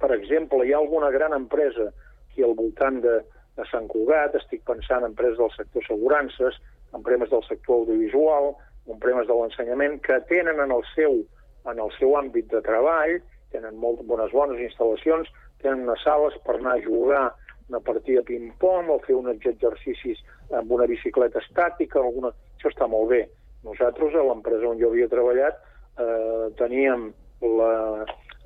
per 0.01 0.11
exemple, 0.15 0.61
hi 0.65 0.73
ha 0.73 0.81
alguna 0.81 1.09
gran 1.13 1.33
empresa 1.33 1.89
aquí 2.27 2.43
al 2.45 2.55
voltant 2.57 3.01
de, 3.01 3.19
de 3.57 3.65
Sant 3.71 3.87
Cugat, 3.89 4.35
estic 4.37 4.63
pensant 4.67 5.01
en 5.01 5.11
empreses 5.11 5.39
del 5.41 5.53
sector 5.57 5.85
assegurances, 5.85 6.59
empreses 6.93 7.31
del 7.33 7.45
sector 7.47 7.81
audiovisual, 7.83 8.53
empreses 8.93 9.29
de 9.29 9.37
l'ensenyament, 9.37 9.99
que 10.05 10.19
tenen 10.29 10.61
en 10.61 10.75
el 10.75 10.83
seu 10.93 11.23
en 11.71 11.79
el 11.79 11.91
seu 11.95 12.17
àmbit 12.19 12.49
de 12.51 12.59
treball, 12.65 13.21
tenen 13.53 13.77
molt 13.79 14.01
bones 14.09 14.33
bones 14.35 14.59
instal·lacions, 14.59 15.29
tenen 15.63 15.85
unes 15.87 16.01
sales 16.03 16.35
per 16.43 16.57
anar 16.57 16.75
a 16.75 16.83
jugar 16.83 17.23
una 17.69 17.79
partida 17.79 18.19
de 18.19 18.27
ping-pong 18.27 18.89
o 18.91 18.99
fer 19.05 19.15
uns 19.15 19.45
exercicis 19.47 20.19
amb 20.51 20.71
una 20.75 20.87
bicicleta 20.89 21.39
estàtica, 21.39 22.01
alguna... 22.01 22.33
això 22.63 22.71
està 22.71 22.87
molt 22.87 23.09
bé. 23.11 23.27
Nosaltres, 23.67 24.15
a 24.15 24.23
l'empresa 24.23 24.67
on 24.67 24.79
jo 24.79 24.89
havia 24.89 25.11
treballat, 25.11 25.59
eh, 25.99 26.47
teníem 26.59 27.11
la, 27.43 28.05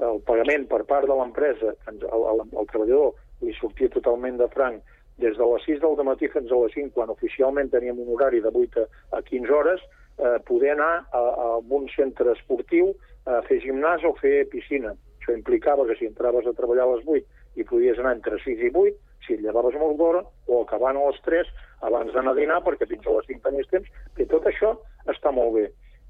el 0.09 0.22
pagament 0.26 0.65
per 0.70 0.84
part 0.89 1.05
de 1.05 1.13
l'empresa, 1.13 1.74
al, 1.86 2.01
al, 2.09 2.41
al 2.41 2.70
treballador 2.72 3.13
li 3.45 3.53
sortia 3.53 3.89
totalment 3.93 4.39
de 4.41 4.47
franc 4.49 4.82
des 5.22 5.38
de 5.38 5.45
les 5.45 5.65
6 5.65 5.82
del 5.82 6.01
matí 6.05 6.30
fins 6.34 6.51
a 6.51 6.57
les 6.63 6.74
5, 6.74 6.93
quan 6.93 7.13
oficialment 7.13 7.70
teníem 7.70 7.99
un 8.01 8.09
horari 8.13 8.41
de 8.41 8.49
8 8.49 8.86
a 9.18 9.22
15 9.22 9.53
hores, 9.53 9.82
eh, 10.18 10.38
poder 10.45 10.74
anar 10.74 11.05
a, 11.13 11.22
a 11.22 11.47
un 11.57 11.88
centre 11.93 12.34
esportiu 12.34 12.93
a 13.26 13.41
fer 13.45 13.59
gimnàs 13.61 14.05
o 14.05 14.13
fer 14.22 14.47
piscina. 14.49 14.93
Això 15.22 15.34
implicava 15.34 15.86
que 15.86 15.97
si 15.99 16.09
entraves 16.09 16.45
a 16.45 16.55
treballar 16.57 16.86
a 16.86 16.95
les 16.95 17.05
8 17.05 17.61
i 17.61 17.65
podies 17.65 17.99
anar 18.01 18.15
entre 18.18 18.38
6 18.41 18.65
i 18.65 18.74
8, 18.74 18.97
si 19.26 19.36
et 19.36 19.41
llevaves 19.43 19.76
molt 19.80 19.97
d'hora, 19.99 20.24
o 20.47 20.61
acabant 20.61 20.97
a 20.97 21.09
les 21.09 21.20
3, 21.26 21.49
abans 21.88 22.13
d'anar 22.13 22.34
a 22.34 22.39
dinar, 22.39 22.61
perquè 22.65 22.88
fins 22.89 23.05
a 23.05 23.18
les 23.18 23.28
5 23.32 23.43
tenies 23.45 23.70
temps, 23.74 23.89
que 24.15 24.30
tot 24.30 24.45
això 24.49 24.74
està 25.13 25.32
molt 25.34 25.55
bé. 25.57 25.68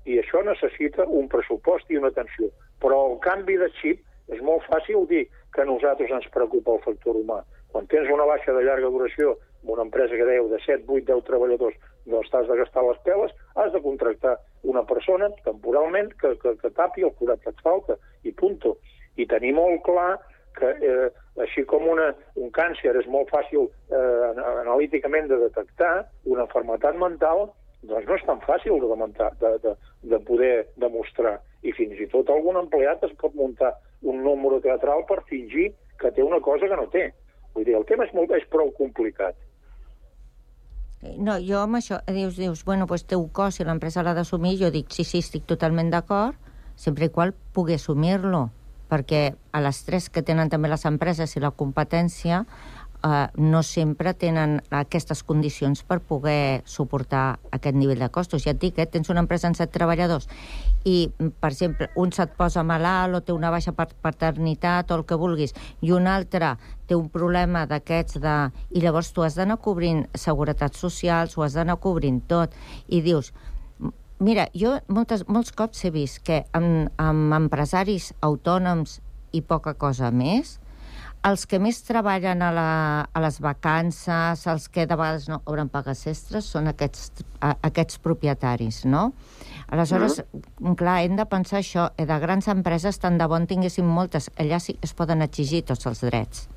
I 0.07 0.19
això 0.21 0.43
necessita 0.45 1.05
un 1.07 1.27
pressupost 1.31 1.89
i 1.91 1.99
una 1.99 2.11
atenció. 2.13 2.49
Però 2.83 2.99
el 3.11 3.17
canvi 3.23 3.57
de 3.59 3.67
xip 3.81 4.03
és 4.31 4.41
molt 4.43 4.63
fàcil 4.67 5.07
dir 5.09 5.25
que 5.53 5.63
a 5.63 5.67
nosaltres 5.67 6.11
ens 6.11 6.29
preocupa 6.33 6.77
el 6.77 6.83
factor 6.85 7.19
humà. 7.19 7.41
Quan 7.71 7.87
tens 7.91 8.09
una 8.13 8.27
baixa 8.27 8.53
de 8.55 8.63
llarga 8.63 8.91
duració 8.91 9.35
en 9.63 9.73
una 9.73 9.83
empresa 9.87 10.15
que 10.15 10.27
deu 10.27 10.47
de 10.51 10.59
7, 10.63 10.85
8, 10.87 11.05
10 11.09 11.25
treballadors, 11.27 11.75
doncs 12.07 12.29
t'has 12.31 12.47
de 12.47 12.57
gastar 12.61 12.83
les 12.87 12.99
peles, 13.03 13.33
has 13.55 13.73
de 13.73 13.81
contractar 13.83 14.37
una 14.63 14.83
persona 14.87 15.29
temporalment 15.43 16.13
que, 16.21 16.35
que, 16.39 16.55
que 16.61 16.71
tapi 16.77 17.03
el 17.03 17.13
forat 17.19 17.43
que 17.43 17.51
et 17.51 17.63
falta, 17.65 17.97
i 18.23 18.31
punto. 18.31 18.77
I 19.17 19.27
tenir 19.27 19.53
molt 19.57 19.83
clar 19.83 20.15
que 20.57 20.73
eh, 20.89 21.07
així 21.43 21.63
com 21.69 21.85
una, 21.87 22.09
un 22.41 22.51
càncer 22.55 22.95
és 22.99 23.07
molt 23.13 23.29
fàcil 23.33 23.67
eh, 23.67 24.43
analíticament 24.63 25.29
de 25.31 25.39
detectar, 25.45 25.93
una 26.25 26.45
enfermetat 26.47 26.97
mental 26.99 27.47
doncs 27.87 28.07
no 28.09 28.15
és 28.17 28.25
tan 28.25 28.39
fàcil 28.43 28.79
de, 28.81 28.89
de, 29.39 29.51
de, 29.63 29.73
de 30.11 30.19
poder 30.25 30.67
demostrar. 30.81 31.37
I 31.63 31.73
fins 31.77 31.99
i 32.01 32.07
tot 32.11 32.29
algun 32.33 32.57
empleat 32.59 33.03
es 33.05 33.13
pot 33.21 33.35
muntar 33.37 33.73
un 34.01 34.23
número 34.25 34.59
teatral 34.63 35.05
per 35.09 35.21
fingir 35.29 35.71
que 36.01 36.11
té 36.11 36.23
una 36.23 36.41
cosa 36.41 36.67
que 36.67 36.77
no 36.77 36.87
té. 36.93 37.09
Vull 37.53 37.65
dir, 37.65 37.77
el 37.77 37.85
tema 37.89 38.05
és, 38.05 38.13
molt, 38.17 38.33
és 38.37 38.45
prou 38.49 38.71
complicat. 38.77 39.37
No, 41.21 41.37
jo 41.37 41.61
amb 41.61 41.77
això, 41.77 41.99
dius, 42.09 42.37
dius 42.37 42.63
bueno, 42.65 42.87
pues 42.89 43.05
teu 43.05 43.23
cost, 43.33 43.59
si 43.59 43.65
l'empresa 43.65 44.03
l'ha 44.03 44.15
d'assumir, 44.17 44.55
jo 44.57 44.71
dic, 44.73 44.89
sí, 44.93 45.05
sí, 45.05 45.21
estic 45.21 45.45
totalment 45.49 45.91
d'acord, 45.93 46.37
sempre 46.77 47.05
i 47.05 47.13
qual 47.13 47.35
pugui 47.53 47.77
assumir-lo, 47.77 48.47
perquè 48.89 49.35
a 49.51 49.61
les 49.61 49.83
tres 49.87 50.09
que 50.09 50.23
tenen 50.23 50.49
també 50.49 50.69
les 50.71 50.85
empreses 50.89 51.35
i 51.35 51.43
la 51.43 51.51
competència, 51.51 52.45
eh, 53.03 53.27
no 53.35 53.63
sempre 53.63 54.13
tenen 54.13 54.61
aquestes 54.69 55.23
condicions 55.23 55.83
per 55.83 55.99
poder 55.99 56.61
suportar 56.65 57.39
aquest 57.51 57.75
nivell 57.75 57.99
de 57.99 58.09
costos. 58.09 58.43
Ja 58.43 58.53
et 58.55 58.61
dic, 58.61 58.79
eh, 58.79 58.85
tens 58.85 59.09
una 59.09 59.21
empresa 59.23 59.47
amb 59.47 59.57
set 59.57 59.71
treballadors 59.71 60.27
i, 60.83 61.09
per 61.39 61.51
exemple, 61.51 61.89
un 61.95 62.11
se't 62.11 62.35
posa 62.37 62.63
malalt 62.63 63.15
o 63.15 63.21
té 63.21 63.33
una 63.33 63.51
baixa 63.51 63.73
per 63.75 63.89
paternitat 64.01 64.91
o 64.91 64.99
el 64.99 65.05
que 65.05 65.19
vulguis, 65.19 65.53
i 65.81 65.91
un 65.91 66.07
altre 66.07 66.55
té 66.87 66.95
un 66.95 67.09
problema 67.09 67.65
d'aquests 67.67 68.21
de... 68.23 68.37
I 68.71 68.81
llavors 68.81 69.11
tu 69.11 69.23
has 69.23 69.35
d'anar 69.35 69.59
cobrint 69.59 70.05
seguretats 70.15 70.79
socials, 70.79 71.37
ho 71.37 71.43
has 71.43 71.57
d'anar 71.57 71.79
cobrint 71.83 72.21
tot, 72.27 72.55
i 72.87 73.01
dius, 73.01 73.33
mira, 74.19 74.47
jo 74.57 74.77
moltes, 74.87 75.25
molts 75.27 75.53
cops 75.55 75.83
he 75.85 75.91
vist 75.93 76.23
que 76.25 76.43
amb, 76.57 76.89
amb 77.01 77.35
empresaris 77.37 78.13
autònoms 78.25 78.99
i 79.35 79.43
poca 79.45 79.75
cosa 79.77 80.09
més, 80.11 80.57
els 81.27 81.45
que 81.49 81.59
més 81.59 81.79
treballen 81.83 82.41
a, 82.45 82.51
la, 82.53 82.69
a 83.11 83.21
les 83.23 83.39
vacances, 83.43 84.43
els 84.47 84.67
que 84.71 84.85
de 84.87 84.95
vegades 84.95 85.27
no 85.31 85.41
obren 85.49 85.69
pagues 85.71 86.05
extres, 86.07 86.47
són 86.53 86.69
aquests, 86.71 87.23
a, 87.41 87.55
aquests 87.67 87.99
propietaris, 88.03 88.83
no? 88.87 89.09
Aleshores, 89.73 90.21
mm 90.61 90.77
clar, 90.77 90.99
hem 91.03 91.17
de 91.17 91.25
pensar 91.27 91.59
això, 91.59 91.89
eh, 91.97 92.05
de 92.07 92.19
grans 92.21 92.47
empreses, 92.53 92.99
tant 93.01 93.17
de 93.19 93.27
bon 93.27 93.47
tinguéssim 93.49 93.87
moltes, 93.87 94.29
allà 94.37 94.61
sí 94.63 94.77
es 94.85 94.93
poden 94.93 95.25
exigir 95.25 95.63
tots 95.67 95.89
els 95.89 96.05
drets, 96.05 96.47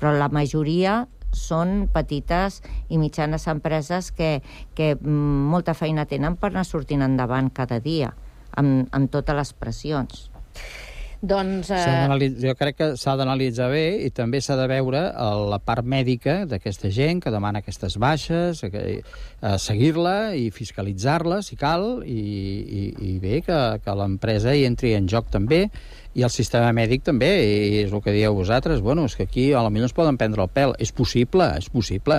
però 0.00 0.12
la 0.16 0.28
majoria 0.32 1.04
són 1.32 1.88
petites 1.92 2.60
i 2.88 2.98
mitjanes 2.98 3.46
empreses 3.50 4.10
que, 4.12 4.40
que 4.74 4.94
mm, 4.96 5.48
molta 5.52 5.74
feina 5.74 6.06
tenen 6.10 6.36
per 6.40 6.52
anar 6.52 6.66
sortint 6.68 7.02
endavant 7.06 7.50
cada 7.54 7.80
dia, 7.80 8.12
amb, 8.58 8.86
amb 8.92 9.10
totes 9.10 9.36
les 9.38 9.52
pressions. 9.54 10.30
Doncs... 11.20 11.68
Eh... 11.68 12.28
Jo 12.40 12.54
crec 12.56 12.78
que 12.78 12.86
s'ha 12.96 13.12
d'analitzar 13.20 13.68
bé 13.68 13.84
i 14.06 14.08
també 14.14 14.40
s'ha 14.40 14.56
de 14.56 14.64
veure 14.70 15.02
la 15.52 15.58
part 15.60 15.84
mèdica 15.84 16.46
d'aquesta 16.48 16.88
gent 16.88 17.20
que 17.20 17.32
demana 17.34 17.60
aquestes 17.60 17.98
baixes, 18.00 18.64
que, 18.72 19.02
a 19.44 19.58
seguir-la 19.60 20.32
i 20.32 20.48
fiscalitzar-la, 20.54 21.42
si 21.44 21.60
cal, 21.60 22.00
i, 22.08 22.20
i, 22.80 22.84
i 23.10 23.18
bé, 23.20 23.42
que, 23.44 23.58
que 23.84 23.96
l'empresa 24.00 24.56
hi 24.56 24.64
entri 24.68 24.94
en 24.96 25.10
joc 25.12 25.28
també, 25.34 25.66
i 26.10 26.24
el 26.26 26.30
sistema 26.34 26.72
mèdic 26.74 27.04
també, 27.06 27.28
i 27.46 27.82
és 27.84 27.92
el 27.94 28.02
que 28.02 28.10
dieu 28.10 28.34
vosaltres, 28.34 28.80
bueno, 28.82 29.04
és 29.06 29.14
que 29.14 29.28
aquí 29.28 29.52
a 29.54 29.62
lo 29.62 29.70
millor 29.70 29.86
ens 29.86 29.94
poden 29.94 30.16
prendre 30.18 30.42
el 30.42 30.50
pèl. 30.50 30.74
És 30.82 30.90
possible, 30.90 31.46
és 31.60 31.68
possible, 31.70 32.16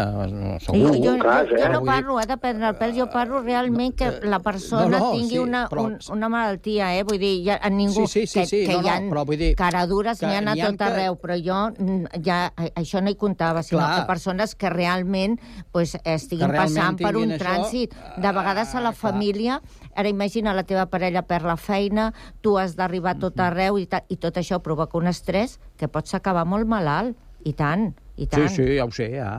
segur. 0.63 0.93
Jo, 0.95 1.01
jo, 1.03 1.15
jo, 1.19 1.57
jo 1.59 1.71
no 1.73 1.81
parlo 1.83 2.19
eh, 2.21 2.27
de 2.29 2.37
prendre 2.39 2.69
el 2.71 2.77
pèl, 2.79 2.93
jo 2.95 3.09
parlo 3.11 3.41
realment 3.43 3.95
que 3.99 4.13
la 4.23 4.39
persona 4.39 4.87
no, 4.87 5.01
no, 5.01 5.09
tingui 5.17 5.35
sí, 5.35 5.41
una, 5.43 5.65
però... 5.71 5.89
un, 5.89 5.97
una 6.15 6.29
malaltia, 6.31 6.93
eh? 6.95 7.03
Vull 7.07 7.19
dir, 7.19 7.33
ja, 7.49 7.57
a 7.59 7.71
ningú... 7.73 8.05
Sí, 8.07 8.23
sí, 8.23 8.27
sí, 8.27 8.39
que, 8.39 8.45
sí, 8.47 8.61
que 8.69 8.77
no, 8.77 8.85
hi 8.85 8.93
ha 8.93 8.95
no, 9.03 9.11
però 9.11 9.25
vull 9.27 9.41
dir... 9.41 9.51
caradures, 9.59 10.23
n'hi 10.23 10.39
ha 10.39 10.45
a 10.45 10.55
tot 10.55 10.79
que... 10.79 10.87
arreu, 10.87 11.19
però 11.19 11.37
jo 11.43 11.59
mm, 11.75 12.23
ja 12.23 12.39
això 12.79 13.03
no 13.03 13.11
hi 13.11 13.19
comptava, 13.19 13.65
sinó 13.67 13.83
Clar. 13.83 13.91
que 13.99 14.07
persones 14.07 14.55
que 14.55 14.71
realment 14.71 15.35
pues, 15.75 15.97
estiguin 16.05 16.47
que 16.47 16.53
realment 16.55 16.79
passant 16.79 17.01
per 17.01 17.13
un 17.19 17.35
això... 17.35 17.43
trànsit. 17.43 17.99
De 18.21 18.35
vegades 18.39 18.71
a 18.71 18.85
la 18.87 18.95
ah, 18.95 18.97
família, 19.03 19.59
ara 19.99 20.07
imagina 20.07 20.55
la 20.55 20.63
teva 20.63 20.87
parella 20.87 21.25
per 21.27 21.43
la 21.43 21.59
feina, 21.59 22.11
tu 22.39 22.55
has 22.61 22.77
d'arribar 22.79 23.17
tot 23.19 23.39
arreu 23.43 23.80
i, 23.81 23.89
i 24.13 24.17
tot 24.21 24.37
això 24.39 24.61
provoca 24.63 24.99
un 24.99 25.09
estrès 25.11 25.57
que 25.77 25.89
pots 25.91 26.15
acabar 26.17 26.45
molt 26.45 26.69
malalt. 26.69 27.17
I 27.41 27.55
tant, 27.57 27.87
i 28.21 28.27
tant. 28.29 28.45
Sí, 28.45 28.61
sí, 28.61 28.75
ja 28.77 28.85
ho 28.85 28.91
sé, 28.93 29.07
ja. 29.15 29.31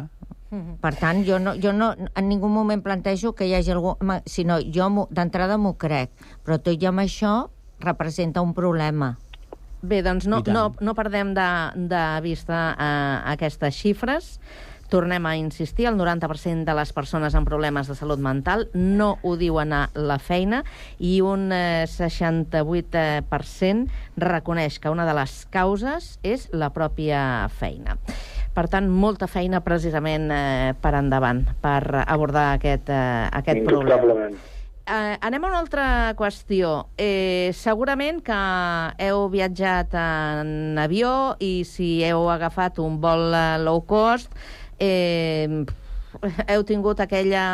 Per 0.52 0.90
tant, 1.00 1.22
jo 1.24 1.38
no, 1.40 1.54
jo 1.56 1.70
no 1.72 1.94
en 1.96 2.26
ningú 2.28 2.50
moment 2.52 2.82
plantejo 2.84 3.32
que 3.32 3.46
hi 3.48 3.54
hagi 3.56 3.72
algú... 3.72 3.94
Sinó 4.28 4.58
jo 4.60 4.88
d'entrada 5.08 5.56
m'ho 5.56 5.76
crec, 5.80 6.10
però 6.44 6.58
tot 6.60 6.76
i 6.76 6.88
amb 6.90 7.00
això 7.00 7.36
representa 7.80 8.42
un 8.44 8.52
problema. 8.52 9.14
Bé, 9.82 10.02
doncs 10.04 10.28
no, 10.30 10.42
no, 10.46 10.66
no 10.78 10.94
perdem 10.94 11.32
de, 11.34 11.48
de 11.90 12.02
vista 12.22 12.58
uh, 12.74 13.16
aquestes 13.32 13.80
xifres. 13.80 14.36
Tornem 14.92 15.24
a 15.24 15.40
insistir, 15.40 15.88
el 15.88 15.96
90% 15.96 16.68
de 16.68 16.74
les 16.76 16.92
persones 16.92 17.32
amb 17.32 17.48
problemes 17.48 17.88
de 17.88 17.96
salut 17.96 18.20
mental 18.20 18.68
no 18.76 19.16
ho 19.24 19.40
diuen 19.40 19.72
a 19.72 19.88
la 19.96 20.20
feina 20.20 20.68
i 21.00 21.24
un 21.24 21.48
68% 21.48 23.88
reconeix 24.20 24.76
que 24.76 24.92
una 24.92 25.08
de 25.08 25.16
les 25.16 25.48
causes 25.48 26.20
és 26.20 26.52
la 26.52 26.68
pròpia 26.76 27.48
feina. 27.56 27.96
Per 28.52 28.68
tant, 28.68 28.84
molta 28.84 29.24
feina 29.32 29.64
precisament 29.64 30.28
eh, 30.28 30.76
per 30.76 30.92
endavant 31.00 31.40
per 31.64 32.04
abordar 32.04 32.52
aquest, 32.58 32.92
eh, 32.92 33.32
aquest 33.32 33.64
problema. 33.64 34.28
Eh, 34.82 35.16
anem 35.22 35.44
a 35.44 35.48
una 35.48 35.58
altra 35.62 35.84
qüestió. 36.18 36.88
Eh, 36.98 37.52
segurament 37.54 38.18
que 38.26 38.38
heu 39.06 39.28
viatjat 39.30 39.94
en 39.94 40.78
avió 40.82 41.36
i 41.40 41.62
si 41.64 42.02
heu 42.04 42.26
agafat 42.28 42.80
un 42.82 42.98
vol 43.00 43.32
eh, 43.32 43.58
low 43.62 43.84
cost, 43.86 44.34
eh, 44.82 45.62
heu 46.50 46.64
tingut 46.68 47.00
aquella, 47.00 47.44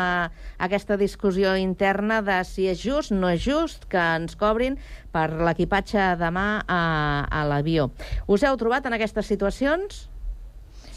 aquesta 0.59 0.97
discussió 0.99 1.55
interna 1.59 2.19
de 2.25 2.39
si 2.47 2.67
és 2.71 2.81
just, 2.81 3.13
no 3.15 3.31
és 3.31 3.41
just 3.43 3.87
que 3.91 4.01
ens 4.19 4.35
cobrin 4.39 4.77
per 5.13 5.29
l'equipatge 5.31 6.11
de 6.19 6.31
mà 6.35 6.47
a, 6.65 6.81
a 7.29 7.45
l'avió. 7.49 7.89
Us 8.27 8.43
heu 8.43 8.57
trobat 8.59 8.89
en 8.89 8.97
aquestes 8.97 9.29
situacions? 9.31 10.07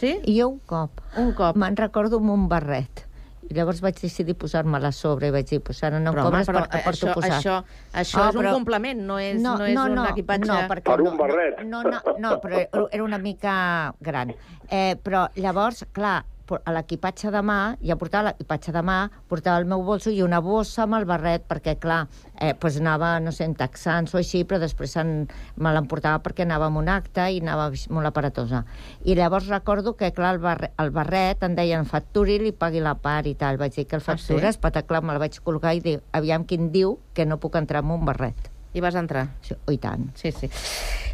Sí? 0.01 0.19
Jo 0.27 0.51
un 0.51 0.61
cop. 0.67 1.03
Un 1.21 1.33
cop. 1.39 1.59
Me'n 1.59 1.79
recordo 1.79 2.19
amb 2.19 2.35
un 2.35 2.49
barret. 2.51 3.07
I 3.51 3.55
llavors 3.57 3.81
vaig 3.83 3.99
decidir 3.99 4.37
posar-me-la 4.39 4.93
a 4.93 4.97
sobre 4.97 5.29
i 5.29 5.35
vaig 5.35 5.49
dir, 5.51 5.61
pues 5.65 5.83
ara 5.85 5.99
no 6.01 6.13
però, 6.15 6.29
cobres 6.29 6.49
home, 6.49 6.53
però, 6.53 6.63
perquè 6.65 6.83
porto 6.85 7.07
això, 7.09 7.15
posat. 7.17 7.37
Això, 7.39 7.57
això 8.03 8.21
ah, 8.23 8.29
és 8.29 8.37
però... 8.39 8.53
un 8.53 8.59
complement, 8.61 9.03
no 9.09 9.19
és, 9.19 9.41
no, 9.43 9.57
no 9.59 9.67
és 9.67 9.77
no, 9.77 9.87
un 9.91 10.03
equipatge... 10.13 10.51
No, 10.51 10.59
perquè 10.71 10.89
per 10.93 11.07
un 11.09 11.19
barret. 11.19 11.63
No, 11.67 11.83
no, 11.83 12.01
no, 12.23 12.37
però 12.45 12.63
era 12.87 13.03
una 13.03 13.19
mica 13.23 13.55
gran. 14.01 14.35
Eh, 14.71 14.95
però 15.03 15.27
llavors, 15.35 15.83
clar, 15.93 16.21
a 16.51 16.73
l'equipatge 16.75 17.31
de 17.33 17.41
mà, 17.45 17.59
ja 17.85 17.97
portava 17.99 18.31
l'equipatge 18.31 18.73
de 18.75 18.83
mà, 18.85 18.99
portava 19.31 19.61
el 19.63 19.67
meu 19.71 19.83
bolso 19.87 20.11
i 20.11 20.23
una 20.23 20.41
bossa 20.43 20.85
amb 20.85 20.99
el 20.99 21.07
barret, 21.09 21.45
perquè, 21.49 21.77
clar, 21.81 22.07
eh, 22.41 22.53
pues 22.59 22.79
anava, 22.81 23.15
no 23.21 23.33
sé, 23.33 23.47
en 23.49 23.55
texans 23.59 24.15
o 24.15 24.21
així, 24.21 24.43
però 24.45 24.61
després 24.63 24.97
me 25.03 25.75
l'emportava 25.75 26.23
perquè 26.25 26.47
anava 26.47 26.69
a 26.69 26.77
un 26.83 26.89
acte 26.93 27.29
i 27.33 27.41
anava 27.41 27.71
molt 27.91 28.11
aparatosa. 28.11 28.65
I 29.05 29.17
llavors 29.19 29.49
recordo 29.49 29.97
que, 29.97 30.13
clar, 30.13 30.35
el, 30.37 30.43
barret, 30.43 30.75
el 30.83 30.91
barret 30.95 31.45
em 31.47 31.57
deien 31.59 31.89
facturi 31.89 32.39
li 32.43 32.53
pagui 32.53 32.83
la 32.85 32.95
part 32.95 33.27
i 33.31 33.35
tal. 33.39 33.61
Vaig 33.61 33.77
dir 33.77 33.87
que 33.87 33.97
el 33.97 34.05
factures, 34.05 34.57
ah, 34.57 34.59
sí? 34.59 34.63
pataclar, 34.63 35.03
me'l 35.03 35.23
vaig 35.23 35.39
colgar 35.45 35.77
i 35.79 35.85
dir, 35.85 36.01
aviam 36.13 36.45
quin 36.45 36.73
diu 36.75 36.99
que 37.15 37.27
no 37.27 37.41
puc 37.41 37.57
entrar 37.61 37.85
amb 37.85 37.97
un 37.99 38.09
barret. 38.09 38.52
I 38.73 38.81
vas 38.81 38.97
entrar? 38.97 39.27
Sí, 39.45 39.55
oh, 39.55 39.73
i 39.73 39.79
tant. 39.79 40.09
Sí, 40.17 40.33
sí. 40.33 40.49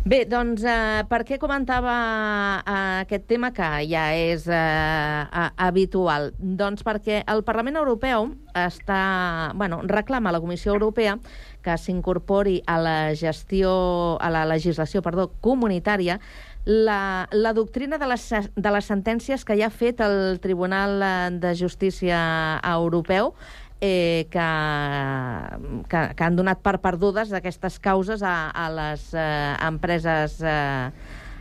Bé, 0.09 0.23
doncs, 0.31 0.63
eh, 0.63 1.03
per 1.11 1.25
què 1.27 1.41
comentava 1.43 1.95
eh, 2.63 2.77
aquest 3.03 3.27
tema 3.29 3.51
que 3.53 3.67
ja 3.91 4.05
és 4.15 4.47
eh, 4.47 5.49
habitual? 5.59 6.31
Doncs 6.39 6.87
perquè 6.87 7.25
el 7.27 7.43
Parlament 7.45 7.81
Europeu 7.81 8.31
està, 8.55 9.01
bueno, 9.59 9.83
reclama 9.91 10.31
a 10.31 10.37
la 10.39 10.43
Comissió 10.45 10.73
Europea 10.77 11.19
que 11.67 11.75
s'incorpori 11.77 12.61
a 12.67 12.79
la 12.79 12.99
gestió, 13.19 13.73
a 14.23 14.31
la 14.31 14.47
legislació, 14.47 15.03
perdó, 15.03 15.33
comunitària 15.43 16.21
la, 16.69 17.29
la 17.33 17.53
doctrina 17.53 17.99
de 17.99 18.07
les, 18.07 18.25
de 18.55 18.71
les 18.71 18.85
sentències 18.85 19.45
que 19.45 19.57
ja 19.57 19.67
ha 19.67 19.73
fet 19.73 20.03
el 20.05 20.39
Tribunal 20.45 21.01
de 21.41 21.55
Justícia 21.57 22.19
Europeu 22.61 23.33
eh, 23.81 24.27
que, 24.31 24.49
que, 25.89 26.03
que 26.15 26.25
han 26.25 26.39
donat 26.39 26.63
per 26.65 26.79
perdudes 26.83 27.33
aquestes 27.33 27.79
causes 27.83 28.23
a, 28.23 28.51
a 28.51 28.69
les 28.75 29.11
eh, 29.15 29.55
empreses 29.67 30.41
eh, 30.43 30.91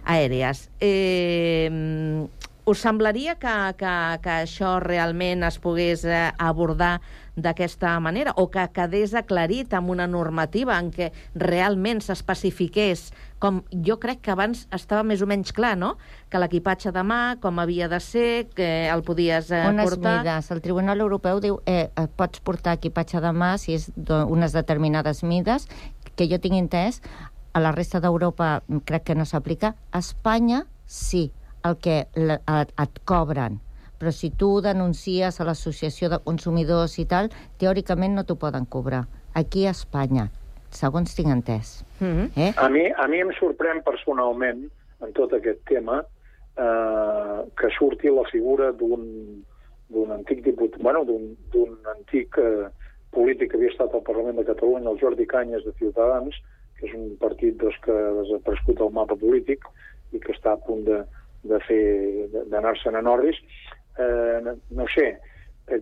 aèries. 0.07 0.67
Eh, 0.79 2.27
us 2.67 2.81
semblaria 2.83 3.37
que, 3.39 3.55
que, 3.79 3.95
que 4.23 4.33
això 4.43 4.77
realment 4.83 5.45
es 5.47 5.55
pogués 5.63 6.03
eh, 6.03 6.27
abordar 6.37 6.97
d'aquesta 7.37 7.93
manera 8.03 8.33
o 8.41 8.47
que 8.51 8.65
quedés 8.75 9.13
aclarit 9.15 9.71
amb 9.77 9.93
una 9.93 10.07
normativa 10.09 10.75
en 10.81 10.89
què 10.91 11.11
realment 11.37 12.01
s'especifiqués 12.03 13.11
com 13.39 13.61
jo 13.85 13.97
crec 14.01 14.23
que 14.25 14.33
abans 14.33 14.65
estava 14.73 15.03
més 15.05 15.21
o 15.21 15.27
menys 15.29 15.53
clar, 15.53 15.75
no? 15.77 15.95
Que 16.31 16.41
l'equipatge 16.41 16.91
de 16.95 17.03
mà, 17.05 17.19
com 17.41 17.59
havia 17.61 17.89
de 17.91 17.99
ser, 18.03 18.47
que 18.57 18.87
el 18.89 19.03
podies 19.05 19.51
eh, 19.51 19.63
unes 19.69 19.91
portar... 19.91 20.17
mides. 20.21 20.51
El 20.55 20.63
Tribunal 20.65 21.03
Europeu 21.05 21.41
diu 21.43 21.61
eh, 21.69 21.87
pots 22.17 22.41
portar 22.41 22.77
equipatge 22.79 23.21
de 23.23 23.33
mà 23.33 23.53
si 23.61 23.77
és 23.77 23.89
d'unes 23.95 24.57
determinades 24.57 25.23
mides, 25.23 25.67
que 26.17 26.29
jo 26.29 26.41
tinc 26.41 26.57
entès, 26.57 27.01
a 27.53 27.61
la 27.61 27.73
resta 27.73 28.01
d'Europa 28.01 28.61
crec 28.85 29.09
que 29.11 29.17
no 29.17 29.25
s'aplica. 29.25 29.75
A 29.91 30.01
Espanya, 30.01 30.65
sí, 30.85 31.29
el 31.65 31.77
que 31.81 32.03
et 32.13 33.01
cobren 33.05 33.61
però 33.97 34.11
si 34.13 34.29
tu 34.29 34.59
denuncies 34.61 35.39
a 35.41 35.45
l'associació 35.47 36.09
de 36.13 36.19
consumidors 36.21 36.99
i 37.01 37.07
tal, 37.09 37.31
teòricament 37.57 38.13
no 38.13 38.23
t'ho 38.29 38.37
poden 38.37 38.69
cobrar. 38.69 39.07
Aquí 39.33 39.65
a 39.65 39.73
Espanya 39.73 40.29
segons 40.69 41.15
tinc 41.17 41.33
entès. 41.33 41.79
Mm 41.99 42.13
-hmm. 42.13 42.27
eh? 42.35 42.53
a, 42.55 42.69
mi, 42.69 42.85
a 42.91 43.07
mi 43.07 43.19
em 43.19 43.31
sorprèn 43.31 43.83
personalment, 43.83 44.69
en 45.01 45.11
tot 45.13 45.33
aquest 45.33 45.61
tema, 45.65 46.03
eh, 46.57 47.39
que 47.57 47.69
surti 47.77 48.07
la 48.09 48.25
figura 48.31 48.71
d'un 48.71 49.03
d'un 49.89 50.11
antic 50.11 50.43
diputat, 50.43 50.81
bueno, 50.81 51.05
d'un 51.05 51.77
antic 51.95 52.37
eh, 52.37 52.67
polític 53.15 53.51
que 53.51 53.57
havia 53.57 53.71
estat 53.71 53.93
al 53.93 54.03
Parlament 54.03 54.35
de 54.35 54.45
Catalunya, 54.49 54.89
el 54.91 54.99
Jordi 54.99 55.25
Canyes 55.25 55.63
de 55.63 55.71
Ciutadans, 55.79 56.35
que 56.77 56.89
és 56.89 56.95
un 56.97 57.15
partit 57.21 57.55
doncs, 57.61 57.77
que 57.85 57.93
ha 57.93 58.11
desaparegut 58.19 58.81
al 58.81 58.91
mapa 58.97 59.15
polític 59.15 59.63
i 60.11 60.19
que 60.19 60.35
està 60.35 60.53
a 60.53 60.61
punt 60.67 60.83
de, 60.87 60.99
de 61.47 61.59
fer 61.67 61.83
d'anar-se'n 62.51 62.99
a 62.99 63.03
Norris, 63.05 63.39
eh, 63.97 64.37
no, 64.43 64.57
no 64.81 64.89
sé, 64.93 65.07
eh, 65.71 65.79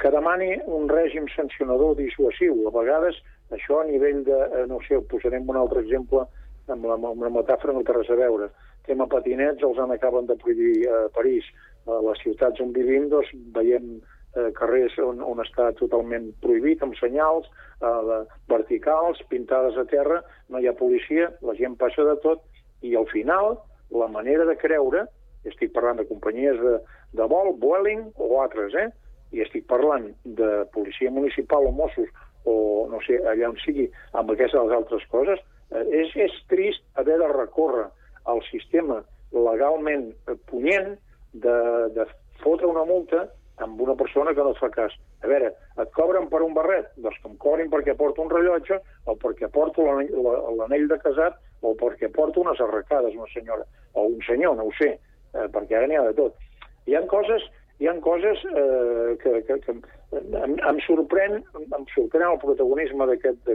que 0.00 0.14
demani 0.14 0.54
un 0.66 0.88
règim 0.92 1.28
sancionador 1.34 1.96
dissuasiu. 1.98 2.62
A 2.68 2.74
vegades 2.78 3.18
això 3.54 3.80
a 3.80 3.86
nivell 3.88 4.24
de, 4.26 4.38
eh, 4.38 4.66
no 4.68 4.80
sé, 4.86 5.00
posarem 5.10 5.48
un 5.48 5.56
altre 5.56 5.82
exemple 5.84 6.26
amb 6.68 6.84
la, 6.84 6.98
amb 6.98 7.24
la 7.24 7.32
metàfora 7.32 7.74
no 7.74 7.84
té 7.86 7.96
res 7.96 8.10
a 8.12 8.18
veure. 8.18 8.50
Tema 8.88 9.08
patinets 9.08 9.64
els 9.64 9.80
han 9.80 9.92
acaben 9.94 10.28
de 10.28 10.36
prohibir 10.40 10.88
a 10.88 11.08
París. 11.14 11.48
A 11.88 12.00
les 12.04 12.20
ciutats 12.24 12.60
on 12.60 12.74
vivim 12.76 13.08
doncs, 13.08 13.30
veiem 13.56 13.96
eh, 14.36 14.50
carrers 14.58 14.96
on, 15.00 15.22
on 15.24 15.40
està 15.44 15.70
totalment 15.80 16.30
prohibit, 16.44 16.82
amb 16.84 16.96
senyals 17.00 17.48
eh, 17.80 18.20
verticals, 18.52 19.22
pintades 19.32 19.78
a 19.80 19.86
terra, 19.88 20.20
no 20.48 20.60
hi 20.60 20.68
ha 20.68 20.76
policia, 20.76 21.32
la 21.40 21.56
gent 21.56 21.78
passa 21.80 22.04
de 22.04 22.16
tot, 22.24 22.44
i 22.84 22.94
al 22.96 23.08
final 23.12 23.56
la 23.90 24.08
manera 24.12 24.44
de 24.44 24.56
creure, 24.60 25.06
estic 25.48 25.72
parlant 25.72 26.00
de 26.00 26.08
companyies 26.08 26.58
de, 26.60 26.78
de 27.16 27.28
vol, 27.30 27.54
Vueling 27.60 28.04
o 28.20 28.34
altres, 28.42 28.74
eh? 28.76 28.90
i 29.32 29.42
estic 29.44 29.66
parlant 29.68 30.08
de 30.24 30.64
policia 30.72 31.10
municipal 31.12 31.66
o 31.68 31.72
Mossos 31.72 32.08
o 32.48 32.86
no 32.90 33.00
sé, 33.06 33.20
allà 33.28 33.52
on 33.52 33.58
sigui, 33.64 33.88
amb 34.18 34.32
aquestes 34.32 34.74
altres 34.78 35.04
coses, 35.12 35.42
eh, 35.72 35.84
és, 36.02 36.14
és 36.28 36.36
trist 36.52 36.84
haver 37.00 37.18
de 37.20 37.28
recórrer 37.32 37.88
al 38.28 38.42
sistema 38.50 39.02
legalment 39.32 40.10
punyent 40.48 40.94
de, 41.32 41.58
de 41.96 42.06
fotre 42.42 42.68
una 42.70 42.86
multa 42.88 43.26
amb 43.58 43.80
una 43.82 43.94
persona 43.98 44.34
que 44.34 44.44
no 44.44 44.54
fa 44.58 44.70
cas. 44.70 44.94
A 45.22 45.26
veure, 45.30 45.50
et 45.82 45.92
cobren 45.96 46.28
per 46.30 46.40
un 46.46 46.54
barret? 46.54 46.92
Doncs 47.02 47.18
que 47.22 47.30
em 47.30 47.36
cobrin 47.42 47.70
perquè 47.72 47.96
porto 47.98 48.22
un 48.22 48.30
rellotge, 48.30 48.78
o 49.10 49.16
perquè 49.18 49.50
porto 49.50 49.86
l'anell 49.86 50.86
de 50.90 50.98
casat, 51.02 51.38
o 51.66 51.74
perquè 51.78 52.10
porto 52.14 52.44
unes 52.44 52.60
arracades, 52.62 53.16
una 53.18 53.26
senyora, 53.32 53.66
o 53.94 54.06
un 54.12 54.20
senyor, 54.26 54.54
no 54.56 54.68
ho 54.68 54.74
sé, 54.78 54.92
eh, 55.34 55.48
perquè 55.54 55.78
ara 55.78 55.90
n'hi 55.90 55.98
ha 55.98 56.06
de 56.06 56.14
tot. 56.20 56.38
Hi 56.86 56.94
ha 56.96 57.02
coses 57.10 57.44
hi 57.78 57.86
ha 57.86 57.94
coses 58.02 58.42
eh, 58.50 59.16
que, 59.22 59.42
que, 59.46 59.58
que 59.62 59.72
em, 59.72 60.56
em, 60.58 60.80
sorprèn, 60.86 61.38
em 61.62 61.88
sorprèn 61.94 62.26
el 62.32 62.40
protagonisme 62.42 63.06
d'aquest 63.10 63.48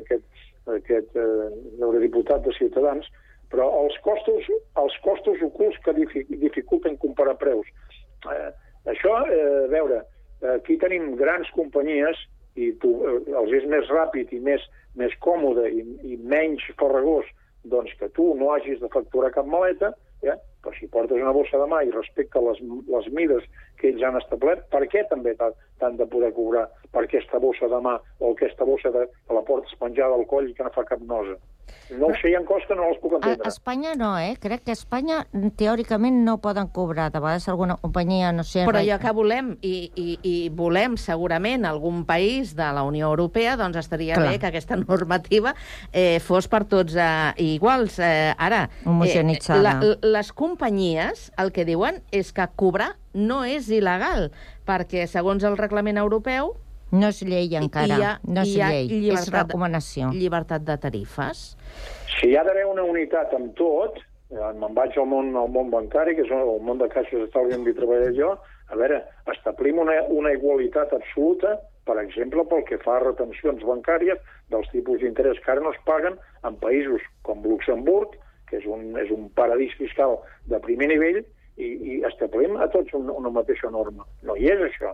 aquest 0.72 1.16
eh, 1.20 1.50
eurodiputat 1.82 2.44
de 2.46 2.54
Ciutadans, 2.56 3.08
però 3.52 3.68
els 3.84 3.98
costos, 4.06 4.48
els 4.80 4.96
costos 5.04 5.42
ocults 5.46 5.80
que 5.86 5.94
dificulten 5.96 6.98
comparar 6.98 7.36
preus. 7.42 7.68
Eh, 8.32 8.50
això, 8.90 9.18
eh, 9.28 9.66
a 9.66 9.72
veure, 9.72 10.02
aquí 10.56 10.78
tenim 10.80 11.14
grans 11.20 11.50
companyies 11.56 12.18
i 12.56 12.72
tu, 12.82 12.96
eh, 13.04 13.20
els 13.36 13.54
és 13.60 13.68
més 13.70 13.92
ràpid 13.92 14.32
i 14.34 14.40
més, 14.40 14.64
més 14.96 15.14
còmode 15.20 15.68
i, 15.70 15.84
i 16.14 16.18
menys 16.18 16.64
farragós 16.80 17.28
doncs 17.64 17.94
que 18.00 18.10
tu 18.16 18.34
no 18.36 18.52
hagis 18.54 18.82
de 18.82 18.90
facturar 18.92 19.32
cap 19.36 19.48
maleta, 19.48 19.94
ja? 20.24 20.36
Però 20.64 20.76
si 20.78 20.88
portes 20.88 21.20
una 21.20 21.36
bossa 21.36 21.60
de 21.60 21.68
mà 21.70 21.82
i 21.84 21.92
respecte 21.92 22.42
les, 22.42 22.62
les 22.96 23.10
mides 23.18 23.48
que 23.80 23.92
ells 23.92 24.04
han 24.08 24.20
establert, 24.20 24.66
per 24.72 24.86
què 24.92 25.04
també 25.10 25.36
t'han 25.38 26.00
de 26.00 26.08
poder 26.10 26.32
cobrar 26.38 26.68
per 26.92 27.04
aquesta 27.04 27.42
bossa 27.44 27.68
de 27.72 27.82
mà 27.84 27.98
o 28.20 28.32
aquesta 28.32 28.68
bossa 28.70 28.94
de, 28.96 29.08
que 29.28 29.38
la 29.38 29.44
portes 29.48 29.76
penjada 29.82 30.16
al 30.16 30.28
coll 30.32 30.50
i 30.50 30.56
que 30.56 30.66
no 30.66 30.72
fa 30.76 30.88
cap 30.88 31.04
nosa? 31.10 31.36
No 31.94 32.08
ho 32.08 32.16
sé, 32.18 32.32
hi 32.32 32.36
ha 32.36 32.42
coses 32.48 32.66
que 32.68 32.76
no 32.78 32.88
les 32.90 33.00
puc 33.02 33.18
entendre. 33.18 33.46
A 33.46 33.52
Espanya 33.52 33.94
no, 34.00 34.14
eh? 34.18 34.36
Crec 34.42 34.64
que 34.66 34.74
a 34.74 34.78
Espanya 34.78 35.20
teòricament 35.60 36.22
no 36.26 36.38
poden 36.42 36.70
cobrar. 36.74 37.10
De 37.14 37.22
vegades 37.22 37.48
alguna 37.52 37.76
companyia, 37.82 38.32
no 38.34 38.46
sé... 38.48 38.64
Però 38.68 38.82
ja 38.86 38.98
que 39.02 39.12
volem, 39.14 39.54
i, 39.62 39.92
i, 40.00 40.08
i 40.24 40.34
volem 40.56 40.98
segurament 40.98 41.68
algun 41.70 42.04
país 42.10 42.56
de 42.58 42.70
la 42.76 42.86
Unió 42.88 43.12
Europea, 43.12 43.58
doncs 43.60 43.78
estaria 43.84 44.18
Clar. 44.18 44.32
bé 44.32 44.42
que 44.42 44.50
aquesta 44.50 44.80
normativa 44.84 45.54
eh, 45.92 46.20
fos 46.24 46.50
per 46.50 46.64
tots 46.72 46.98
eh, 46.98 47.34
iguals. 47.44 48.00
Eh, 48.00 48.34
ara, 48.38 48.66
eh, 48.88 49.38
la, 49.62 49.78
les 50.02 50.34
companyies 50.34 51.30
el 51.38 51.54
que 51.54 51.68
diuen 51.68 52.02
és 52.12 52.34
que 52.34 52.48
cobrar 52.58 52.94
no 53.14 53.44
és 53.46 53.70
il·legal, 53.70 54.32
perquè 54.66 55.06
segons 55.10 55.44
el 55.46 55.60
reglament 55.60 56.00
europeu 56.02 56.56
no 56.94 57.10
és 57.10 57.20
llei 57.26 57.52
encara, 57.60 57.98
ha, 57.98 58.14
no 58.30 58.46
és 58.46 58.54
llei, 58.54 58.88
llibertat, 58.92 59.28
és 59.28 59.34
recomanació. 59.34 60.14
Llibertat 60.14 60.66
de 60.68 60.78
tarifes. 60.86 61.44
Si 62.16 62.30
hi 62.30 62.38
ha 62.38 62.46
d'haver 62.46 62.66
una 62.70 62.86
unitat 62.88 63.34
amb 63.36 63.54
tot, 63.60 64.00
eh, 64.32 64.52
me'n 64.62 64.78
vaig 64.78 64.98
al 64.98 65.10
món, 65.10 65.34
al 65.40 65.52
món 65.54 65.72
bancari, 65.74 66.16
que 66.16 66.26
és 66.28 66.34
el 66.38 66.56
món 66.62 66.82
de 66.82 66.90
caixes 66.94 67.26
d'estalvi 67.26 67.58
on 67.58 67.68
hi 67.68 67.76
treballo 67.78 68.12
jo, 68.18 68.32
a 68.70 68.80
veure, 68.80 69.02
establim 69.34 69.82
una, 69.84 70.00
una 70.10 70.34
igualitat 70.34 70.94
absoluta, 70.96 71.58
per 71.86 71.98
exemple, 72.00 72.46
pel 72.48 72.64
que 72.70 72.80
fa 72.84 72.98
a 72.98 73.04
retencions 73.04 73.64
bancàries 73.68 74.22
dels 74.54 74.70
tipus 74.72 75.02
d'interès 75.02 75.42
que 75.44 75.52
ara 75.52 75.64
no 75.66 75.74
es 75.74 75.82
paguen 75.88 76.16
en 76.48 76.60
països 76.62 77.04
com 77.28 77.44
Luxemburg, 77.44 78.16
que 78.50 78.62
és 78.62 78.68
un, 78.70 78.94
és 79.02 79.12
un 79.12 79.28
paradís 79.36 79.74
fiscal 79.80 80.20
de 80.48 80.62
primer 80.64 80.94
nivell, 80.94 81.24
i, 81.58 81.68
i 81.68 81.98
establim 82.08 82.56
a 82.58 82.70
tots 82.74 82.94
una, 82.98 83.14
una 83.14 83.32
mateixa 83.34 83.70
norma. 83.74 84.08
No 84.26 84.38
hi 84.38 84.50
és 84.54 84.64
això. 84.70 84.94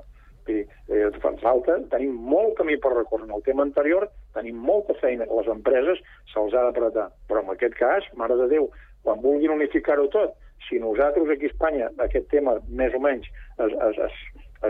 Vull 0.50 0.98
eh, 0.98 1.10
fan 1.24 1.38
falta, 1.44 1.78
tenim 1.94 2.16
molt 2.34 2.56
camí 2.58 2.78
per 2.82 2.94
recórrer. 2.96 3.28
En 3.30 3.36
el 3.38 3.46
tema 3.46 3.66
anterior 3.68 4.08
tenim 4.38 4.58
molta 4.70 4.96
feina 5.02 5.28
les 5.30 5.50
empreses 5.54 6.02
se'ls 6.34 6.56
ha 6.56 6.66
d'apretar. 6.68 7.10
Però 7.30 7.44
en 7.44 7.52
aquest 7.54 7.78
cas, 7.80 8.08
mare 8.20 8.38
de 8.40 8.50
Déu, 8.54 8.70
quan 9.06 9.22
vulguin 9.24 9.56
unificar-ho 9.56 10.08
tot, 10.14 10.36
si 10.68 10.80
nosaltres 10.82 11.30
aquí 11.32 11.48
a 11.48 11.54
Espanya 11.54 11.90
aquest 12.06 12.28
tema 12.34 12.58
més 12.68 12.96
o 12.96 13.00
menys 13.04 13.28
es, 13.64 13.72
es, 13.72 14.00
es, 14.08 14.18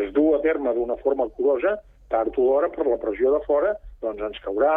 es 0.02 0.12
du 0.14 0.28
a 0.36 0.42
terme 0.44 0.74
d'una 0.76 1.00
forma 1.02 1.30
curosa, 1.38 1.78
tard 2.10 2.38
o 2.38 2.46
d'hora, 2.50 2.70
per 2.74 2.86
la 2.88 3.00
pressió 3.02 3.34
de 3.34 3.42
fora, 3.46 3.76
doncs 4.04 4.22
ens 4.30 4.44
caurà 4.46 4.74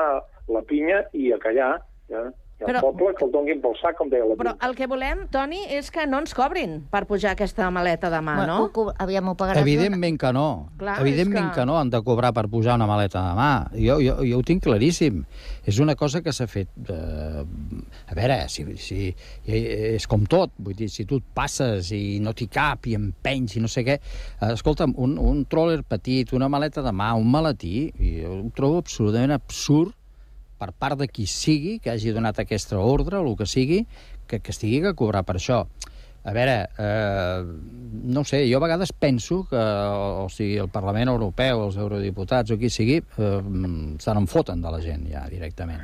la 0.52 0.62
pinya 0.68 1.02
i 1.12 1.32
a 1.32 1.40
callar. 1.42 1.74
Ja? 2.12 2.28
I 2.62 2.70
el 2.70 2.78
poble 2.80 3.12
que 3.18 3.24
el 3.26 3.32
donguin 3.34 3.60
pel 3.62 3.74
sac, 3.80 3.96
com 3.98 4.10
deia 4.12 4.26
la 4.28 4.36
Però 4.38 4.54
el 4.68 4.74
que 4.78 4.86
volem, 4.90 5.24
Toni, 5.32 5.60
és 5.76 5.90
que 5.94 6.06
no 6.08 6.20
ens 6.22 6.34
cobrin 6.36 6.78
per 6.92 7.04
pujar 7.10 7.32
aquesta 7.36 7.68
maleta 7.74 8.10
demà, 8.12 8.36
Bueno, 8.40 8.58
no? 8.58 8.68
ho 8.70 8.94
aviam, 9.02 9.32
ho 9.32 9.36
pagaràs... 9.38 9.62
Evidentment 9.62 10.18
que 10.20 10.32
no. 10.36 10.46
Clar, 10.80 10.98
Evidentment 11.04 11.50
que... 11.50 11.60
que 11.60 11.66
no 11.68 11.78
han 11.80 11.90
de 11.92 12.02
cobrar 12.06 12.32
per 12.36 12.46
pujar 12.52 12.76
una 12.78 12.88
maleta 12.90 13.22
de 13.28 13.34
mà. 13.38 13.50
Jo, 13.76 13.98
jo, 14.02 14.18
jo 14.26 14.40
ho 14.40 14.46
tinc 14.46 14.62
claríssim. 14.64 15.22
És 15.66 15.78
una 15.82 15.96
cosa 15.98 16.22
que 16.22 16.34
s'ha 16.34 16.48
fet... 16.50 16.70
Eh, 16.90 17.44
a 18.12 18.18
veure, 18.18 18.38
si, 18.52 18.66
si, 18.82 19.08
és 19.46 20.06
com 20.10 20.26
tot. 20.30 20.54
Vull 20.58 20.76
dir, 20.78 20.90
si 20.92 21.06
tu 21.08 21.20
et 21.22 21.28
passes 21.34 21.92
i 21.96 22.18
no 22.22 22.34
t'hi 22.36 22.48
cap 22.52 22.86
i 22.90 22.96
empenys 22.98 23.56
i 23.58 23.64
no 23.64 23.70
sé 23.70 23.86
què... 23.86 23.98
Eh, 23.98 24.52
escolta'm, 24.52 24.94
un, 24.98 25.16
un 25.18 25.44
troller 25.50 25.82
petit, 25.86 26.32
una 26.36 26.50
maleta 26.52 26.84
de 26.84 26.92
mà, 26.94 27.12
un 27.18 27.30
maletí, 27.32 27.90
jo 27.98 28.38
ho 28.38 28.44
trobo 28.56 28.82
absolutament 28.82 29.34
absurd 29.34 29.96
per 30.62 30.70
part 30.78 31.00
de 31.00 31.08
qui 31.10 31.26
sigui 31.26 31.80
que 31.82 31.90
hagi 31.90 32.14
donat 32.14 32.38
aquesta 32.38 32.78
ordre 32.78 33.18
o 33.18 33.26
el 33.26 33.34
que 33.40 33.48
sigui, 33.50 33.82
que, 34.30 34.38
que 34.38 34.54
estigui 34.54 34.78
que 34.84 34.94
cobrar 34.98 35.24
per 35.26 35.40
això. 35.40 35.64
A 36.22 36.30
veure, 36.36 36.68
eh, 36.78 37.42
no 38.14 38.22
sé, 38.22 38.44
jo 38.46 38.60
a 38.60 38.62
vegades 38.62 38.92
penso 38.94 39.40
que 39.50 39.58
o, 39.58 40.28
sigui, 40.30 40.54
el 40.62 40.70
Parlament 40.70 41.10
Europeu, 41.10 41.64
els 41.66 41.80
eurodiputats 41.82 42.54
o 42.54 42.60
qui 42.60 42.70
sigui, 42.70 43.00
eh, 43.02 43.34
se 43.98 44.14
n'en 44.14 44.30
foten 44.30 44.62
de 44.62 44.70
la 44.70 44.78
gent 44.84 45.08
ja 45.10 45.26
directament. 45.32 45.82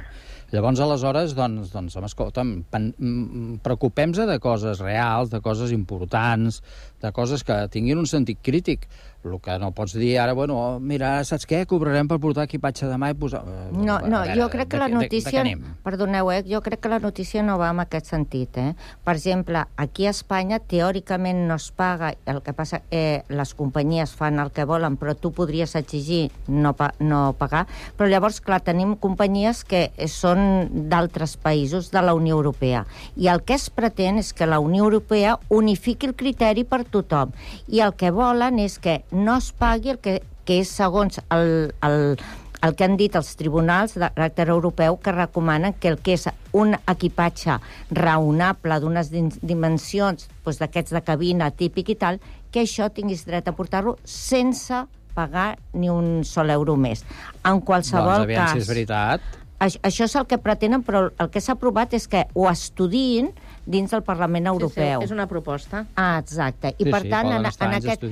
Llavors, 0.49 0.81
aleshores, 0.81 1.35
doncs, 1.37 1.73
doncs 1.75 1.97
home, 1.99 2.09
escolta'm, 2.09 2.53
mm, 2.73 3.59
preocupem-nos 3.67 4.31
de 4.31 4.39
coses 4.41 4.79
reals, 4.81 5.29
de 5.29 5.43
coses 5.45 5.75
importants, 5.77 6.63
de 7.03 7.11
coses 7.13 7.45
que 7.45 7.59
tinguin 7.69 7.99
un 7.99 8.07
sentit 8.07 8.39
crític. 8.41 8.87
El 9.25 9.41
que 9.43 9.59
no 9.59 9.73
pots 9.75 9.97
dir 9.99 10.13
ara, 10.23 10.33
bueno, 10.33 10.79
mira, 10.81 11.25
saps 11.27 11.43
què? 11.51 11.65
Cobrarem 11.69 12.07
per 12.09 12.21
portar 12.23 12.45
equipatge 12.47 12.87
demà 12.87 13.09
i 13.11 13.17
posar... 13.19 13.41
No, 13.75 13.97
no, 14.07 14.21
veure, 14.23 14.37
jo 14.39 14.47
crec 14.53 14.69
que 14.71 14.77
de- 14.77 14.81
la 14.81 14.87
de- 14.87 14.95
de 14.95 14.99
notícia... 15.03 15.33
què 15.33 15.41
anem? 15.43 15.65
Perdoneu, 15.83 16.31
eh? 16.33 16.45
Jo 16.47 16.61
crec 16.63 16.79
que 16.85 16.89
la 16.93 17.01
notícia 17.03 17.43
no 17.43 17.57
va 17.59 17.73
en 17.75 17.81
aquest 17.83 18.07
sentit, 18.13 18.57
eh? 18.63 18.69
Per 19.05 19.15
exemple, 19.19 19.65
aquí 19.77 20.07
a 20.07 20.13
Espanya 20.15 20.61
teòricament 20.61 21.43
no 21.49 21.57
es 21.59 21.67
paga, 21.75 22.13
el 22.31 22.39
que 22.47 22.55
passa 22.55 22.81
eh, 22.95 23.25
les 23.29 23.53
companyies 23.59 24.15
fan 24.15 24.39
el 24.39 24.53
que 24.55 24.65
volen, 24.65 24.97
però 24.97 25.17
tu 25.19 25.33
podries 25.35 25.75
exigir 25.77 26.31
no, 26.47 26.73
pa 26.79 26.93
no 27.01 27.35
pagar, 27.37 27.67
però 27.99 28.09
llavors, 28.09 28.39
clar, 28.41 28.61
tenim 28.63 28.95
companyies 29.03 29.65
que 29.67 29.89
són 30.09 30.87
d'altres 30.89 31.35
països 31.43 31.91
de 31.91 32.05
la 32.07 32.15
Unió 32.15 32.39
Europea, 32.39 32.85
i 33.19 33.27
el 33.35 33.43
que 33.43 33.59
es 33.59 33.67
pretén 33.69 34.23
és 34.23 34.31
que 34.33 34.47
la 34.47 34.63
Unió 34.63 34.87
Europea 34.87 35.37
unifiqui 35.51 36.07
el 36.07 36.15
criteri 36.15 36.63
per 36.65 36.85
tothom, 36.87 37.35
i 37.67 37.83
el 37.83 37.93
que 37.99 38.15
volen 38.15 38.63
és 38.63 38.79
que 38.79 39.01
no 39.19 39.39
es 39.39 39.51
pagui 39.53 39.95
el 39.95 40.03
que, 40.03 40.21
que 40.47 40.61
és 40.63 40.71
segons 40.71 41.21
el, 41.35 41.73
el, 41.85 42.17
el 42.63 42.75
que 42.75 42.87
han 42.87 42.97
dit 42.99 43.15
els 43.19 43.31
tribunals 43.39 43.97
de 43.99 44.09
caràcter 44.15 44.49
europeu 44.55 44.99
que 45.03 45.15
recomanen 45.15 45.77
que 45.79 45.93
el 45.93 45.99
que 46.03 46.17
és 46.19 46.29
un 46.57 46.75
equipatge 46.79 47.59
raonable 47.95 48.81
d'unes 48.83 49.11
dimensions 49.13 50.29
doncs, 50.45 50.61
d'aquests 50.63 50.95
de 50.97 51.03
cabina 51.05 51.51
típic 51.51 51.95
i 51.95 51.99
tal, 51.99 52.23
que 52.53 52.65
això 52.65 52.89
tinguis 52.95 53.27
dret 53.29 53.49
a 53.49 53.55
portar-lo 53.57 53.99
sense 54.05 54.87
pagar 55.15 55.59
ni 55.75 55.91
un 55.91 56.23
sol 56.25 56.51
euro 56.55 56.77
més. 56.79 57.05
En 57.45 57.61
qualsevol 57.61 58.23
doncs, 58.23 58.27
aviam 58.29 58.47
cas... 58.47 58.57
si 58.57 58.65
és 58.65 58.71
veritat. 58.71 59.37
Això, 59.59 59.81
això 59.83 60.07
és 60.07 60.15
el 60.15 60.27
que 60.31 60.39
pretenen, 60.39 60.85
però 60.87 61.09
el 61.11 61.31
que 61.35 61.43
s'ha 61.43 61.57
aprovat 61.59 61.95
és 61.99 62.07
que 62.11 62.29
ho 62.39 62.47
estudiïn 62.47 63.33
dins 63.69 63.93
del 63.93 64.03
Parlament 64.07 64.49
Europeu. 64.49 65.03
Sí, 65.03 65.05
sí, 65.05 65.11
és 65.11 65.15
una 65.15 65.29
proposta. 65.31 65.85
Ah, 65.95 66.17
exacte. 66.23 66.73
I 66.79 66.89
Sí, 66.89 66.91
per 66.91 67.03
sí, 67.05 67.13
tant, 67.13 67.29
en, 67.37 67.45
en 67.45 67.77
aquest... 67.77 68.09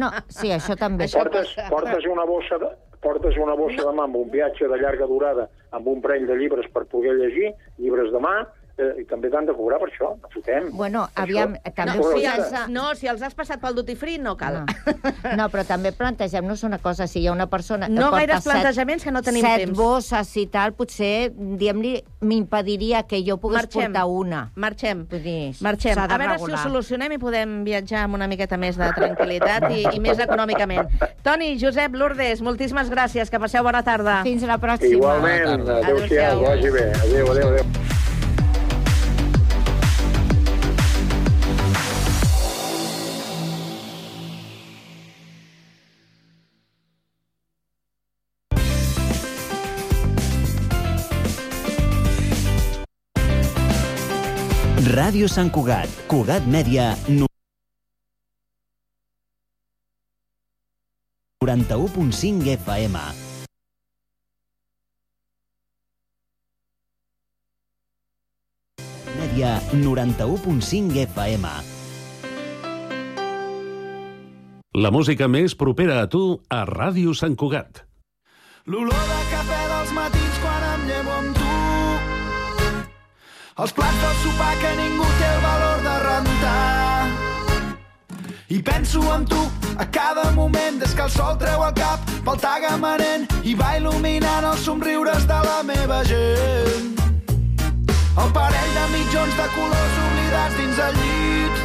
No, 0.00 0.10
sí, 0.32 0.50
això 0.54 0.76
també. 0.80 1.10
Portes, 1.12 1.52
portes 1.70 2.08
una 2.10 2.24
bossa 2.28 2.58
de, 2.62 2.72
portes 3.04 3.36
una 3.36 3.54
bossa 3.58 3.84
de 3.84 3.92
mà 3.92 4.08
amb 4.08 4.16
un 4.16 4.30
viatge 4.32 4.68
de 4.70 4.80
llarga 4.80 5.06
durada 5.10 5.48
amb 5.76 5.88
un 5.90 6.00
parell 6.04 6.26
de 6.30 6.36
llibres 6.38 6.70
per 6.72 6.86
poder 6.90 7.16
llegir, 7.18 7.52
llibres 7.82 8.12
de 8.14 8.22
mà, 8.22 8.36
eh, 8.78 9.02
i 9.02 9.04
també 9.10 9.30
t'han 9.30 9.46
de 9.46 9.54
cobrar 9.54 9.78
per 9.82 9.88
això, 9.90 10.12
no 10.20 10.28
fotem. 10.32 10.70
Bueno, 10.76 11.06
aviam, 11.14 11.54
també 11.74 11.96
No, 11.98 12.10
si 12.16 12.24
els, 12.26 12.52
no, 12.70 12.84
si 12.98 13.06
els 13.10 13.22
has 13.22 13.34
passat 13.34 13.60
pel 13.62 13.74
duty 13.76 13.94
free, 13.96 14.18
no 14.18 14.36
cal. 14.36 14.62
No, 15.38 15.48
però 15.50 15.64
també 15.66 15.90
plantegem-nos 15.92 16.62
una 16.66 16.78
cosa. 16.78 17.06
Si 17.10 17.20
hi 17.22 17.26
ha 17.28 17.32
una 17.32 17.46
persona 17.50 17.86
que 17.88 17.92
No 17.94 18.10
porta 18.10 18.18
gaires 18.18 18.42
set, 18.44 18.52
plantejaments, 18.52 19.04
que 19.04 19.10
no 19.14 19.22
tenim 19.22 19.42
set 19.44 19.64
temps. 19.64 19.76
bosses 19.78 20.34
i 20.36 20.46
tal, 20.52 20.74
potser, 20.76 21.30
diguem-li, 21.34 21.94
m'impediria 22.24 23.02
que 23.08 23.22
jo 23.26 23.36
pogués 23.40 23.62
Marxem. 23.64 23.92
portar 23.92 24.04
una. 24.06 24.42
Marxem. 24.56 25.06
Vull 25.10 25.22
dir, 25.24 25.54
Marxem. 25.64 25.98
A 25.98 26.06
veure 26.18 26.36
si 26.36 26.42
ho 26.42 26.46
regular. 26.46 26.62
solucionem 26.62 27.12
i 27.16 27.18
podem 27.18 27.56
viatjar 27.66 28.04
amb 28.04 28.14
una 28.20 28.28
miqueta 28.30 28.56
més 28.60 28.76
de 28.80 28.90
tranquil·litat 28.96 29.70
i, 29.72 29.84
i 29.96 30.00
més 30.00 30.18
econòmicament. 30.18 30.88
Toni, 31.24 31.54
Josep, 31.60 31.94
Lourdes, 31.94 32.42
moltíssimes 32.44 32.90
gràcies. 32.92 33.30
Que 33.30 33.40
passeu 33.40 33.64
bona 33.64 33.82
tarda. 33.82 34.20
Fins 34.26 34.42
la 34.48 34.58
pròxima. 34.58 34.92
Igualment, 34.98 35.66
adéu-siau, 35.80 36.44
vagi 36.44 36.70
bé. 36.70 36.88
Adéu, 37.02 37.30
adéu, 37.32 37.48
adéu. 37.54 37.93
Ràdio 55.04 55.26
Sant 55.28 55.50
Cugat, 55.52 55.90
Cugat 56.08 56.46
Mèdia, 56.48 56.84
no- 57.12 57.26
91.5 61.44 62.48
FM. 62.54 62.96
Mèdia, 69.18 69.60
91.5 69.72 70.98
FM. 71.06 71.46
La 74.84 74.90
música 74.90 75.28
més 75.30 75.54
propera 75.54 76.00
a 76.02 76.08
tu 76.10 76.22
a 76.50 76.64
Ràdio 76.70 77.14
Sant 77.14 77.36
Cugat. 77.38 77.84
L'olor 78.66 79.06
de 79.12 79.20
cafè 79.30 79.60
dels 79.72 79.92
matins 80.00 80.40
quan 80.42 80.68
em 80.72 80.86
llevo 80.90 81.18
amb 81.20 81.36
tu. 81.38 81.43
Els 83.54 83.70
plats 83.70 83.98
del 84.02 84.14
sopar 84.18 84.54
que 84.58 84.70
ningú 84.74 85.04
té 85.14 85.26
el 85.30 85.42
valor 85.44 85.82
de 85.84 85.92
rentar. 86.02 87.06
I 88.50 88.58
penso 88.66 89.02
en 89.14 89.26
tu 89.30 89.38
a 89.78 89.86
cada 89.94 90.24
moment 90.34 90.80
des 90.82 90.90
que 90.90 91.04
el 91.06 91.12
sol 91.14 91.38
treu 91.38 91.62
el 91.62 91.70
cap 91.78 92.02
pel 92.26 92.40
tagamanent 92.42 93.30
i 93.46 93.54
va 93.54 93.76
il·luminant 93.78 94.50
els 94.50 94.66
somriures 94.66 95.28
de 95.30 95.38
la 95.46 95.62
meva 95.70 96.02
gent. 96.10 96.98
El 98.18 98.34
parell 98.34 98.74
de 98.80 98.90
mitjons 98.98 99.38
de 99.38 99.48
colors 99.54 99.96
oblidats 100.08 100.58
dins 100.58 100.84
el 100.90 101.02
llit. 101.04 101.64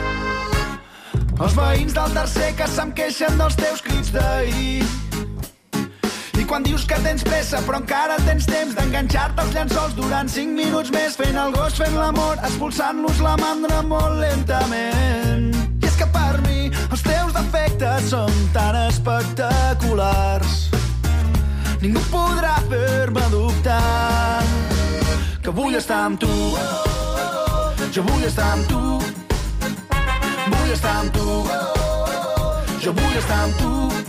Els 1.41 1.57
veïns 1.57 1.97
del 1.97 2.17
tercer 2.21 2.53
que 2.53 2.69
se'm 2.69 2.93
queixen 2.93 3.41
dels 3.41 3.57
teus 3.57 3.81
crits 3.81 4.13
d'ahir. 4.13 5.08
Quan 6.49 6.63
dius 6.65 6.81
que 6.89 6.97
tens 7.05 7.21
pressa 7.21 7.59
però 7.61 7.77
encara 7.77 8.15
tens 8.25 8.47
temps 8.49 8.73
d'enganxar-te 8.73 9.43
als 9.43 9.51
llençols 9.53 9.91
durant 9.93 10.31
5 10.33 10.55
minuts 10.57 10.89
més 10.89 11.13
fent 11.13 11.37
el 11.37 11.53
gos, 11.53 11.75
fent 11.77 11.93
l'amor, 11.93 12.41
expulsant-los 12.41 13.21
la 13.21 13.35
mandra 13.37 13.83
molt 13.85 14.17
lentament. 14.17 15.53
I 15.77 15.85
és 15.85 15.99
que 15.99 16.07
per 16.09 16.41
mi 16.47 16.71
els 16.89 17.05
teus 17.05 17.37
defectes 17.37 18.09
són 18.15 18.33
tan 18.55 18.79
espectaculars. 18.87 20.57
Ningú 21.85 22.01
podrà 22.09 22.57
fer-me 22.73 23.29
dubtar 23.29 24.41
que 25.45 25.53
vull 25.53 25.77
estar 25.77 26.01
amb 26.09 26.17
tu. 26.25 26.33
Jo 27.93 28.09
vull 28.09 28.25
estar 28.25 28.55
amb 28.57 28.65
tu. 28.73 28.83
Vull 30.49 30.73
estar 30.73 30.97
amb 31.05 31.13
tu. 31.13 31.41
Jo 32.81 32.97
vull 32.97 33.19
estar 33.21 33.43
amb 33.45 33.61
tu 33.61 34.08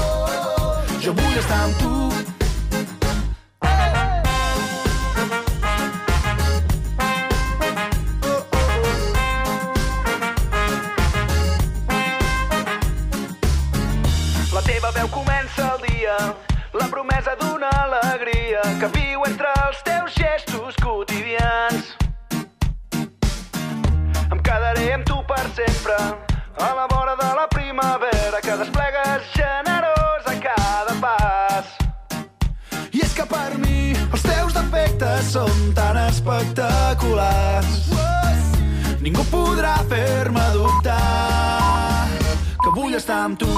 Doncs 1.01 1.07
jo 1.07 1.13
vull 1.17 1.37
estar 1.39 1.59
amb 1.65 1.75
tu. 1.81 1.89
La 14.53 14.61
teva 14.61 14.91
veu 14.91 15.07
comença 15.09 15.71
el 15.71 15.79
dia, 15.87 16.17
la 16.77 16.85
promesa 16.93 17.33
d'una 17.41 17.71
alegria 17.81 18.61
que 18.77 18.87
viu 18.99 19.25
entre 19.25 19.40
espectaculars. 37.01 37.89
Ningú 39.01 39.23
podrà 39.31 39.77
fer-me 39.89 40.43
dubtar 40.53 42.07
que 42.61 42.69
vull 42.75 42.93
estar 42.93 43.25
amb 43.25 43.39
tu. 43.39 43.49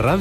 Ràdio 0.00 0.16